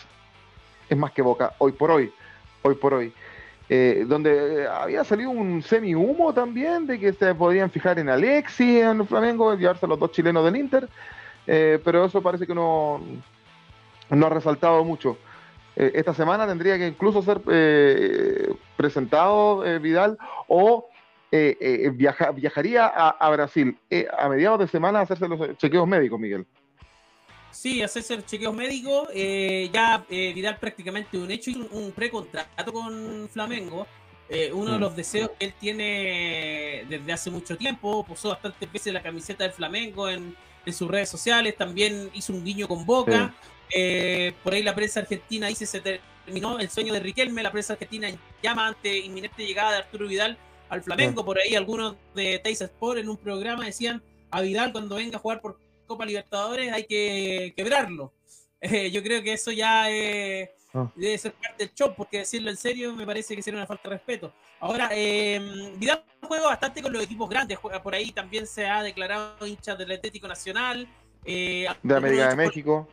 Es 0.90 0.98
más 0.98 1.12
que 1.12 1.22
Boca, 1.22 1.54
hoy 1.58 1.74
por 1.74 1.92
hoy. 1.92 2.14
Hoy 2.64 2.76
por 2.76 2.94
hoy. 2.94 3.14
Eh, 3.74 4.04
donde 4.06 4.68
había 4.68 5.06
salido 5.06 5.30
un 5.30 5.62
semi-humo 5.62 6.34
también 6.34 6.86
de 6.86 7.00
que 7.00 7.14
se 7.14 7.34
podían 7.34 7.72
fijar 7.72 7.98
en 8.00 8.10
Alexi 8.10 8.82
en 8.82 9.08
Flamengo, 9.08 9.56
llevarse 9.56 9.86
a 9.86 9.88
los 9.88 9.98
dos 9.98 10.12
chilenos 10.12 10.44
del 10.44 10.58
Inter, 10.58 10.90
eh, 11.48 11.80
pero 11.82 12.04
eso 12.04 12.22
parece 12.22 12.46
que 12.46 12.54
no, 12.54 13.00
no 14.10 14.26
ha 14.26 14.30
resaltado 14.30 14.84
mucho. 14.84 15.18
Eh, 15.78 15.90
esta 15.96 16.14
semana 16.14 16.46
tendría 16.46 16.78
que 16.78 16.86
incluso 16.86 17.22
ser 17.22 17.40
presentado 18.76 19.64
Vidal 19.80 20.18
o 20.50 20.90
viajaría 22.34 22.88
a, 22.88 23.12
a 23.12 23.30
Brasil 23.30 23.78
a 24.18 24.28
mediados 24.28 24.60
de 24.60 24.68
semana 24.68 25.00
a 25.00 25.04
hacerse 25.04 25.30
los 25.30 25.56
chequeos 25.56 25.88
médicos, 25.88 26.20
Miguel. 26.20 26.46
Sí, 27.52 27.82
hacerse 27.82 28.14
el 28.14 28.26
chequeo 28.26 28.54
médico. 28.54 29.08
Eh, 29.14 29.70
ya 29.74 30.06
eh, 30.10 30.32
Vidal 30.34 30.58
prácticamente 30.58 31.18
un 31.18 31.30
hecho 31.32 31.52
un, 31.52 31.68
un 31.72 31.92
precontrato 31.92 32.72
con 32.72 33.30
Flamengo. 33.30 33.88
Eh, 34.30 34.52
uno 34.54 34.72
de 34.72 34.78
mm. 34.78 34.82
los 34.82 34.96
deseos 34.96 35.32
que 35.38 35.48
él 35.48 35.54
tiene 35.60 36.86
desde 36.88 37.12
hace 37.12 37.30
mucho 37.30 37.58
tiempo. 37.58 38.06
Puso 38.06 38.30
bastantes 38.30 38.72
veces 38.72 38.94
la 38.94 39.02
camiseta 39.02 39.44
del 39.44 39.54
Flamengo 39.54 40.10
en, 40.10 40.36
sus 40.72 40.90
redes 40.90 41.10
sociales. 41.10 41.56
También 41.58 42.10
hizo 42.14 42.34
un 42.34 42.44
guiño 42.44 42.68
con 42.68 42.86
Boca. 42.86 43.34
por 44.44 44.54
ahí 44.54 44.64
la 44.64 44.76
prensa 44.76 45.00
argentina 45.02 45.48
dice 45.48 45.66
se 45.66 45.82
terminó 45.82 46.60
el 46.60 46.70
sueño 46.70 46.94
de 46.94 47.00
Riquelme. 47.00 47.44
La 47.44 47.52
prensa 47.52 47.74
argentina 47.74 48.08
llama 48.42 48.68
ante 48.68 48.98
inminente 49.00 49.46
llegada 49.46 49.72
de 49.72 49.78
Arturo 49.78 50.08
Vidal 50.08 50.38
al 50.70 50.82
Flamengo. 50.84 51.26
Por 51.26 51.40
ahí 51.40 51.56
algunos 51.56 51.96
de 52.16 52.40
Teis 52.40 52.62
Sport 52.62 53.00
en 53.00 53.10
un 53.10 53.18
programa 53.18 53.66
decían 53.66 54.02
a 54.30 54.42
Vidal 54.42 54.72
cuando 54.72 54.96
venga 54.96 55.18
a 55.18 55.20
jugar 55.20 55.42
por 55.42 55.60
Copa 55.92 56.06
Libertadores 56.06 56.72
hay 56.72 56.86
que 56.86 57.54
quebrarlo. 57.56 58.14
Eh, 58.64 58.92
yo 58.92 59.02
creo 59.02 59.24
que 59.24 59.34
eso 59.34 59.52
ya 59.52 59.86
ah. 59.86 60.92
debe 60.96 61.18
ser 61.18 61.34
parte 61.34 61.66
del 61.66 61.74
show, 61.74 61.96
porque 61.98 62.20
decirlo 62.20 62.52
en 62.52 62.58
serio 62.58 62.96
me 62.96 63.08
parece 63.08 63.36
que 63.36 63.42
sería 63.42 63.58
una 63.58 63.66
falta 63.66 63.90
de 63.90 63.96
respeto. 63.96 64.32
Ahora, 64.60 64.90
eh, 64.94 65.74
Vidal 65.78 66.04
juega 66.22 66.46
bastante 66.46 66.84
con 66.84 66.94
los 66.94 67.02
equipos 67.02 67.28
grandes, 67.28 67.58
juega 67.58 67.82
por 67.82 67.96
ahí 67.96 68.12
también 68.12 68.46
se 68.46 68.68
ha 68.68 68.84
declarado 68.84 69.48
hincha 69.48 69.76
del 69.76 69.94
Atlético 69.94 70.28
Nacional. 70.28 70.88
Eh, 71.26 71.68
de 71.82 71.96
América 71.96 72.30
de 72.30 72.36
México. 72.36 72.88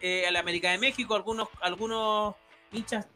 Eh, 0.00 0.28
a 0.28 0.30
la 0.30 0.38
América 0.38 0.70
de 0.70 0.78
México, 0.78 1.16
algunos, 1.16 1.48
algunos 1.60 2.36
hinchas 2.70 3.08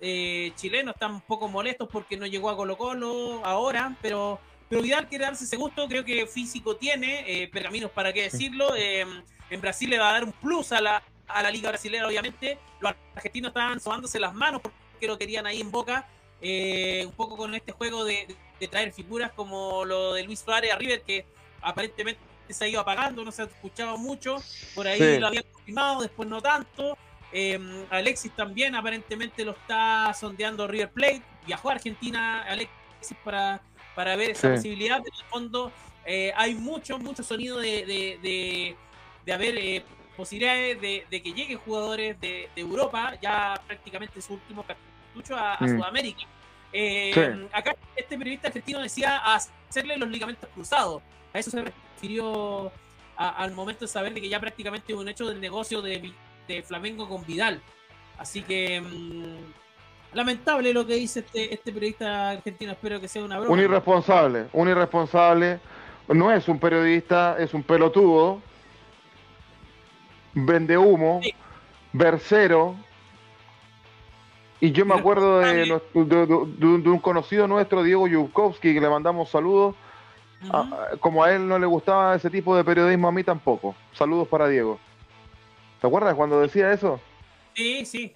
chilenos 0.56 0.96
están 0.96 1.12
un 1.12 1.20
poco 1.20 1.46
molestos 1.46 1.88
porque 1.88 2.16
no 2.16 2.26
llegó 2.26 2.50
a 2.50 2.56
Colo 2.56 2.76
Colo 2.76 3.40
ahora, 3.44 3.96
pero 4.02 4.40
pero 4.68 4.82
Vidal 4.82 5.08
quiere 5.08 5.24
darse 5.24 5.44
ese 5.44 5.56
gusto, 5.56 5.88
creo 5.88 6.04
que 6.04 6.26
físico 6.26 6.76
tiene, 6.76 7.24
eh, 7.26 7.48
pergaminos 7.48 7.90
para 7.90 8.12
qué 8.12 8.22
decirlo. 8.22 8.74
Eh, 8.76 9.06
en 9.50 9.60
Brasil 9.60 9.88
le 9.88 9.98
va 9.98 10.10
a 10.10 10.12
dar 10.12 10.24
un 10.24 10.32
plus 10.32 10.72
a 10.72 10.80
la, 10.80 11.02
a 11.26 11.42
la 11.42 11.50
liga 11.50 11.70
brasileña, 11.70 12.06
obviamente. 12.06 12.58
Los 12.80 12.92
argentinos 13.14 13.48
estaban 13.48 13.80
sobándose 13.80 14.20
las 14.20 14.34
manos 14.34 14.60
porque 14.60 15.06
lo 15.06 15.16
querían 15.16 15.46
ahí 15.46 15.60
en 15.60 15.70
boca. 15.70 16.06
Eh, 16.42 17.04
un 17.06 17.12
poco 17.12 17.36
con 17.36 17.54
este 17.54 17.72
juego 17.72 18.04
de, 18.04 18.36
traer 18.70 18.92
figuras 18.92 19.32
como 19.32 19.84
lo 19.84 20.12
de 20.12 20.24
Luis 20.24 20.40
Suárez 20.40 20.72
a 20.72 20.76
River, 20.76 21.02
que 21.02 21.24
aparentemente 21.62 22.20
se 22.50 22.64
ha 22.64 22.68
ido 22.68 22.80
apagando, 22.80 23.24
no 23.24 23.32
se 23.32 23.42
ha 23.42 23.44
escuchado 23.46 23.96
mucho. 23.96 24.36
Por 24.74 24.86
ahí 24.86 25.18
lo 25.18 25.28
habían 25.28 25.44
confirmado, 25.50 26.02
después 26.02 26.28
no 26.28 26.42
tanto. 26.42 26.98
Alexis 27.90 28.32
también 28.36 28.74
aparentemente 28.74 29.46
lo 29.46 29.52
está 29.52 30.12
sondeando 30.12 30.66
River 30.66 30.90
Plate. 30.90 31.22
Viajó 31.46 31.70
a 31.70 31.72
Argentina 31.72 32.42
Alexis 32.42 33.16
para 33.24 33.62
para 33.98 34.14
ver 34.14 34.30
esa 34.30 34.52
posibilidad. 34.52 34.98
En 34.98 35.06
el 35.06 35.24
fondo 35.28 35.72
eh, 36.06 36.32
hay 36.36 36.54
mucho, 36.54 37.00
mucho 37.00 37.24
sonido 37.24 37.58
de, 37.58 37.84
de, 37.84 38.76
de, 39.26 39.32
haber 39.32 39.58
eh, 39.58 39.84
posibilidades 40.16 40.80
de, 40.80 41.04
que 41.10 41.32
lleguen 41.32 41.58
jugadores 41.58 42.20
de, 42.20 42.48
Europa, 42.54 43.18
ya 43.20 43.60
prácticamente 43.66 44.22
su 44.22 44.34
último 44.34 44.62
cartucho 44.62 45.34
a, 45.34 45.56
mm. 45.58 45.68
Sudamérica. 45.70 46.22
Eh, 46.72 47.48
acá 47.52 47.74
este 47.96 48.16
periodista 48.16 48.46
argentino 48.46 48.80
decía 48.80 49.16
hacerle 49.34 49.96
los 49.96 50.08
ligamentos 50.08 50.48
cruzados. 50.54 51.02
A 51.34 51.40
eso 51.40 51.50
se 51.50 51.60
refirió 51.60 52.70
al 53.16 53.50
momento 53.50 53.80
de 53.84 53.88
saber 53.88 54.14
de 54.14 54.20
que 54.20 54.28
ya 54.28 54.38
prácticamente 54.38 54.94
un 54.94 55.08
hecho 55.08 55.26
del 55.26 55.40
negocio 55.40 55.82
de, 55.82 56.12
Flamengo 56.64 57.08
con 57.08 57.26
Vidal. 57.26 57.60
Así 58.16 58.42
que 58.42 58.80
mm, 58.80 59.67
Lamentable 60.12 60.72
lo 60.72 60.86
que 60.86 60.94
dice 60.94 61.20
este, 61.20 61.52
este 61.52 61.72
periodista 61.72 62.30
argentino, 62.30 62.72
espero 62.72 63.00
que 63.00 63.08
sea 63.08 63.22
una 63.22 63.38
broma. 63.38 63.52
Un 63.52 63.60
irresponsable, 63.60 64.46
un 64.52 64.68
irresponsable. 64.68 65.60
No 66.08 66.32
es 66.32 66.48
un 66.48 66.58
periodista, 66.58 67.36
es 67.38 67.52
un 67.52 67.62
pelotudo. 67.62 68.40
Vende 70.32 70.78
humo, 70.78 71.20
versero. 71.92 72.76
Y 74.60 74.72
yo 74.72 74.86
me 74.86 74.94
acuerdo 74.94 75.40
de, 75.40 75.80
un 75.94 76.98
conocido 77.00 77.46
nuestro, 77.46 77.82
Diego 77.82 78.08
Yukowski, 78.08 78.74
que 78.74 78.80
le 78.80 78.88
mandamos 78.88 79.28
saludos. 79.28 79.76
como 81.00 81.22
a 81.22 81.32
él 81.32 81.46
no 81.46 81.58
le 81.58 81.66
gustaba 81.66 82.14
ese 82.14 82.30
tipo 82.30 82.56
de 82.56 82.64
periodismo, 82.64 83.08
a 83.08 83.12
mí 83.12 83.22
tampoco. 83.22 83.74
Saludos 83.92 84.26
para 84.26 84.48
Diego. 84.48 84.80
¿Te 85.80 85.86
acuerdas 85.86 86.14
cuando 86.14 86.40
decía 86.40 86.72
eso? 86.72 86.98
Sí, 87.54 87.84
sí. 87.84 88.14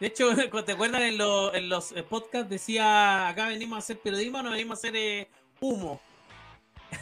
De 0.00 0.06
hecho, 0.06 0.34
¿te 0.64 0.72
acuerdas 0.72 1.02
en, 1.02 1.20
en 1.20 1.68
los 1.68 1.92
podcasts? 2.08 2.48
Decía, 2.48 3.28
acá 3.28 3.48
venimos 3.48 3.76
a 3.76 3.78
hacer 3.78 3.98
periodismo, 3.98 4.42
no 4.42 4.50
venimos 4.50 4.78
a 4.78 4.80
hacer 4.80 4.96
eh, 4.96 5.28
humo. 5.60 6.00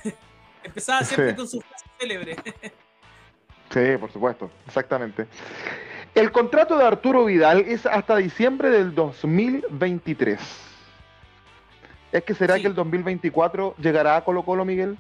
Empezaba 0.65 1.05
siempre 1.05 1.37
con 1.37 1.49
su 1.49 1.61
frase 1.61 1.87
célebre. 1.99 2.37
sí, 3.73 3.97
por 3.99 4.13
supuesto, 4.13 4.51
exactamente. 4.67 5.29
El 6.15 6.33
contrato 6.33 6.77
de 6.77 6.85
Arturo 6.85 7.25
Vidal 7.25 7.61
es 7.61 7.87
hasta 7.87 8.17
diciembre 8.17 8.71
del 8.71 8.95
2023. 8.95 10.41
¿Es 12.11 12.25
que 12.25 12.35
será 12.35 12.59
que 12.59 12.67
el 12.67 12.75
2024 12.75 13.77
llegará 13.79 14.17
a 14.17 14.25
Colo 14.25 14.43
Colo, 14.43 14.65
Miguel? 14.65 14.99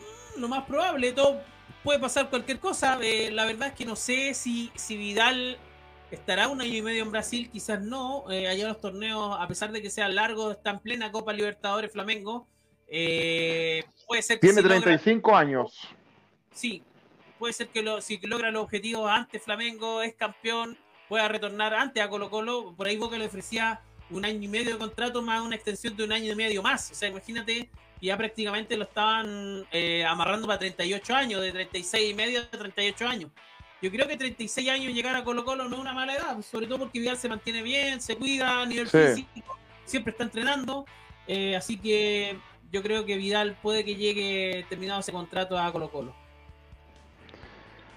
Mm, 0.00 0.40
lo 0.40 0.48
más 0.48 0.64
probable, 0.64 1.12
todo 1.12 1.40
puede 1.84 2.00
pasar 2.00 2.28
cualquier 2.30 2.58
cosa. 2.58 2.98
Eh, 3.00 3.30
la 3.30 3.44
verdad 3.44 3.68
es 3.68 3.74
que 3.74 3.84
no 3.84 3.94
sé 3.94 4.34
si, 4.34 4.72
si 4.74 4.96
Vidal 4.96 5.58
estará 6.16 6.48
un 6.48 6.60
año 6.60 6.74
y 6.74 6.82
medio 6.82 7.02
en 7.02 7.10
Brasil, 7.10 7.48
quizás 7.50 7.80
no. 7.80 8.30
Eh, 8.30 8.48
allá 8.48 8.68
los 8.68 8.80
torneos, 8.80 9.36
a 9.38 9.46
pesar 9.48 9.72
de 9.72 9.80
que 9.82 9.90
sean 9.90 10.14
largos, 10.14 10.56
está 10.56 10.70
en 10.70 10.80
plena 10.80 11.12
Copa 11.12 11.32
Libertadores 11.32 11.92
Flamengo. 11.92 12.48
Eh, 12.88 13.84
puede 14.06 14.22
ser 14.22 14.38
Tiene 14.38 14.62
35 14.62 15.34
años. 15.34 15.88
Sí, 16.52 16.82
puede 17.38 17.54
ser 17.54 17.68
que 17.68 17.82
lo, 17.82 18.00
si 18.00 18.18
logra 18.18 18.50
los 18.50 18.64
objetivos 18.64 19.10
antes 19.10 19.42
Flamengo, 19.42 20.02
es 20.02 20.14
campeón, 20.14 20.76
pueda 21.08 21.28
retornar 21.28 21.74
antes 21.74 22.02
a 22.02 22.08
Colo 22.08 22.30
Colo. 22.30 22.74
Por 22.76 22.86
ahí 22.86 22.96
Boca 22.96 23.16
le 23.16 23.26
ofrecía 23.26 23.80
un 24.10 24.24
año 24.24 24.42
y 24.42 24.48
medio 24.48 24.72
de 24.72 24.78
contrato 24.78 25.22
más 25.22 25.40
una 25.40 25.56
extensión 25.56 25.96
de 25.96 26.04
un 26.04 26.12
año 26.12 26.32
y 26.32 26.36
medio 26.36 26.62
más. 26.62 26.90
O 26.90 26.94
sea, 26.94 27.08
imagínate, 27.08 27.70
ya 28.00 28.16
prácticamente 28.16 28.76
lo 28.76 28.84
estaban 28.84 29.66
eh, 29.72 30.04
amarrando 30.04 30.46
para 30.46 30.58
38 30.58 31.14
años, 31.14 31.40
de 31.40 31.52
36 31.52 32.10
y 32.10 32.14
medio 32.14 32.40
a 32.40 32.50
38 32.50 33.08
años. 33.08 33.30
Yo 33.82 33.90
creo 33.90 34.06
que 34.06 34.16
36 34.16 34.70
años 34.70 34.94
llegar 34.94 35.16
a 35.16 35.24
Colo 35.24 35.44
Colo 35.44 35.68
no 35.68 35.74
es 35.74 35.80
una 35.80 35.92
mala 35.92 36.14
edad, 36.14 36.40
sobre 36.40 36.68
todo 36.68 36.78
porque 36.78 37.00
Vidal 37.00 37.16
se 37.16 37.28
mantiene 37.28 37.62
bien, 37.62 38.00
se 38.00 38.14
cuida 38.14 38.62
a 38.62 38.66
nivel 38.66 38.86
físico, 38.86 39.58
siempre 39.84 40.12
está 40.12 40.22
entrenando, 40.22 40.86
eh, 41.26 41.56
así 41.56 41.76
que 41.76 42.38
yo 42.70 42.80
creo 42.80 43.04
que 43.04 43.16
Vidal 43.16 43.58
puede 43.60 43.84
que 43.84 43.96
llegue 43.96 44.64
terminado 44.68 45.00
ese 45.00 45.10
contrato 45.10 45.58
a 45.58 45.72
Colo 45.72 45.90
Colo. 45.90 46.14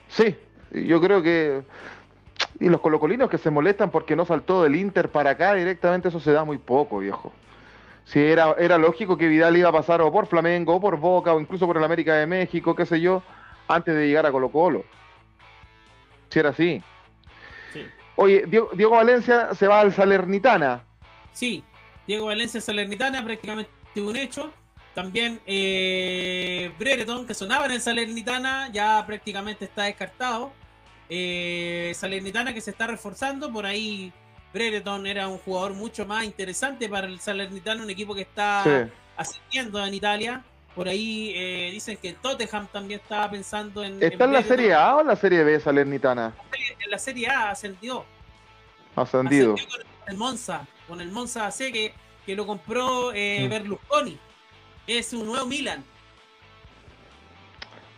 Sí, 0.09 0.35
yo 0.71 0.99
creo 0.99 1.21
que... 1.21 1.61
Y 2.59 2.69
los 2.69 2.81
colocolinos 2.81 3.29
que 3.29 3.37
se 3.37 3.51
molestan 3.51 3.91
porque 3.91 4.15
no 4.15 4.25
saltó 4.25 4.63
del 4.63 4.75
Inter 4.75 5.09
para 5.11 5.31
acá 5.31 5.53
directamente, 5.53 6.07
eso 6.07 6.19
se 6.19 6.31
da 6.31 6.43
muy 6.43 6.57
poco, 6.57 6.97
viejo. 6.97 7.31
Si 8.05 8.19
era, 8.19 8.55
era 8.57 8.79
lógico 8.79 9.17
que 9.17 9.27
Vidal 9.27 9.55
iba 9.55 9.69
a 9.69 9.73
pasar 9.73 10.01
o 10.01 10.11
por 10.11 10.25
Flamengo, 10.25 10.77
o 10.77 10.81
por 10.81 10.97
Boca, 10.97 11.31
o 11.31 11.39
incluso 11.39 11.67
por 11.67 11.77
el 11.77 11.83
América 11.83 12.15
de 12.15 12.25
México, 12.25 12.75
qué 12.75 12.87
sé 12.87 12.99
yo, 12.99 13.21
antes 13.67 13.93
de 13.93 14.07
llegar 14.07 14.25
a 14.25 14.31
Colo 14.31 14.49
Colo 14.49 14.83
si 16.29 16.39
era 16.39 16.49
así. 16.49 16.81
Oye, 18.17 18.45
Diego, 18.47 18.91
Valencia 18.91 19.53
se 19.53 19.67
va 19.67 19.81
al 19.81 19.93
Salernitana. 19.93 20.83
Sí, 21.33 21.63
Diego 22.07 22.27
Valencia 22.27 22.61
Salernitana, 22.61 23.23
prácticamente 23.23 23.69
un 23.97 24.15
hecho. 24.15 24.53
También 24.93 25.41
eh, 25.45 26.71
Brereton, 26.79 27.27
que 27.27 27.33
sonaba 27.33 27.65
en 27.65 27.73
el 27.73 27.81
Salernitana, 27.81 28.69
ya 28.71 29.03
prácticamente 29.05 29.65
está 29.65 29.83
descartado. 29.83 30.53
Eh, 31.09 31.91
Salernitana 31.93 32.53
que 32.53 32.61
se 32.61 32.71
está 32.71 32.87
reforzando, 32.87 33.51
por 33.51 33.65
ahí 33.65 34.13
Brereton 34.53 35.05
era 35.05 35.27
un 35.27 35.37
jugador 35.39 35.73
mucho 35.73 36.05
más 36.05 36.23
interesante 36.23 36.87
para 36.87 37.07
el 37.07 37.19
Salernitana, 37.19 37.83
un 37.83 37.89
equipo 37.89 38.15
que 38.15 38.21
está 38.21 38.89
ascendiendo 39.17 39.85
en 39.85 39.93
Italia. 39.93 40.43
Por 40.75 40.89
ahí 40.89 41.31
eh, 41.33 41.69
dicen 41.71 41.95
que 41.95 42.11
Tottenham 42.13 42.67
también 42.67 42.99
estaba 42.99 43.31
pensando 43.31 43.81
en. 43.81 44.03
¿Está 44.03 44.25
en, 44.25 44.33
la 44.33 44.43
Serie 44.43 44.73
A 44.73 44.97
o 44.97 45.01
en 45.01 45.07
la 45.07 45.15
Serie 45.15 45.43
B 45.43 45.57
Salernitana? 45.57 46.33
En 46.83 46.91
la 46.91 46.99
Serie 46.99 47.29
A 47.29 47.51
ascendió. 47.51 48.05
Ascendido. 48.93 49.53
Ascendió 49.53 49.79
con 49.79 50.11
el 50.11 50.17
Monza, 50.17 50.67
con 50.87 51.01
el 51.01 51.11
Monza 51.11 51.47
AC 51.47 51.57
que, 51.71 51.93
que 52.25 52.35
lo 52.35 52.45
compró 52.45 53.13
eh, 53.13 53.45
mm. 53.45 53.49
Berlusconi. 53.49 54.19
Es 54.85 55.13
un 55.13 55.25
nuevo 55.27 55.45
Milan. 55.45 55.83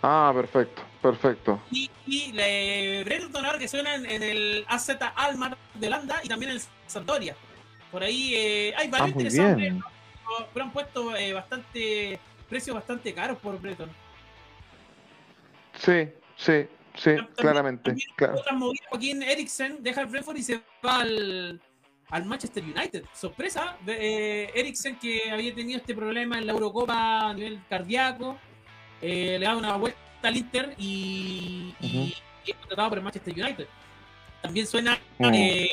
Ah, 0.03 0.31
perfecto, 0.33 0.83
perfecto. 1.01 1.59
Y, 1.71 1.89
y 2.05 2.31
le, 2.31 3.03
ahora 3.33 3.57
que 3.57 3.67
suena 3.67 3.95
en, 3.95 4.05
el 4.05 4.63
AZ 4.67 4.91
Almar 5.15 5.57
de 5.73 5.87
Holanda 5.87 6.19
y 6.23 6.27
también 6.27 6.51
en 6.51 6.61
Sampdoria. 6.85 7.35
Por 7.91 8.03
ahí 8.03 8.35
eh, 8.35 8.73
hay 8.77 8.87
varios 8.89 9.07
ah, 9.07 9.11
interesantes, 9.11 9.73
pero 10.53 10.65
han 10.65 10.71
puesto 10.71 11.15
eh, 11.15 11.33
bastante 11.33 12.19
precios 12.47 12.75
bastante 12.75 13.13
caros 13.13 13.37
por 13.37 13.59
Breton. 13.59 13.89
Sí, 15.73 16.09
sí, 16.35 16.67
sí, 16.95 17.11
claramente. 17.35 17.95
Joaquín 18.89 19.23
Eriksen 19.23 19.83
deja 19.83 20.01
el 20.01 20.07
Brentford 20.07 20.37
y 20.37 20.43
se 20.43 20.61
va 20.85 21.01
al, 21.01 21.61
al 22.09 22.25
Manchester 22.25 22.63
United. 22.63 23.05
Sorpresa, 23.13 23.77
eh, 23.85 24.49
Eriksen 24.55 24.97
que 24.97 25.29
había 25.31 25.53
tenido 25.53 25.79
este 25.79 25.93
problema 25.93 26.37
en 26.37 26.47
la 26.47 26.53
Eurocopa 26.53 27.29
a 27.29 27.33
nivel 27.33 27.61
cardíaco, 27.69 28.37
eh, 29.01 29.37
le 29.39 29.45
da 29.45 29.55
una 29.55 29.75
vuelta 29.77 29.99
al 30.23 30.37
Inter 30.37 30.73
y, 30.77 31.73
es 32.45 32.55
contratado 32.55 32.89
por 32.89 32.97
el 32.97 33.03
Manchester 33.03 33.33
United. 33.33 33.67
También 34.41 34.67
suena 34.67 34.97
mm. 35.17 35.33
eh, 35.33 35.69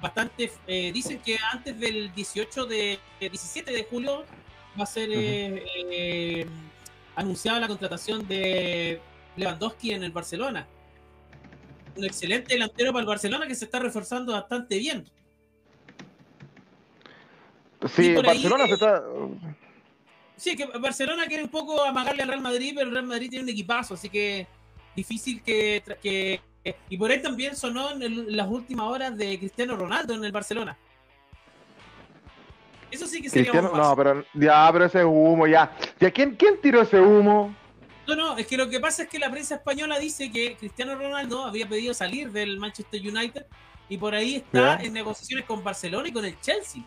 bastante, 0.00 0.50
eh, 0.66 0.90
dicen 0.92 1.20
que 1.20 1.38
antes 1.52 1.78
del 1.78 2.12
18 2.14 2.66
de 2.66 2.98
17 3.20 3.70
de 3.70 3.84
julio 3.84 4.24
va 4.80 4.84
a 4.84 4.86
ser 4.86 5.10
eh, 5.12 5.62
eh, 5.90 6.46
anunciada 7.14 7.60
la 7.60 7.68
contratación 7.68 8.26
de 8.26 8.98
Lewandowski 9.36 9.92
en 9.92 10.02
el 10.02 10.10
Barcelona. 10.10 10.66
Un 11.96 12.04
excelente 12.04 12.54
delantero 12.54 12.92
para 12.92 13.02
el 13.02 13.06
Barcelona 13.06 13.46
que 13.46 13.54
se 13.54 13.66
está 13.66 13.78
reforzando 13.78 14.32
bastante 14.32 14.78
bien. 14.78 15.04
Sí, 17.94 18.14
Barcelona 18.14 18.66
se 18.66 18.74
está. 18.74 19.02
Sí, 20.36 20.56
que 20.56 20.64
Barcelona 20.66 21.26
quiere 21.26 21.44
un 21.44 21.50
poco 21.50 21.82
amagarle 21.82 22.22
al 22.22 22.28
Real 22.28 22.40
Madrid, 22.40 22.72
pero 22.74 22.88
el 22.88 22.94
Real 22.94 23.06
Madrid 23.06 23.28
tiene 23.28 23.44
un 23.44 23.50
equipazo, 23.50 23.94
así 23.94 24.08
que 24.08 24.46
difícil 24.96 25.42
que. 25.42 25.82
que 26.02 26.40
y 26.88 26.96
por 26.96 27.10
ahí 27.10 27.20
también 27.22 27.56
sonó 27.56 27.90
en 27.92 28.36
las 28.36 28.48
últimas 28.48 28.86
horas 28.86 29.16
de 29.16 29.38
Cristiano 29.38 29.76
Ronaldo 29.76 30.14
en 30.14 30.24
el 30.24 30.32
Barcelona. 30.32 30.78
Eso 32.90 33.06
sí 33.06 33.22
que 33.22 33.30
sería 33.30 33.50
Cristiano, 33.50 33.76
No, 33.76 33.96
pero 33.96 34.24
ya, 34.34 34.68
pero 34.72 34.84
ese 34.84 35.04
humo, 35.04 35.46
ya. 35.46 35.76
¿Ya 35.98 36.10
quién, 36.10 36.34
quién 36.36 36.60
tiró 36.60 36.82
ese 36.82 37.00
humo? 37.00 37.54
No, 38.06 38.16
no, 38.16 38.36
es 38.36 38.46
que 38.46 38.56
lo 38.56 38.68
que 38.68 38.80
pasa 38.80 39.04
es 39.04 39.08
que 39.08 39.18
la 39.18 39.30
prensa 39.30 39.56
española 39.56 39.98
dice 39.98 40.30
que 40.30 40.56
Cristiano 40.56 40.96
Ronaldo 40.96 41.44
había 41.44 41.68
pedido 41.68 41.94
salir 41.94 42.32
del 42.32 42.58
Manchester 42.58 43.00
United 43.00 43.46
y 43.88 43.98
por 43.98 44.14
ahí 44.14 44.36
está 44.36 44.80
en 44.82 44.92
negociaciones 44.92 45.44
con 45.44 45.62
Barcelona 45.62 46.08
y 46.08 46.12
con 46.12 46.24
el 46.24 46.38
Chelsea. 46.40 46.82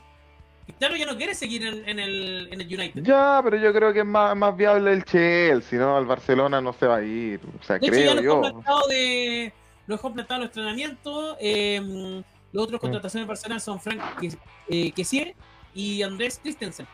Cristiano 0.66 0.96
ya 0.96 1.06
no 1.06 1.18
quiere 1.18 1.36
seguir 1.36 1.66
en, 1.66 2.00
el, 2.00 2.48
en, 2.52 2.62
el, 2.62 2.68
United. 2.68 3.04
Ya, 3.04 3.42
pero 3.44 3.58
yo 3.58 3.74
creo 3.74 3.92
que 3.92 4.00
es 4.00 4.06
más, 4.06 4.36
más 4.36 4.56
viable 4.56 4.94
el 4.94 5.04
Chelsea, 5.04 5.78
¿no? 5.78 5.98
El 5.98 6.06
Barcelona 6.06 6.62
no 6.62 6.72
se 6.74 6.88
va 6.88 6.98
a 6.98 7.04
ir. 7.04 7.42
O 7.60 7.64
sea, 7.64 7.78
de 7.78 7.90
creo 7.90 8.14
hecho, 8.14 8.16
ya 8.16 8.22
yo. 8.22 8.42
Lo 8.42 8.88
de, 8.88 9.54
lo 9.88 9.96
he 9.96 9.98
completado 9.98 10.40
los 10.40 10.50
entrenamientos. 10.50 11.38
Eh, 11.42 12.24
los 12.54 12.64
otros 12.64 12.80
contrataciones 12.80 13.26
de 13.26 13.30
Barcelona 13.30 13.60
son 13.60 13.80
Frank 13.82 14.02
eh, 14.70 14.92
Kessier 14.92 15.36
y 15.74 16.04
Andrés 16.04 16.40
Christensen. 16.42 16.88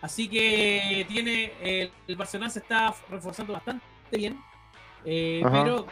Así 0.00 0.28
que 0.28 1.06
tiene 1.08 1.90
el 2.06 2.16
Barcelona 2.16 2.50
se 2.50 2.58
está 2.58 2.94
reforzando 3.08 3.54
bastante 3.54 3.82
bien, 4.12 4.38
eh, 5.04 5.42
pero 5.42 5.86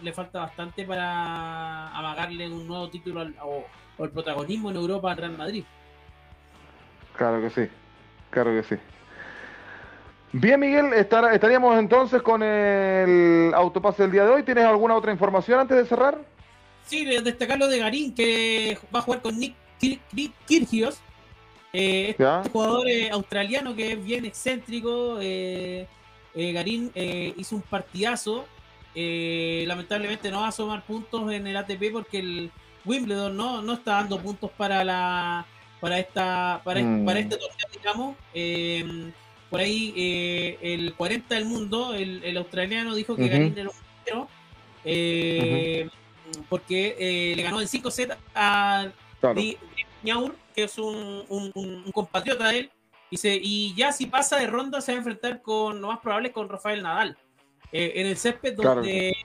le, 0.00 0.12
falta 0.12 0.40
bastante 0.40 0.84
para 0.84 1.88
amagarle 1.88 2.48
un 2.48 2.66
nuevo 2.68 2.88
título 2.88 3.26
o, 3.42 3.64
el 3.98 4.10
protagonismo 4.10 4.70
en 4.70 4.76
Europa 4.76 5.10
al 5.10 5.16
Real 5.16 5.36
Madrid. 5.36 5.64
Claro 7.16 7.40
que 7.40 7.50
sí, 7.50 7.68
claro 8.30 8.50
que 8.52 8.62
sí. 8.62 8.80
Bien, 10.32 10.58
Miguel, 10.58 10.92
estaríamos 10.94 11.78
entonces 11.78 12.22
con 12.22 12.42
el 12.42 13.52
autopase 13.54 14.02
del 14.02 14.12
día 14.12 14.24
de 14.24 14.30
hoy. 14.30 14.42
¿Tienes 14.44 14.64
alguna 14.64 14.96
otra 14.96 15.12
información 15.12 15.60
antes 15.60 15.76
de 15.76 15.84
cerrar? 15.84 16.18
Sí, 16.86 17.04
destacar 17.04 17.58
lo 17.58 17.68
de 17.68 17.78
Garín, 17.78 18.14
que 18.14 18.78
va 18.94 19.00
a 19.00 19.02
jugar 19.02 19.20
con 19.20 19.38
Nick 19.38 19.56
Kirgios 20.46 21.00
eh, 21.72 22.10
este 22.10 22.50
jugador 22.50 22.86
eh, 22.88 23.10
australiano 23.10 23.74
que 23.74 23.92
es 23.92 24.04
bien 24.04 24.26
excéntrico, 24.26 25.18
eh, 25.20 25.86
eh 26.34 26.52
Garín 26.52 26.92
hizo 27.36 27.56
un 27.56 27.62
partidazo. 27.62 28.46
lamentablemente 28.94 30.30
no 30.30 30.40
va 30.40 30.48
a 30.48 30.52
sumar 30.52 30.82
puntos 30.84 31.32
en 31.32 31.46
el 31.46 31.56
ATP 31.56 31.92
porque 31.92 32.18
el 32.18 32.50
Wimbledon 32.84 33.36
no, 33.36 33.62
no 33.62 33.74
está 33.74 33.92
dando 33.92 34.20
puntos 34.20 34.50
para 34.50 34.84
la 34.84 35.46
para 35.80 35.98
esta 35.98 36.60
para, 36.62 36.80
mm. 36.80 37.04
para 37.04 37.20
este 37.20 37.36
torneo, 37.36 37.66
digamos. 37.72 38.16
por 39.48 39.60
ahí 39.60 40.58
el 40.60 40.94
40 40.94 41.34
del 41.34 41.44
mundo, 41.46 41.94
el, 41.94 42.36
australiano 42.36 42.94
dijo 42.94 43.16
que 43.16 43.28
Garín 43.28 43.54
era 43.56 43.70
un 43.70 44.28
porque 46.48 47.34
le 47.36 47.42
ganó 47.42 47.60
en 47.60 47.68
5 47.68 47.90
sets 47.90 48.16
a 48.34 48.88
Ñaur, 50.02 50.34
que 50.54 50.64
es 50.64 50.78
un, 50.78 51.24
un, 51.28 51.90
compatriota 51.92 52.48
de 52.48 52.60
él, 52.60 52.70
dice, 53.10 53.38
y 53.40 53.74
ya 53.74 53.92
si 53.92 54.06
pasa 54.06 54.38
de 54.38 54.46
ronda 54.46 54.80
se 54.80 54.92
va 54.92 54.96
a 54.96 54.98
enfrentar 54.98 55.42
con, 55.42 55.80
lo 55.80 55.88
más 55.88 56.00
probable, 56.00 56.32
con 56.32 56.48
Rafael 56.48 56.82
Nadal. 56.82 57.16
Eh, 57.72 57.92
en 57.96 58.06
el 58.06 58.16
césped 58.16 58.54
donde 58.54 59.16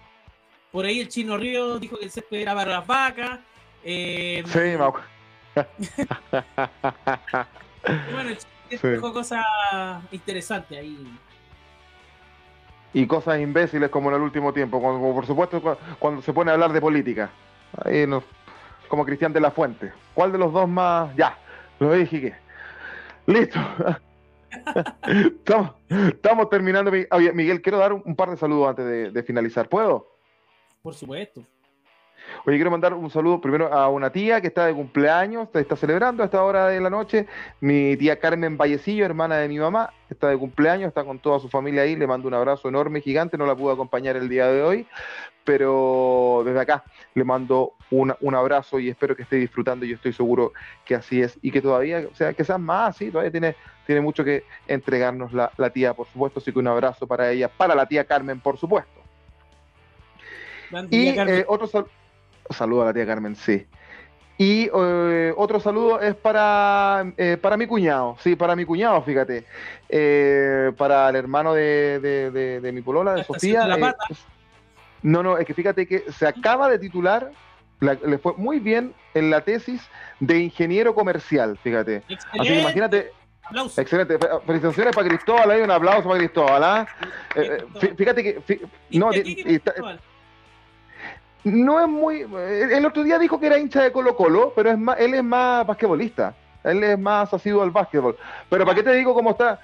por 0.72 0.86
ahí 0.86 1.00
el 1.00 1.10
chino 1.10 1.38
Río 1.38 1.80
dijo 1.80 1.98
que 1.98 2.06
el 2.06 2.12
césped 2.12 2.38
era 2.38 2.54
para 2.54 2.72
las 2.72 2.88
vacas, 2.88 3.40
Eh, 3.84 4.44
sí, 4.46 4.76
bueno, 8.12 8.32
sí. 8.70 8.98
cosas 9.00 9.46
interesantes 10.12 10.78
ahí. 10.78 11.18
Y 12.94 13.06
cosas 13.06 13.40
imbéciles 13.40 13.90
como 13.90 14.10
en 14.10 14.16
el 14.16 14.22
último 14.22 14.54
tiempo, 14.54 14.82
como, 14.82 15.14
por 15.14 15.26
supuesto 15.26 15.78
cuando, 16.00 16.22
se 16.22 16.34
pone 16.34 16.52
a 16.52 16.56
hablar 16.56 16.74
de 16.74 16.82
política. 16.82 17.30
Ahí 17.84 18.08
no, 18.08 18.24
como 18.88 19.06
Cristian 19.06 19.34
de 19.34 19.42
la 19.42 19.52
Fuente. 19.52 19.92
¿Cuál 20.14 20.32
de 20.32 20.38
los 20.38 20.52
dos 20.54 20.68
más? 20.68 21.16
Ya, 21.16 21.38
lo 21.80 21.94
dije 21.94 22.22
que. 22.22 22.34
Listo. 23.26 23.60
estamos, 25.90 26.50
terminando. 26.50 26.92
Miguel, 26.92 27.62
quiero 27.62 27.78
dar 27.78 27.94
un, 27.94 28.16
par 28.16 28.30
de 28.30 28.38
saludos 28.38 28.70
antes 28.70 29.14
de 29.14 29.24
finalizar. 29.24 29.68
¿Puedo? 29.70 30.08
Por 30.82 30.94
supuesto. 30.94 31.44
Oye, 32.46 32.58
quiero 32.58 32.72
mandar 32.72 32.94
un 32.94 33.10
saludo 33.10 33.42
primero 33.42 33.74
a 33.74 33.90
una 33.90 34.12
tía 34.12 34.42
que 34.42 34.48
está 34.48 34.66
de 34.66 34.74
cumpleaños, 34.74 35.48
está, 35.54 35.76
celebrando 35.76 36.24
a 36.24 36.26
esta 36.26 36.44
hora 36.44 36.68
de 36.68 36.80
la 36.80 36.90
noche. 36.90 37.28
Mi 37.60 37.96
tía 37.98 38.20
Carmen 38.20 38.58
Vallecillo, 38.58 39.06
hermana 39.06 39.38
de 39.38 39.48
mi 39.48 39.60
mamá, 39.60 39.94
está 40.10 40.30
de 40.30 40.38
cumpleaños, 40.38 40.90
está 40.90 41.04
con 41.04 41.20
toda 41.20 41.40
su 41.40 41.50
familia 41.50 41.84
ahí. 41.84 41.96
Le 41.96 42.08
mando 42.08 42.28
un 42.28 42.34
abrazo 42.34 42.70
enorme, 42.70 43.02
gigante. 43.02 43.38
No 43.38 43.46
la 43.46 43.56
pude 43.56 43.74
acompañar 43.74 44.16
el 44.16 44.30
día 44.30 44.48
de 44.48 44.62
hoy, 44.62 44.88
pero 45.44 46.44
desde 46.46 46.60
acá 46.60 46.84
le 47.14 47.24
mando 47.24 47.74
un 47.90 48.36
abrazo 48.36 48.80
y 48.80 48.90
espero 48.90 49.16
que 49.16 49.24
esté 49.24 49.38
disfrutando. 49.38 49.86
Y 49.86 49.90
yo 49.90 49.96
estoy 49.96 50.14
seguro 50.14 50.54
que 50.86 50.96
así 50.96 51.22
es 51.22 51.38
y 51.42 51.52
que 51.52 51.62
todavía, 51.62 52.08
o 52.12 52.16
sea, 52.16 52.34
que 52.34 52.44
sean 52.44 52.62
más, 52.62 52.98
sí, 52.98 53.10
todavía 53.10 53.32
tiene, 53.32 53.56
tiene 53.86 54.02
mucho 54.02 54.24
que 54.24 54.44
entregarnos 54.68 55.34
la, 55.34 55.52
la 55.58 55.70
tía, 55.70 55.94
por 55.94 56.08
supuesto. 56.08 56.40
Así 56.40 56.52
que 56.52 56.60
un 56.60 56.68
abrazo 56.68 57.08
para 57.08 57.32
ella, 57.32 57.48
para 57.48 57.76
la 57.76 57.86
tía 57.86 58.06
Carmen, 58.06 58.40
por 58.40 58.58
supuesto. 58.58 58.98
Y 60.90 61.10
eh, 61.10 61.46
otro 61.48 61.70
saludo 62.50 62.82
a 62.82 62.86
la 62.86 62.94
tía 62.94 63.06
Carmen, 63.06 63.36
sí. 63.36 63.66
Y 64.38 64.70
eh, 64.74 65.34
otro 65.36 65.60
saludo 65.60 66.00
es 66.00 66.14
para, 66.16 67.12
eh, 67.18 67.38
para 67.42 67.58
mi 67.58 67.66
cuñado, 67.66 68.18
sí, 68.20 68.36
para 68.36 68.56
mi 68.56 68.66
cuñado, 68.66 69.02
fíjate. 69.02 69.46
para 70.78 71.10
el 71.10 71.16
hermano 71.16 71.54
de, 71.54 72.00
de, 72.62 72.72
mi 72.72 72.82
polola, 72.82 73.14
de 73.14 73.24
Sofía. 73.24 73.66
no, 75.02 75.24
no, 75.24 75.38
es 75.38 75.46
que 75.46 75.54
fíjate 75.54 75.88
que 75.88 76.12
se 76.12 76.28
acaba 76.28 76.70
de 76.70 76.78
titular, 76.78 77.32
le 77.80 78.18
fue 78.18 78.34
muy 78.38 78.60
bien 78.60 78.94
en 79.14 79.30
la 79.30 79.42
tesis 79.42 79.82
de 80.20 80.40
ingeniero 80.40 80.96
comercial, 80.96 81.58
fíjate. 81.62 82.04
Así 82.32 82.48
que 82.48 82.62
imagínate, 82.62 83.12
Excelente. 83.78 84.18
Felicitaciones 84.46 84.96
para 84.96 85.08
Cristóbal. 85.08 85.52
Hay 85.52 85.62
un 85.62 85.72
aplauso 85.72 86.08
para 86.08 86.20
Cristóbal. 86.20 86.64
¿ah? 86.64 86.88
fíjate 87.96 88.24
que. 88.24 88.62
no, 88.92 89.12
no 91.44 91.80
es 91.80 91.88
muy. 91.88 92.22
El 92.22 92.86
otro 92.86 93.04
día 93.04 93.18
dijo 93.18 93.40
que 93.40 93.48
era 93.48 93.58
hincha 93.58 93.84
de 93.84 93.92
Colo 93.92 94.16
Colo, 94.16 94.54
pero 94.56 94.72
es 94.72 94.78
más, 94.78 95.00
él 95.00 95.14
es 95.14 95.24
más 95.24 95.66
basquetbolista. 95.66 96.36
Él 96.64 96.84
es 96.84 97.00
más 97.00 97.34
asiduo 97.34 97.64
al 97.64 97.72
básquetbol. 97.72 98.18
Pero 98.50 98.66
¿para 98.66 98.76
qué 98.76 98.84
te 98.84 98.94
digo 98.94 99.14
cómo 99.14 99.32
está? 99.32 99.60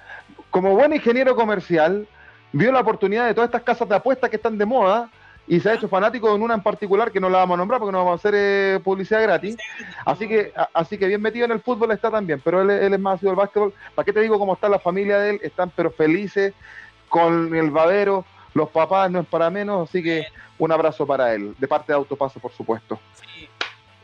Como 0.50 0.74
buen 0.74 0.94
ingeniero 0.94 1.36
comercial, 1.36 2.08
vio 2.52 2.72
la 2.72 2.80
oportunidad 2.80 3.26
de 3.26 3.34
todas 3.34 3.48
estas 3.48 3.62
casas 3.62 3.88
de 3.88 3.96
apuestas 3.96 4.30
que 4.30 4.36
están 4.36 4.56
de 4.56 4.64
moda 4.64 5.10
y 5.46 5.60
se 5.60 5.70
ha 5.70 5.74
hecho 5.74 5.88
fanático 5.88 6.34
en 6.34 6.42
una 6.42 6.54
en 6.54 6.62
particular 6.62 7.12
que 7.12 7.20
no 7.20 7.28
la 7.28 7.38
vamos 7.38 7.54
a 7.54 7.58
nombrar 7.58 7.80
porque 7.80 7.92
no 7.92 7.98
vamos 7.98 8.12
a 8.12 8.14
hacer 8.14 8.34
eh, 8.36 8.80
publicidad 8.82 9.22
gratis. 9.22 9.56
Así 10.04 10.26
que, 10.26 10.52
así 10.72 10.98
que 10.98 11.06
bien 11.06 11.20
metido 11.20 11.44
en 11.44 11.52
el 11.52 11.60
fútbol 11.60 11.92
está 11.92 12.10
también, 12.10 12.40
pero 12.42 12.62
él, 12.62 12.70
él 12.70 12.94
es 12.94 13.00
más 13.00 13.16
asiduo 13.16 13.32
al 13.32 13.36
básquetbol. 13.36 13.74
¿Para 13.94 14.04
qué 14.06 14.12
te 14.12 14.20
digo 14.20 14.38
cómo 14.38 14.54
está 14.54 14.68
la 14.68 14.78
familia 14.78 15.18
de 15.18 15.30
él? 15.30 15.40
Están 15.42 15.70
pero 15.74 15.90
felices 15.90 16.54
con 17.08 17.54
el 17.54 17.70
babero 17.70 18.24
los 18.54 18.70
papás 18.70 19.10
no 19.10 19.20
es 19.20 19.26
para 19.26 19.50
menos, 19.50 19.88
así 19.88 20.02
que 20.02 20.26
un 20.58 20.72
abrazo 20.72 21.06
para 21.06 21.34
él, 21.34 21.54
de 21.58 21.68
parte 21.68 21.92
de 21.92 21.96
Autopaso, 21.96 22.38
por 22.38 22.52
supuesto. 22.52 22.98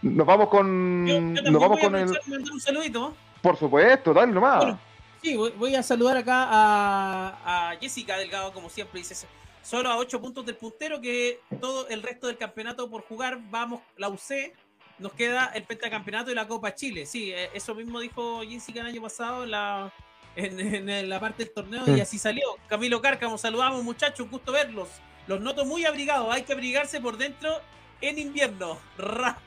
Nos 0.02 0.26
vamos 0.26 0.48
con. 0.48 1.34
nos 1.34 1.62
vamos 1.62 1.78
con 1.78 1.94
el. 1.94 2.08
un 2.26 2.60
saludito. 2.60 3.14
Por 3.40 3.56
supuesto, 3.56 4.12
dale 4.12 4.32
nomás. 4.32 4.76
sí, 5.22 5.36
voy, 5.36 5.74
a 5.74 5.82
saludar 5.82 6.16
acá 6.16 6.48
a, 6.50 7.76
Jessica 7.80 8.18
Delgado, 8.18 8.52
como 8.52 8.68
siempre 8.68 8.98
dice. 8.98 9.26
Solo 9.62 9.90
a 9.90 9.96
ocho 9.96 10.20
puntos 10.20 10.46
del 10.46 10.56
puntero, 10.56 11.00
que 11.00 11.40
todo 11.60 11.88
el 11.88 12.02
resto 12.02 12.26
del 12.26 12.38
campeonato 12.38 12.90
por 12.90 13.02
jugar, 13.02 13.38
vamos, 13.50 13.82
la 13.96 14.08
UC, 14.08 14.52
nos 14.98 15.12
queda 15.12 15.50
el 15.54 15.64
pentacampeonato 15.64 16.30
y 16.30 16.34
la 16.34 16.46
Copa 16.46 16.74
Chile. 16.74 17.06
Sí, 17.06 17.32
eh, 17.32 17.50
eso 17.54 17.74
mismo 17.74 18.00
dijo 18.00 18.42
Jessica 18.42 18.80
el 18.80 18.86
año 18.86 19.02
pasado 19.02 19.44
en 19.44 19.50
la, 19.50 19.92
en, 20.36 21.08
la 21.08 21.20
parte 21.20 21.44
del 21.44 21.52
torneo 21.52 21.84
y 21.86 21.92
mm. 21.92 22.00
así 22.02 22.18
salió. 22.18 22.46
Camilo 22.68 23.00
Cárcamo, 23.00 23.38
saludamos 23.38 23.82
muchachos, 23.82 24.20
un 24.20 24.30
gusto 24.30 24.52
verlos. 24.52 24.88
Los 25.26 25.40
noto 25.40 25.64
muy 25.64 25.84
abrigados, 25.84 26.32
hay 26.34 26.42
que 26.42 26.52
abrigarse 26.52 27.00
por 27.00 27.16
dentro 27.16 27.60
en 28.00 28.18
invierno. 28.18 28.78
Ra. 28.98 29.38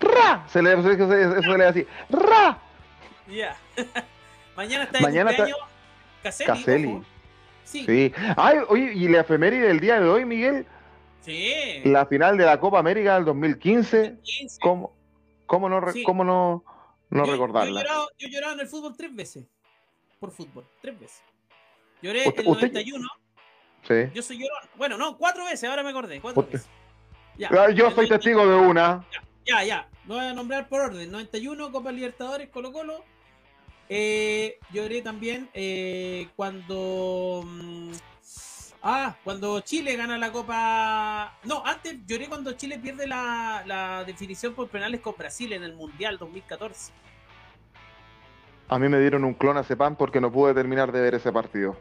Ra. 0.00 0.46
Se 0.48 0.62
le, 0.62 0.82
se 0.82 1.58
le 1.58 1.64
así. 1.64 1.86
Ra. 2.10 2.58
Ya. 3.26 3.56
Mañana 4.56 4.84
está 4.84 4.98
el 4.98 5.04
cumpleaños 5.04 5.58
Caselli. 6.22 7.02
Sí. 7.68 7.84
sí. 7.84 8.12
Ay, 8.36 8.58
oye, 8.68 8.92
y 8.94 9.08
la 9.08 9.20
efeméride 9.20 9.68
del 9.68 9.80
día 9.80 10.00
de 10.00 10.08
hoy, 10.08 10.24
Miguel. 10.24 10.66
Sí. 11.20 11.82
La 11.84 12.06
final 12.06 12.38
de 12.38 12.46
la 12.46 12.58
Copa 12.58 12.78
América 12.78 13.16
del 13.16 13.26
2015. 13.26 14.16
¿Cómo, 14.60 14.96
cómo 15.44 15.68
no, 15.68 15.82
cómo 16.06 16.24
no, 16.24 16.64
no 17.10 17.24
recordarla? 17.24 17.84
Yo 17.84 18.08
he, 18.18 18.30
llorado, 18.30 18.54
en 18.54 18.60
el 18.60 18.68
fútbol 18.68 18.94
tres 18.96 19.14
veces 19.14 19.46
por 20.18 20.30
fútbol, 20.30 20.64
tres 20.80 20.98
veces. 20.98 21.22
Lloré 22.00 22.24
el 22.24 22.44
91. 22.44 23.06
Sí. 23.86 23.94
Yo 24.14 24.22
soy 24.22 24.38
llorón. 24.38 24.70
Bueno, 24.76 24.96
no, 24.96 25.18
cuatro 25.18 25.44
veces, 25.44 25.68
ahora 25.68 25.82
me 25.82 25.90
acordé. 25.90 26.20
Cuatro 26.22 26.42
veces. 26.44 26.66
Ya, 27.36 27.70
yo 27.70 27.90
soy 27.90 28.08
testigo 28.08 28.46
de 28.46 28.56
una. 28.56 29.04
Ya, 29.46 29.62
ya, 29.62 29.88
Me 30.06 30.14
voy 30.14 30.24
a 30.24 30.32
nombrar 30.32 30.68
por 30.68 30.80
orden. 30.80 31.10
91, 31.10 31.70
Copa 31.70 31.92
Libertadores, 31.92 32.48
Colo 32.48 32.72
Colo. 32.72 33.04
Eh, 33.88 34.58
lloré 34.72 35.02
también 35.02 35.48
eh, 35.54 36.28
cuando... 36.36 37.42
Mm, 37.44 37.92
ah, 38.82 39.16
cuando 39.24 39.60
Chile 39.60 39.96
gana 39.96 40.18
la 40.18 40.30
Copa... 40.30 41.38
No, 41.44 41.64
antes 41.64 41.96
lloré 42.06 42.28
cuando 42.28 42.52
Chile 42.52 42.78
pierde 42.78 43.06
la, 43.06 43.62
la 43.66 44.04
definición 44.04 44.54
por 44.54 44.68
penales 44.68 45.00
con 45.00 45.14
Brasil 45.16 45.52
en 45.52 45.62
el 45.62 45.74
Mundial 45.74 46.18
2014. 46.18 46.92
A 48.70 48.78
mí 48.78 48.88
me 48.88 49.00
dieron 49.00 49.24
un 49.24 49.32
clon 49.32 49.56
a 49.56 49.62
pan 49.62 49.96
porque 49.96 50.20
no 50.20 50.30
pude 50.30 50.52
terminar 50.52 50.92
de 50.92 51.00
ver 51.00 51.14
ese 51.14 51.32
partido. 51.32 51.78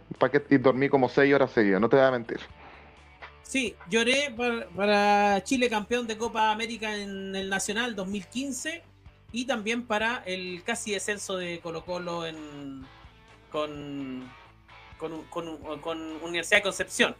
Y 0.50 0.58
dormí 0.58 0.88
como 0.88 1.10
seis 1.10 1.34
horas 1.34 1.52
seguidas, 1.52 1.82
no 1.82 1.90
te 1.90 1.98
voy 1.98 2.06
a 2.06 2.12
mentir. 2.12 2.40
Sí, 3.42 3.76
lloré 3.90 4.34
para, 4.76 5.44
Chile 5.44 5.70
campeón 5.70 6.08
de 6.08 6.18
Copa 6.18 6.52
América 6.52 6.96
en 6.96 7.36
el 7.36 7.50
Nacional 7.50 7.96
2015 7.96 8.84
y 9.38 9.46
también 9.46 9.86
para 9.86 10.24
el 10.26 10.64
casi 10.64 10.94
descenso 10.94 11.38
de 11.38 11.60
Colo 11.60 11.86
Colo 11.86 12.26
en, 12.26 12.84
con, 13.52 14.28
con, 14.98 16.24
Universidad 16.24 16.58
de 16.58 16.64
Concepción. 16.64 17.16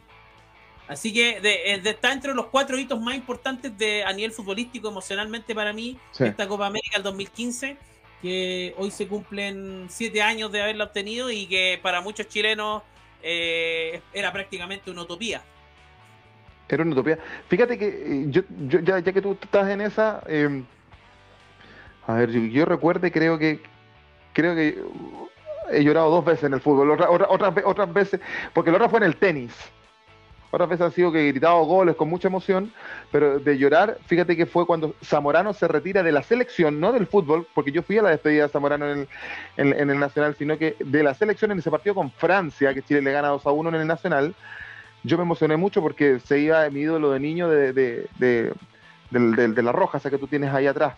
Así 0.88 1.12
que 1.12 1.40
de, 1.40 1.74
está 1.74 2.12
entre 2.12 2.34
los 2.34 2.46
cuatro 2.46 2.76
hitos 2.76 3.00
más 3.00 3.14
importantes 3.14 3.78
de, 3.78 4.02
a 4.02 4.12
nivel 4.12 4.32
futbolístico 4.32 4.88
emocionalmente 4.88 5.54
para 5.54 5.72
mí 5.72 5.96
esta 6.18 6.48
Copa 6.48 6.66
América 6.66 6.96
del 6.96 7.04
2015 7.04 7.76
que 8.20 8.74
hoy 8.76 8.90
se 8.90 9.06
cumplen 9.06 9.86
siete 9.88 10.20
años 10.20 10.50
de 10.50 10.60
haberla 10.60 10.84
obtenido 10.84 11.30
y 11.30 11.46
que 11.46 11.78
para 11.80 12.00
muchos 12.00 12.26
chilenos 12.26 12.82
eh, 13.22 14.00
era 14.12 14.32
prácticamente 14.32 14.90
una 14.90 15.02
utopía. 15.02 15.40
Era 16.68 16.82
una 16.82 16.94
utopía. 16.94 17.16
Fíjate 17.48 17.78
que 17.78 17.86
eh, 17.86 18.26
yo, 18.28 18.42
ya, 18.58 19.00
que 19.02 19.22
tú 19.22 19.38
estás 19.40 19.68
en 19.70 19.82
esa, 19.82 20.20
em, 20.26 20.66
a 22.08 22.14
ver, 22.14 22.30
yo, 22.30 22.64
recuerde, 22.64 23.12
creo 23.12 23.38
que 23.38 23.60
creo 24.32 24.54
que 24.54 24.82
he 25.70 25.84
llorado 25.84 26.10
dos 26.10 26.24
veces 26.24 26.44
en 26.44 26.54
el 26.54 26.60
fútbol, 26.60 26.90
otras, 26.90 27.10
otras 27.64 27.92
veces, 27.92 28.20
porque 28.54 28.70
la 28.70 28.78
otra 28.78 28.88
fue 28.88 28.98
en 29.00 29.04
el 29.04 29.16
tenis. 29.16 29.52
Otras 30.50 30.70
veces 30.70 30.86
han 30.86 30.92
sido 30.92 31.12
que 31.12 31.20
he 31.28 31.32
gritado 31.32 31.62
goles 31.64 31.96
con 31.96 32.08
mucha 32.08 32.28
emoción, 32.28 32.72
pero 33.12 33.38
de 33.38 33.58
llorar, 33.58 33.98
fíjate 34.06 34.34
que 34.38 34.46
fue 34.46 34.66
cuando 34.66 34.94
Zamorano 35.04 35.52
se 35.52 35.68
retira 35.68 36.02
de 36.02 36.10
la 36.10 36.22
selección, 36.22 36.80
no 36.80 36.92
del 36.92 37.06
fútbol, 37.06 37.46
porque 37.54 37.72
yo 37.72 37.82
fui 37.82 37.98
a 37.98 38.02
la 38.02 38.10
despedida 38.10 38.44
de 38.44 38.48
Zamorano 38.48 38.86
en 38.90 39.06
el, 39.58 39.98
Nacional, 39.98 40.34
sino 40.38 40.56
que 40.56 40.76
de 40.78 41.02
la 41.02 41.12
selección 41.12 41.50
en 41.52 41.58
ese 41.58 41.70
partido 41.70 41.94
con 41.94 42.10
Francia, 42.10 42.72
que 42.72 42.80
Chile 42.80 43.02
le 43.02 43.12
gana 43.12 43.28
2 43.28 43.46
a 43.46 43.50
1 43.50 43.68
en 43.68 43.74
el 43.74 43.86
Nacional, 43.86 44.34
yo 45.04 45.18
me 45.18 45.24
emocioné 45.24 45.58
mucho 45.58 45.82
porque 45.82 46.18
se 46.20 46.38
iba 46.38 46.70
mi 46.70 46.80
ídolo 46.80 47.10
de 47.10 47.20
niño 47.20 47.50
de, 47.50 47.74
de, 47.74 49.62
la 49.62 49.72
roja, 49.72 49.98
esa 49.98 50.08
que 50.08 50.16
tú 50.16 50.26
tienes 50.26 50.54
ahí 50.54 50.66
atrás. 50.66 50.94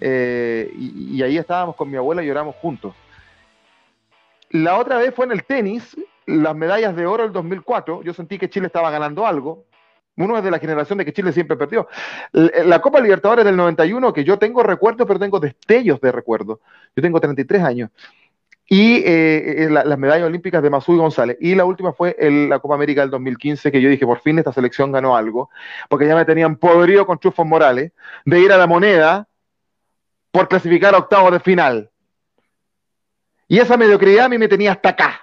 Eh, 0.00 0.70
y, 0.76 1.16
y 1.16 1.22
ahí 1.22 1.36
estábamos 1.38 1.76
con 1.76 1.90
mi 1.90 1.96
abuela 1.96 2.22
y 2.22 2.26
lloramos 2.26 2.54
juntos. 2.56 2.94
La 4.50 4.78
otra 4.78 4.98
vez 4.98 5.14
fue 5.14 5.26
en 5.26 5.32
el 5.32 5.44
tenis, 5.44 5.96
las 6.26 6.56
medallas 6.56 6.96
de 6.96 7.06
oro 7.06 7.22
del 7.22 7.32
2004, 7.32 8.02
yo 8.02 8.14
sentí 8.14 8.38
que 8.38 8.48
Chile 8.48 8.66
estaba 8.66 8.90
ganando 8.90 9.26
algo. 9.26 9.64
Uno 10.16 10.36
es 10.36 10.42
de 10.42 10.50
la 10.50 10.58
generación 10.58 10.98
de 10.98 11.04
que 11.04 11.12
Chile 11.12 11.32
siempre 11.32 11.56
perdió. 11.56 11.86
La 12.32 12.80
Copa 12.80 13.00
Libertadores 13.00 13.44
del 13.44 13.56
91, 13.56 14.12
que 14.12 14.24
yo 14.24 14.36
tengo 14.38 14.64
recuerdos, 14.64 15.06
pero 15.06 15.20
tengo 15.20 15.38
destellos 15.38 16.00
de 16.00 16.10
recuerdo. 16.10 16.60
Yo 16.96 17.02
tengo 17.02 17.20
33 17.20 17.62
años. 17.62 17.90
y 18.70 18.96
eh, 18.96 19.64
eh, 19.64 19.70
las 19.70 19.98
medallas 19.98 20.26
olímpicas 20.26 20.62
de 20.62 20.70
Masui 20.70 20.96
González. 20.96 21.38
Y 21.40 21.54
la 21.54 21.64
última 21.64 21.92
fue 21.92 22.16
la 22.20 22.58
Copa 22.58 22.74
América 22.74 23.00
del 23.02 23.10
2015, 23.10 23.70
que 23.72 23.80
yo 23.80 23.88
dije, 23.88 24.04
por 24.04 24.20
fin 24.20 24.38
esta 24.38 24.52
selección 24.52 24.92
ganó 24.92 25.16
algo, 25.16 25.50
porque 25.88 26.06
ya 26.06 26.16
me 26.16 26.24
tenían 26.24 26.56
podrido 26.56 27.06
con 27.06 27.18
Chufos 27.18 27.46
Morales 27.46 27.92
de 28.26 28.40
ir 28.40 28.52
a 28.52 28.58
la 28.58 28.66
moneda 28.66 29.28
por 30.38 30.46
clasificar 30.46 30.94
a 30.94 30.98
octavos 30.98 31.32
de 31.32 31.40
final. 31.40 31.90
Y 33.48 33.58
esa 33.58 33.76
mediocridad 33.76 34.26
a 34.26 34.28
mí 34.28 34.38
me 34.38 34.46
tenía 34.46 34.70
hasta 34.70 34.90
acá. 34.90 35.20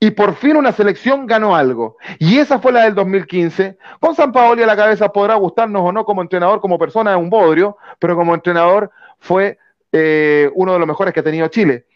Y 0.00 0.10
por 0.10 0.34
fin 0.34 0.56
una 0.56 0.72
selección 0.72 1.24
ganó 1.24 1.54
algo. 1.54 1.96
Y 2.18 2.38
esa 2.38 2.58
fue 2.58 2.72
la 2.72 2.82
del 2.82 2.96
2015. 2.96 3.78
Con 4.00 4.16
San 4.16 4.32
Paoli 4.32 4.64
a 4.64 4.66
la 4.66 4.74
cabeza 4.74 5.12
podrá 5.12 5.36
gustarnos 5.36 5.82
o 5.84 5.92
no 5.92 6.04
como 6.04 6.20
entrenador, 6.20 6.60
como 6.60 6.80
persona 6.80 7.12
es 7.12 7.16
un 7.16 7.30
bodrio, 7.30 7.76
pero 8.00 8.16
como 8.16 8.34
entrenador 8.34 8.90
fue 9.20 9.56
eh, 9.92 10.50
uno 10.56 10.72
de 10.72 10.80
los 10.80 10.88
mejores 10.88 11.14
que 11.14 11.20
ha 11.20 11.22
tenido 11.22 11.46
Chile. 11.46 11.86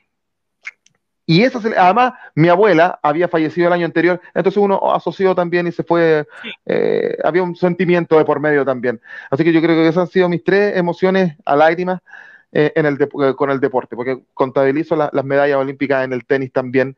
Y 1.30 1.44
esa, 1.44 1.60
además, 1.76 2.14
mi 2.34 2.48
abuela 2.48 2.98
había 3.04 3.28
fallecido 3.28 3.68
el 3.68 3.72
año 3.72 3.86
anterior, 3.86 4.20
entonces 4.34 4.60
uno 4.60 4.92
asoció 4.92 5.32
también 5.32 5.64
y 5.68 5.70
se 5.70 5.84
fue, 5.84 6.26
eh, 6.66 7.16
había 7.22 7.44
un 7.44 7.54
sentimiento 7.54 8.18
de 8.18 8.24
por 8.24 8.40
medio 8.40 8.64
también. 8.64 9.00
Así 9.30 9.44
que 9.44 9.52
yo 9.52 9.62
creo 9.62 9.76
que 9.76 9.86
esas 9.86 10.08
han 10.08 10.08
sido 10.08 10.28
mis 10.28 10.42
tres 10.42 10.76
emociones 10.76 11.36
a 11.44 11.54
lágrimas 11.54 12.00
eh, 12.50 12.72
en 12.74 12.84
el 12.84 13.00
eh, 13.00 13.34
con 13.36 13.48
el 13.48 13.60
deporte, 13.60 13.94
porque 13.94 14.24
contabilizo 14.34 14.96
las 14.96 15.24
medallas 15.24 15.58
olímpicas 15.58 16.04
en 16.04 16.14
el 16.14 16.24
tenis 16.26 16.52
también, 16.52 16.96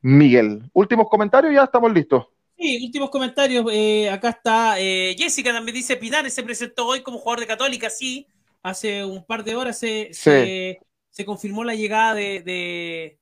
Miguel. 0.00 0.62
Últimos 0.72 1.10
comentarios, 1.10 1.52
ya 1.52 1.64
estamos 1.64 1.92
listos. 1.92 2.28
Sí, 2.56 2.82
últimos 2.82 3.10
comentarios. 3.10 3.66
acá 4.10 4.30
está 4.30 4.76
Jessica, 4.76 5.52
también 5.52 5.74
dice, 5.74 5.98
Pinares 5.98 6.32
se 6.32 6.42
presentó 6.42 6.86
hoy 6.86 7.02
como 7.02 7.18
jugador 7.18 7.40
de 7.40 7.46
Católica, 7.46 7.90
sí, 7.90 8.26
hace 8.62 9.04
un 9.04 9.22
par 9.22 9.44
de 9.44 9.54
horas 9.54 9.78
se, 9.78 10.14
se, 10.14 11.24
confirmó 11.26 11.62
la 11.62 11.74
llegada 11.74 12.14
de 12.14 12.40
de 12.40 13.18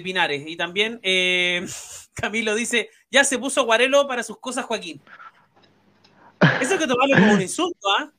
Pinares. 0.00 0.44
Y 0.46 0.56
también 0.56 1.00
eh, 1.02 1.66
Camilo 2.14 2.54
dice, 2.54 2.90
ya 3.10 3.24
se 3.24 3.38
puso 3.38 3.64
Guarelo 3.64 4.06
para 4.06 4.22
sus 4.22 4.38
cosas, 4.38 4.64
Joaquín. 4.64 5.00
Eso 6.60 6.78
que 6.78 6.86
tomarlo 6.86 7.16
como 7.16 7.34
un 7.34 7.42
insulto, 7.42 7.88
¿ah? 7.98 8.10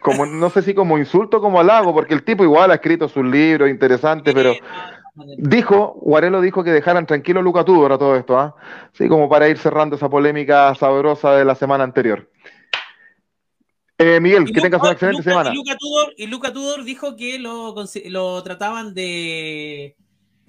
Como, 0.00 0.26
no 0.26 0.48
sé 0.50 0.62
si 0.62 0.74
como 0.74 0.96
insulto 0.96 1.38
o 1.38 1.40
como 1.40 1.58
halago, 1.58 1.92
porque 1.92 2.14
el 2.14 2.22
tipo 2.22 2.44
igual 2.44 2.70
ha 2.70 2.74
escrito 2.74 3.08
sus 3.08 3.24
libros 3.24 3.68
interesantes, 3.68 4.32
pero 4.32 4.54
dijo, 5.36 5.98
Guarelo 6.00 6.40
dijo 6.40 6.62
que 6.62 6.70
dejaran 6.70 7.04
tranquilo 7.04 7.40
a 7.40 7.42
Luca 7.42 7.64
Tudor 7.64 7.92
a 7.92 7.98
todo 7.98 8.14
esto, 8.14 8.38
¿ah? 8.38 8.54
Sí, 8.92 9.08
como 9.08 9.28
para 9.28 9.48
ir 9.48 9.58
cerrando 9.58 9.96
esa 9.96 10.08
polémica 10.08 10.72
sabrosa 10.76 11.32
de 11.32 11.44
la 11.44 11.56
semana 11.56 11.82
anterior. 11.82 12.30
Eh, 13.98 14.20
Miguel, 14.20 14.44
que 14.52 14.60
tengas 14.60 14.80
una 14.80 14.92
excelente 14.92 15.24
semana. 15.24 15.50
Y 16.16 16.26
Luca, 16.28 16.52
Tudor, 16.52 16.84
dijo 16.84 17.16
que 17.16 17.40
lo, 17.40 17.74
lo 18.04 18.42
trataban 18.44 18.94
de 18.94 19.96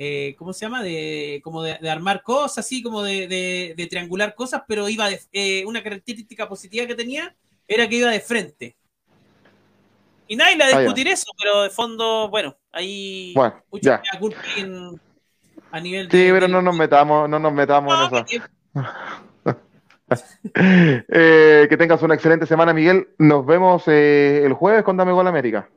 eh, 0.02 0.34
¿cómo 0.38 0.54
se 0.54 0.66
llama? 0.66 0.82
De, 0.82 1.42
como 1.44 1.62
de, 1.62 1.90
armar 1.90 2.24
cosas, 2.24 2.66
así 2.66 2.82
como 2.82 3.04
de, 3.04 3.88
triangular 3.90 4.34
cosas, 4.34 4.64
pero 4.66 4.88
iba 4.88 5.10
de, 5.10 5.20
eh, 5.34 5.66
una 5.66 5.84
característica 5.84 6.48
positiva 6.48 6.88
que 6.88 6.96
tenía 6.96 7.36
era 7.68 7.88
que 7.90 7.98
iba 7.98 8.10
de 8.10 8.22
frente. 8.22 8.78
Y 10.30 10.38
nadie 10.38 10.56
le 10.56 10.64
a 10.64 10.80
discutir 10.80 11.10
eso, 11.10 11.26
pero 11.38 11.64
de 11.64 11.70
fondo, 11.70 12.30
bueno, 12.30 12.56
hay 12.72 13.34
bueno, 13.34 13.62
mucha 13.70 14.02
a 15.72 15.80
nivel 15.80 16.10
Sí, 16.10 16.30
pero 16.32 16.48
no 16.48 16.62
nos 16.62 16.78
metamos, 16.78 17.28
no 17.28 17.38
nos 17.38 17.54
metamos 17.54 17.94
en 17.94 18.26
eso. 18.26 18.46
Eh, 20.56 21.68
que 21.70 21.78
tengas 21.78 22.02
una 22.02 22.16
excelente 22.16 22.48
semana, 22.48 22.74
Miguel. 22.74 23.10
Nos 23.20 23.46
vemos 23.46 23.88
el 23.88 24.54
jueves 24.54 24.82
con 24.84 24.98
Dame 24.98 25.12
Gol 25.12 25.28
América. 25.28 25.70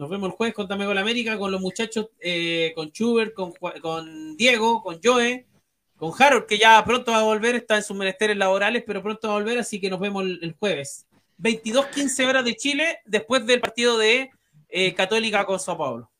Nos 0.00 0.08
vemos 0.08 0.30
el 0.30 0.36
jueves 0.36 0.54
con 0.54 0.66
Tamego 0.66 0.94
la 0.94 1.02
América, 1.02 1.36
con 1.36 1.52
los 1.52 1.60
muchachos, 1.60 2.08
eh, 2.20 2.72
con 2.74 2.88
Schubert, 2.88 3.34
con, 3.34 4.34
Diego, 4.34 4.82
con 4.82 4.98
Joe, 5.04 5.46
con 5.98 6.10
Harold, 6.18 6.46
que 6.46 6.56
ya 6.56 6.82
pronto 6.86 7.12
va 7.12 7.18
a 7.18 7.24
volver, 7.24 7.56
está 7.56 7.76
en 7.76 7.82
sus 7.82 7.94
menesteres 7.94 8.34
laborales, 8.38 8.82
pero 8.86 9.02
pronto 9.02 9.28
va 9.28 9.34
a 9.34 9.36
volver, 9.36 9.58
así 9.58 9.78
que 9.78 9.90
nos 9.90 10.00
vemos 10.00 10.24
el, 10.24 10.56
jueves. 10.58 11.06
22-15 11.38 12.26
horas 12.26 12.46
de 12.46 12.56
Chile, 12.56 13.00
después 13.04 13.44
del 13.44 13.60
partido 13.60 13.98
de 13.98 14.30
eh, 14.70 14.94
Católica 14.94 15.44
con 15.44 15.60
Sao 15.60 15.76
Paulo. 15.76 16.10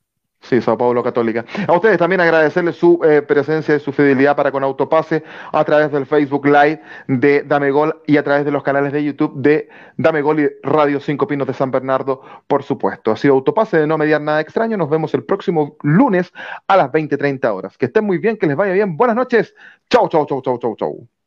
Sí, 0.43 0.61
Sao 0.61 0.77
Paulo 0.77 1.03
Católica. 1.03 1.45
A 1.69 1.75
ustedes 1.75 1.99
también 1.99 2.21
agradecerles 2.21 2.77
su 2.77 2.99
eh, 3.05 3.23
presencia 3.23 3.77
y 3.77 3.81
su 3.81 3.93
fidelidad 3.93 4.35
para 4.35 4.51
con 4.51 4.65
Autopase 4.65 5.23
a 5.53 5.65
través 5.65 5.93
del 5.93 6.07
Facebook 6.07 6.47
Live 6.47 6.81
de 7.09 7.43
Dame 7.43 7.71
Gol 7.71 8.01
y 8.07 8.17
a 8.17 8.25
través 8.25 8.45
de 8.45 8.51
los 8.51 8.63
canales 8.63 8.93
de 8.93 9.05
YouTube 9.05 9.35
de 9.37 9.69
Dame 9.97 10.23
Gol 10.23 10.41
y 10.41 10.49
Radio 10.63 10.99
5 10.99 11.27
Pinos 11.27 11.47
de 11.47 11.55
San 11.55 11.71
Bernardo, 11.71 12.23
por 12.47 12.63
supuesto. 12.63 13.13
Ha 13.13 13.17
sido 13.17 13.35
Autopase 13.35 13.79
de 13.79 13.87
no 13.87 13.99
mediar 13.99 14.23
nada 14.23 14.41
extraño. 14.41 14.77
Nos 14.77 14.89
vemos 14.89 15.13
el 15.15 15.25
próximo 15.25 15.77
lunes 15.83 16.33
a 16.67 16.77
las 16.77 16.91
20.30 16.91 17.45
horas. 17.55 17.77
Que 17.77 17.87
estén 17.87 18.05
muy 18.05 18.19
bien, 18.19 18.37
que 18.39 18.47
les 18.47 18.57
vaya 18.57 18.73
bien. 18.73 18.97
Buenas 18.97 19.17
noches. 19.17 19.55
Chau, 19.91 20.09
chau, 20.09 20.27
chau, 20.27 20.41
chau, 20.43 20.59
chau, 20.59 20.75
chau. 20.77 21.20